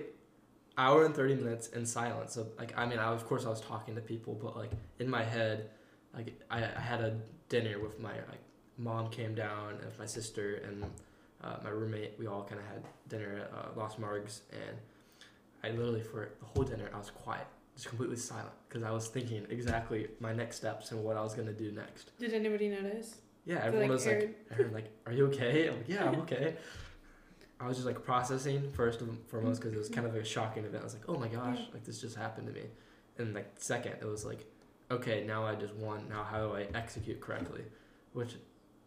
hour 0.79 1.05
and 1.05 1.13
thirty 1.13 1.35
minutes 1.35 1.67
in 1.67 1.85
silence. 1.85 2.33
So 2.33 2.47
like 2.57 2.73
I 2.77 2.85
mean, 2.85 2.97
I 2.97 3.11
of 3.11 3.27
course 3.27 3.45
I 3.45 3.49
was 3.49 3.61
talking 3.61 3.93
to 3.95 4.01
people, 4.01 4.33
but 4.41 4.55
like 4.55 4.71
in 4.99 5.09
my 5.09 5.23
head, 5.23 5.69
like 6.15 6.33
I, 6.49 6.63
I 6.63 6.79
had 6.79 7.01
a 7.01 7.17
dinner 7.49 7.79
with 7.79 7.99
my 7.99 8.13
like 8.13 8.43
mom 8.77 9.09
came 9.09 9.35
down 9.35 9.71
and 9.81 9.91
my 9.99 10.05
sister 10.05 10.61
and 10.67 10.83
uh, 11.43 11.57
my 11.63 11.69
roommate. 11.69 12.13
We 12.17 12.27
all 12.27 12.43
kind 12.43 12.61
of 12.61 12.67
had 12.67 12.83
dinner 13.09 13.41
at 13.43 13.51
uh, 13.53 13.79
Los 13.79 13.97
Margs, 13.97 14.41
and 14.51 14.77
I 15.63 15.75
literally 15.75 16.01
for 16.01 16.29
the 16.39 16.45
whole 16.45 16.63
dinner 16.63 16.89
I 16.93 16.97
was 16.97 17.09
quiet, 17.09 17.47
just 17.75 17.89
completely 17.89 18.17
silent 18.17 18.53
because 18.67 18.83
I 18.83 18.91
was 18.91 19.07
thinking 19.09 19.45
exactly 19.49 20.07
my 20.19 20.33
next 20.33 20.55
steps 20.57 20.91
and 20.91 21.03
what 21.03 21.17
I 21.17 21.21
was 21.21 21.33
gonna 21.33 21.53
do 21.53 21.71
next. 21.71 22.17
Did 22.17 22.33
anybody 22.33 22.69
notice? 22.69 23.15
Yeah, 23.45 23.57
everyone 23.63 23.89
like, 23.89 23.91
was 23.91 24.05
like, 24.05 24.15
"Aaron." 24.15 24.35
Aaron, 24.51 24.73
like, 24.73 24.91
are 25.05 25.11
you 25.11 25.25
okay? 25.27 25.67
I'm 25.67 25.77
like, 25.77 25.89
yeah, 25.89 26.05
I'm 26.05 26.19
okay. 26.21 26.55
I 27.59 27.67
was 27.67 27.77
just 27.77 27.85
like 27.85 28.03
processing 28.03 28.71
first 28.71 29.01
and 29.01 29.19
foremost 29.27 29.59
because 29.59 29.73
it 29.73 29.77
was 29.77 29.89
kind 29.89 30.07
of 30.07 30.15
a 30.15 30.23
shocking 30.23 30.63
event. 30.63 30.81
I 30.81 30.85
was 30.85 30.93
like, 30.93 31.09
oh 31.09 31.17
my 31.17 31.27
gosh, 31.27 31.59
like 31.73 31.83
this 31.83 31.99
just 31.99 32.15
happened 32.15 32.47
to 32.47 32.53
me. 32.53 32.67
And 33.17 33.33
like 33.33 33.51
second, 33.57 33.95
it 34.01 34.05
was 34.05 34.25
like, 34.25 34.45
okay, 34.89 35.25
now 35.25 35.45
I 35.45 35.55
just 35.55 35.75
won. 35.75 36.07
Now 36.09 36.23
how 36.23 36.47
do 36.47 36.55
I 36.55 36.67
execute 36.73 37.19
correctly? 37.19 37.63
Which, 38.13 38.35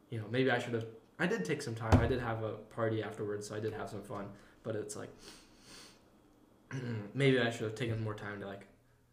you 0.08 0.18
know, 0.18 0.24
maybe 0.30 0.50
I 0.50 0.58
should 0.58 0.72
have. 0.72 0.86
I 1.18 1.26
did 1.26 1.44
take 1.44 1.60
some 1.60 1.74
time. 1.74 2.00
I 2.00 2.06
did 2.06 2.20
have 2.20 2.42
a 2.42 2.52
party 2.52 3.02
afterwards, 3.02 3.46
so 3.46 3.54
I 3.54 3.60
did 3.60 3.74
have 3.74 3.90
some 3.90 4.02
fun. 4.02 4.26
But 4.62 4.74
it's 4.74 4.96
like, 4.96 5.10
maybe 7.14 7.40
I 7.40 7.50
should 7.50 7.62
have 7.62 7.74
taken 7.74 8.02
more 8.02 8.14
time 8.14 8.40
to 8.40 8.46
like 8.46 8.66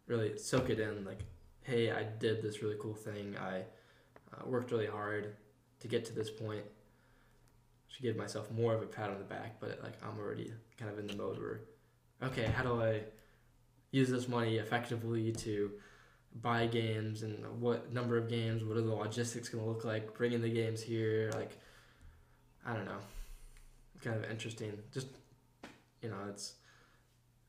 really 0.06 0.38
soak 0.38 0.70
it 0.70 0.80
in. 0.80 1.04
Like, 1.04 1.20
hey, 1.62 1.90
I 1.90 2.04
did 2.04 2.40
this 2.40 2.62
really 2.62 2.76
cool 2.80 2.94
thing. 2.94 3.36
I 3.38 3.64
uh, 4.34 4.46
worked 4.46 4.70
really 4.72 4.86
hard 4.86 5.36
to 5.80 5.88
get 5.88 6.06
to 6.06 6.14
this 6.14 6.30
point. 6.30 6.64
Should 7.90 8.02
give 8.02 8.16
myself 8.16 8.50
more 8.50 8.72
of 8.72 8.82
a 8.82 8.86
pat 8.86 9.10
on 9.10 9.18
the 9.18 9.24
back, 9.24 9.60
but 9.60 9.80
like 9.82 9.94
I'm 10.02 10.18
already 10.18 10.52
kind 10.78 10.90
of 10.90 10.98
in 10.98 11.06
the 11.06 11.16
mode 11.16 11.38
where, 11.38 11.60
okay, 12.22 12.44
how 12.44 12.62
do 12.62 12.80
I 12.80 13.02
use 13.90 14.08
this 14.08 14.28
money 14.28 14.58
effectively 14.58 15.32
to 15.32 15.72
buy 16.40 16.66
games 16.66 17.24
and 17.24 17.44
what 17.60 17.92
number 17.92 18.16
of 18.16 18.28
games? 18.28 18.62
What 18.62 18.76
are 18.76 18.82
the 18.82 18.94
logistics 18.94 19.48
going 19.48 19.64
to 19.64 19.68
look 19.68 19.84
like? 19.84 20.16
Bringing 20.16 20.40
the 20.40 20.48
games 20.48 20.80
here, 20.80 21.30
like 21.34 21.58
I 22.64 22.74
don't 22.74 22.84
know, 22.84 23.00
it's 23.96 24.04
kind 24.04 24.24
of 24.24 24.30
interesting. 24.30 24.78
Just 24.92 25.08
you 26.00 26.10
know, 26.10 26.16
it's 26.28 26.54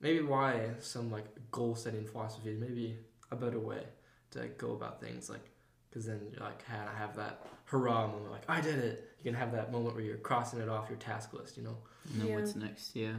maybe 0.02 0.22
why 0.22 0.72
some 0.80 1.12
like 1.12 1.26
goal 1.52 1.76
setting 1.76 2.06
philosophy 2.06 2.50
is 2.50 2.60
maybe 2.60 2.98
a 3.32 3.36
better 3.36 3.60
way 3.60 3.84
to 4.32 4.48
go 4.58 4.72
about 4.74 5.00
things 5.00 5.30
like 5.30 5.50
because 5.90 6.06
then 6.06 6.20
you're 6.32 6.42
like 6.42 6.64
had 6.66 6.88
I 6.88 6.98
have 6.98 7.16
that 7.18 7.46
hurrah 7.66 8.08
moment 8.08 8.32
like 8.32 8.50
I 8.50 8.62
did 8.62 8.80
it 8.80 9.11
you 9.24 9.32
can 9.32 9.40
have 9.40 9.52
that 9.52 9.72
moment 9.72 9.96
where 9.96 10.04
you're 10.04 10.18
crossing 10.18 10.60
it 10.60 10.68
off 10.70 10.90
your 10.90 10.98
task 10.98 11.34
list 11.34 11.58
you 11.58 11.64
know 11.64 11.78
And 12.12 12.22
then 12.22 12.28
Yeah. 12.30 12.36
what's 12.36 12.56
next? 12.56 12.96
Yeah. 12.96 13.16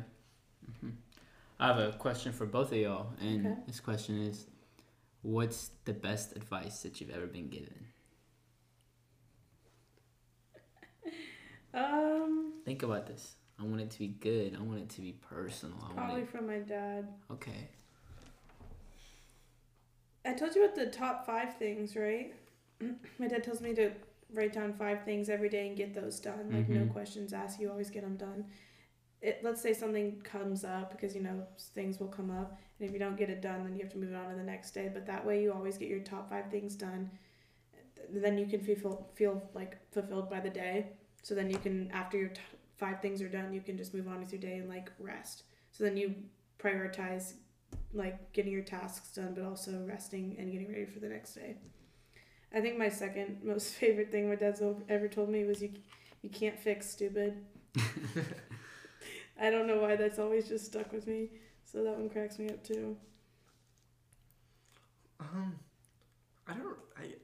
hmm 0.80 0.90
I 1.60 1.68
have 1.68 1.78
a 1.78 1.92
question 1.92 2.32
for 2.32 2.44
both 2.44 2.72
of 2.72 2.78
y'all, 2.78 3.12
and 3.20 3.46
Okay. 3.46 3.56
this 3.68 3.78
question 3.78 4.20
is, 4.20 4.46
what's 5.20 5.70
the 5.84 5.92
best 5.92 6.34
advice 6.34 6.82
that 6.82 7.00
you've 7.00 7.10
ever 7.10 7.26
been 7.26 7.48
given? 7.48 7.86
Um, 11.72 12.52
Think 12.64 12.82
about 12.82 13.06
this. 13.06 13.36
I 13.60 13.62
want 13.64 13.80
it 13.80 13.90
to 13.90 13.98
be 14.00 14.08
good. 14.08 14.56
I 14.58 14.62
want 14.62 14.80
it 14.80 14.88
to 14.90 15.00
be 15.00 15.12
personal. 15.12 15.76
I 15.82 15.86
want 15.86 15.96
probably 15.96 16.22
it. 16.22 16.28
from 16.30 16.46
my 16.48 16.58
dad. 16.58 17.06
Okay. 17.30 17.68
I 20.24 20.32
told 20.32 20.54
you 20.54 20.64
about 20.64 20.74
the 20.74 20.86
top 20.86 21.24
five 21.26 21.56
things, 21.58 21.94
right? 21.96 22.34
my 23.18 23.28
dad 23.28 23.44
tells 23.44 23.60
me 23.60 23.72
to 23.74 23.92
write 24.34 24.52
down 24.52 24.72
five 24.74 25.04
things 25.04 25.28
every 25.28 25.48
day 25.48 25.66
and 25.68 25.76
get 25.76 25.94
those 25.94 26.20
done. 26.20 26.52
Like 26.52 26.68
no 26.68 26.84
Mhm. 26.84 26.92
questions 26.92 27.32
asked. 27.32 27.60
You 27.60 27.70
always 27.70 27.90
get 27.90 28.02
them 28.02 28.16
done. 28.16 28.46
It, 29.20 29.40
let's 29.42 29.62
say 29.62 29.72
something 29.72 30.20
comes 30.22 30.64
up 30.64 30.90
because 30.92 31.14
you 31.14 31.22
know 31.22 31.46
things 31.74 32.00
will 32.00 32.08
come 32.08 32.30
up, 32.30 32.58
and 32.78 32.88
if 32.88 32.92
you 32.92 32.98
don't 32.98 33.16
get 33.16 33.30
it 33.30 33.40
done, 33.40 33.64
then 33.64 33.74
you 33.76 33.82
have 33.82 33.92
to 33.92 33.98
move 33.98 34.12
it 34.12 34.16
on 34.16 34.30
to 34.30 34.36
the 34.36 34.42
next 34.42 34.72
day. 34.72 34.90
But 34.92 35.06
that 35.06 35.24
way, 35.24 35.42
you 35.42 35.52
always 35.52 35.78
get 35.78 35.88
your 35.88 36.00
top 36.00 36.28
five 36.30 36.50
things 36.50 36.74
done. 36.76 37.10
Then 38.10 38.36
you 38.38 38.46
can 38.46 38.60
feel 38.60 39.08
feel 39.14 39.42
like 39.54 39.78
fulfilled 39.92 40.28
by 40.28 40.40
the 40.40 40.50
day. 40.50 40.92
So 41.22 41.34
then 41.34 41.50
you 41.50 41.58
can, 41.58 41.90
after 41.92 42.18
your 42.18 42.28
t- 42.30 42.40
five 42.76 43.00
things 43.00 43.22
are 43.22 43.28
done, 43.28 43.52
you 43.52 43.60
can 43.60 43.76
just 43.76 43.94
move 43.94 44.08
on 44.08 44.18
with 44.20 44.32
your 44.32 44.40
day 44.40 44.56
and 44.58 44.68
like 44.68 44.90
rest. 44.98 45.44
So 45.70 45.84
then 45.84 45.96
you 45.96 46.14
prioritize 46.58 47.34
like 47.92 48.32
getting 48.32 48.52
your 48.52 48.62
tasks 48.64 49.12
done, 49.12 49.34
but 49.34 49.44
also 49.44 49.84
resting 49.86 50.36
and 50.38 50.50
getting 50.52 50.68
ready 50.68 50.84
for 50.86 50.98
the 50.98 51.08
next 51.08 51.34
day. 51.34 51.56
I 52.54 52.60
think 52.60 52.78
my 52.78 52.88
second 52.88 53.40
most 53.44 53.74
favorite 53.74 54.10
thing 54.10 54.28
my 54.28 54.36
dad's 54.36 54.62
ever 54.88 55.08
told 55.08 55.28
me 55.28 55.44
was 55.44 55.62
you 55.62 55.70
you 56.22 56.30
can't 56.30 56.58
fix 56.58 56.88
stupid. 56.90 57.44
I 59.40 59.50
don't 59.50 59.66
know 59.66 59.80
why 59.80 59.96
that's 59.96 60.18
always 60.18 60.48
just 60.48 60.66
stuck 60.66 60.92
with 60.92 61.06
me. 61.06 61.30
So 61.64 61.82
that 61.84 61.98
one 61.98 62.08
cracks 62.10 62.38
me 62.38 62.48
up 62.48 62.62
too. 62.64 62.96
Um, 65.20 65.58
I 66.46 66.54
don't. 66.54 66.76
I. 66.98 67.14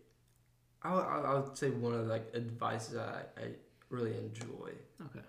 I 0.83 0.95
would, 0.95 1.05
I 1.05 1.35
would 1.35 1.59
say 1.59 1.71
one 1.71 1.93
of 1.95 2.07
the, 2.07 2.13
like 2.13 2.31
advices 2.35 2.95
that 2.95 3.33
I, 3.37 3.43
I 3.43 3.47
really 3.91 4.17
enjoy, 4.17 4.71
Okay. 5.07 5.25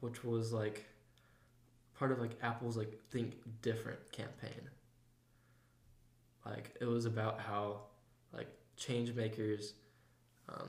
which 0.00 0.24
was 0.24 0.52
like 0.52 0.86
part 1.98 2.12
of 2.12 2.18
like 2.18 2.36
Apple's 2.42 2.76
like 2.76 2.92
think 3.10 3.34
different 3.62 3.98
campaign. 4.12 4.68
Like 6.44 6.74
it 6.80 6.86
was 6.86 7.04
about 7.06 7.40
how 7.40 7.82
like 8.32 8.48
change 8.76 9.14
makers, 9.14 9.74
um, 10.48 10.68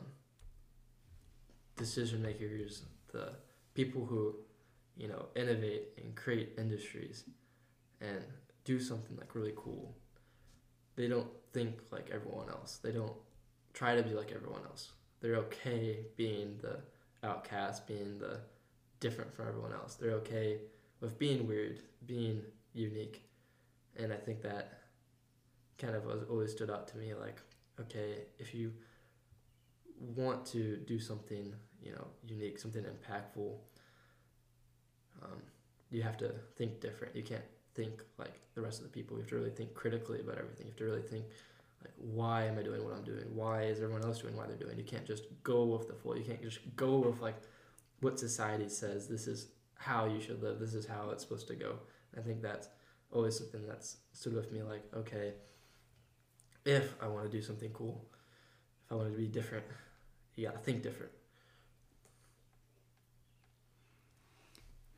decision 1.77 2.21
makers, 2.21 2.83
the 3.11 3.33
people 3.73 4.05
who, 4.05 4.35
you 4.97 5.07
know, 5.07 5.25
innovate 5.35 5.89
and 5.97 6.15
create 6.15 6.53
industries, 6.57 7.23
and 7.99 8.23
do 8.63 8.79
something 8.79 9.15
like 9.17 9.35
really 9.35 9.53
cool. 9.55 9.95
They 10.95 11.07
don't 11.07 11.29
think 11.53 11.79
like 11.91 12.09
everyone 12.13 12.49
else. 12.49 12.79
They 12.83 12.91
don't 12.91 13.13
try 13.73 13.95
to 13.95 14.03
be 14.03 14.13
like 14.13 14.31
everyone 14.31 14.61
else. 14.65 14.91
They're 15.21 15.35
okay 15.35 15.99
being 16.17 16.59
the 16.61 16.79
outcast, 17.23 17.87
being 17.87 18.17
the 18.19 18.39
different 18.99 19.33
from 19.33 19.47
everyone 19.47 19.73
else. 19.73 19.95
They're 19.95 20.13
okay 20.15 20.57
with 20.99 21.17
being 21.17 21.47
weird, 21.47 21.79
being 22.05 22.41
unique. 22.73 23.23
And 23.97 24.11
I 24.13 24.15
think 24.15 24.41
that 24.43 24.79
kind 25.77 25.95
of 25.95 26.05
was 26.05 26.23
always 26.29 26.51
stood 26.51 26.69
out 26.69 26.87
to 26.89 26.97
me 26.97 27.13
like, 27.13 27.37
okay, 27.81 28.23
if 28.39 28.53
you 28.53 28.73
want 30.15 30.45
to 30.47 30.77
do 30.77 30.99
something, 30.99 31.53
you 31.81 31.91
know, 31.91 32.07
unique, 32.27 32.59
something 32.59 32.83
impactful, 32.83 33.53
um, 35.23 35.41
you 35.89 36.01
have 36.01 36.17
to 36.17 36.31
think 36.57 36.79
different. 36.79 37.15
You 37.15 37.23
can't 37.23 37.43
think 37.75 38.01
like 38.17 38.39
the 38.55 38.61
rest 38.61 38.79
of 38.79 38.83
the 38.85 38.89
people. 38.89 39.17
You 39.17 39.23
have 39.23 39.29
to 39.29 39.35
really 39.35 39.49
think 39.49 39.73
critically 39.73 40.19
about 40.21 40.37
everything. 40.37 40.67
You 40.67 40.71
have 40.71 40.77
to 40.77 40.85
really 40.85 41.01
think 41.01 41.25
like 41.83 41.93
why 41.97 42.45
am 42.45 42.57
I 42.57 42.63
doing 42.63 42.83
what 42.83 42.93
I'm 42.95 43.03
doing? 43.03 43.25
Why 43.33 43.63
is 43.63 43.81
everyone 43.81 44.03
else 44.03 44.19
doing 44.19 44.35
what 44.35 44.47
they're 44.47 44.57
doing? 44.57 44.77
You 44.77 44.83
can't 44.83 45.05
just 45.05 45.23
go 45.43 45.63
with 45.63 45.87
the 45.87 45.95
flow. 45.95 46.15
You 46.15 46.23
can't 46.23 46.41
just 46.41 46.59
go 46.75 46.97
with 46.97 47.21
like 47.21 47.35
what 48.01 48.19
society 48.19 48.69
says 48.69 49.07
this 49.07 49.27
is 49.27 49.47
how 49.75 50.05
you 50.05 50.21
should 50.21 50.41
live. 50.41 50.59
This 50.59 50.73
is 50.73 50.85
how 50.85 51.09
it's 51.11 51.23
supposed 51.23 51.47
to 51.47 51.55
go. 51.55 51.75
I 52.17 52.21
think 52.21 52.41
that's 52.41 52.67
always 53.11 53.37
something 53.37 53.65
that's 53.67 53.97
stood 54.13 54.33
with 54.33 54.51
me 54.51 54.61
like, 54.61 54.83
okay, 54.95 55.33
if 56.65 56.95
I 57.01 57.07
want 57.07 57.25
to 57.25 57.31
do 57.31 57.41
something 57.41 57.71
cool, 57.71 58.05
if 58.85 58.91
I 58.91 58.95
want 58.95 59.11
to 59.11 59.17
be 59.17 59.27
different, 59.27 59.65
you 60.35 60.47
gotta 60.47 60.59
think 60.59 60.83
different. 60.83 61.11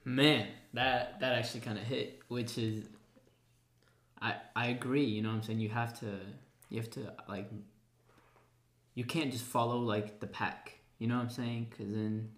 Man, 0.05 0.47
that 0.73 1.19
that 1.21 1.33
actually 1.33 1.61
kind 1.61 1.77
of 1.77 1.85
hit, 1.85 2.19
which 2.27 2.57
is, 2.57 2.85
I 4.21 4.35
I 4.55 4.67
agree. 4.67 5.05
You 5.05 5.21
know 5.21 5.29
what 5.29 5.35
I'm 5.35 5.43
saying? 5.43 5.59
You 5.59 5.69
have 5.69 5.97
to 6.01 6.19
you 6.69 6.79
have 6.79 6.89
to 6.91 7.13
like. 7.29 7.49
You 8.95 9.05
can't 9.05 9.31
just 9.31 9.45
follow 9.45 9.79
like 9.79 10.19
the 10.19 10.27
pack. 10.27 10.79
You 10.99 11.07
know 11.07 11.15
what 11.15 11.23
I'm 11.23 11.29
saying? 11.29 11.67
Because 11.69 11.91
then, 11.91 12.29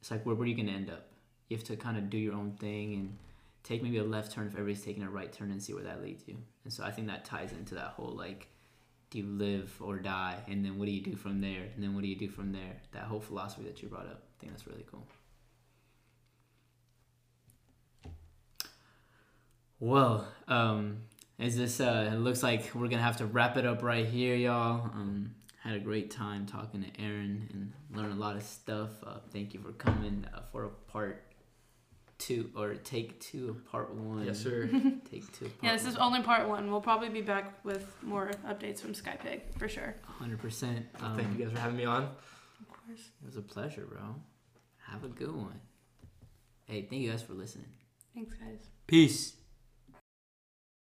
it's 0.00 0.10
like 0.10 0.24
where 0.26 0.34
where 0.34 0.44
are 0.44 0.48
you 0.48 0.56
gonna 0.56 0.76
end 0.76 0.90
up? 0.90 1.08
You 1.48 1.56
have 1.56 1.66
to 1.66 1.76
kind 1.76 1.96
of 1.96 2.10
do 2.10 2.18
your 2.18 2.34
own 2.34 2.52
thing 2.52 2.94
and 2.94 3.16
take 3.62 3.82
maybe 3.82 3.98
a 3.98 4.04
left 4.04 4.32
turn 4.32 4.46
if 4.46 4.52
everybody's 4.52 4.84
taking 4.84 5.02
a 5.02 5.10
right 5.10 5.32
turn 5.32 5.50
and 5.50 5.62
see 5.62 5.74
where 5.74 5.82
that 5.84 6.02
leads 6.02 6.26
you. 6.28 6.36
And 6.64 6.72
so 6.72 6.84
I 6.84 6.90
think 6.90 7.08
that 7.08 7.24
ties 7.24 7.52
into 7.52 7.74
that 7.74 7.88
whole 7.96 8.14
like, 8.16 8.48
you 9.16 9.24
live 9.24 9.74
or 9.80 9.98
die? 9.98 10.36
And 10.48 10.64
then 10.64 10.78
what 10.78 10.86
do 10.86 10.92
you 10.92 11.02
do 11.02 11.16
from 11.16 11.40
there? 11.40 11.64
And 11.74 11.82
then 11.82 11.94
what 11.94 12.02
do 12.02 12.08
you 12.08 12.16
do 12.16 12.28
from 12.28 12.52
there? 12.52 12.76
That 12.92 13.04
whole 13.04 13.20
philosophy 13.20 13.64
that 13.64 13.82
you 13.82 13.88
brought 13.88 14.06
up. 14.06 14.22
I 14.22 14.40
think 14.40 14.52
that's 14.52 14.66
really 14.66 14.84
cool. 14.90 15.06
Well, 19.80 20.26
um, 20.48 20.98
is 21.38 21.56
this? 21.56 21.80
Uh, 21.80 22.10
it 22.12 22.16
looks 22.16 22.42
like 22.42 22.74
we're 22.74 22.88
gonna 22.88 23.02
have 23.02 23.18
to 23.18 23.26
wrap 23.26 23.56
it 23.56 23.66
up 23.66 23.82
right 23.82 24.06
here, 24.06 24.34
y'all. 24.34 24.90
Um, 24.94 25.34
had 25.62 25.74
a 25.74 25.80
great 25.80 26.10
time 26.10 26.46
talking 26.46 26.82
to 26.82 27.02
Aaron 27.02 27.48
and 27.52 27.72
learned 27.94 28.12
a 28.12 28.16
lot 28.16 28.36
of 28.36 28.42
stuff. 28.42 28.90
Uh, 29.04 29.18
thank 29.32 29.52
you 29.52 29.60
for 29.60 29.72
coming 29.72 30.24
uh, 30.32 30.40
for 30.52 30.64
a 30.64 30.68
part 30.68 31.25
two 32.18 32.50
or 32.56 32.74
take 32.74 33.20
two 33.20 33.48
of 33.50 33.64
part 33.70 33.94
one. 33.94 34.24
Yes, 34.24 34.42
sir. 34.42 34.66
Take 35.10 35.30
two. 35.32 35.46
Of 35.46 35.60
part 35.60 35.62
Yeah, 35.62 35.72
this 35.72 35.86
is 35.86 35.96
only 35.96 36.22
part 36.22 36.48
one. 36.48 36.70
We'll 36.70 36.80
probably 36.80 37.08
be 37.08 37.20
back 37.20 37.64
with 37.64 37.86
more 38.02 38.30
updates 38.46 38.80
from 38.80 38.94
Sky 38.94 39.16
Pig 39.22 39.42
for 39.58 39.68
sure. 39.68 39.94
Hundred 40.04 40.40
percent. 40.40 40.86
Um, 41.00 41.16
Thank 41.16 41.38
you 41.38 41.44
guys 41.44 41.54
for 41.54 41.60
having 41.60 41.76
me 41.76 41.84
on. 41.84 42.04
Of 42.04 42.68
course. 42.68 43.10
It 43.22 43.26
was 43.26 43.36
a 43.36 43.42
pleasure, 43.42 43.86
bro. 43.86 44.16
Have 44.90 45.04
a 45.04 45.08
good 45.08 45.34
one. 45.34 45.60
Hey, 46.64 46.82
thank 46.82 47.02
you 47.02 47.10
guys 47.10 47.22
for 47.22 47.34
listening. 47.34 47.66
Thanks, 48.14 48.32
guys. 48.34 48.60
Peace. 48.86 49.35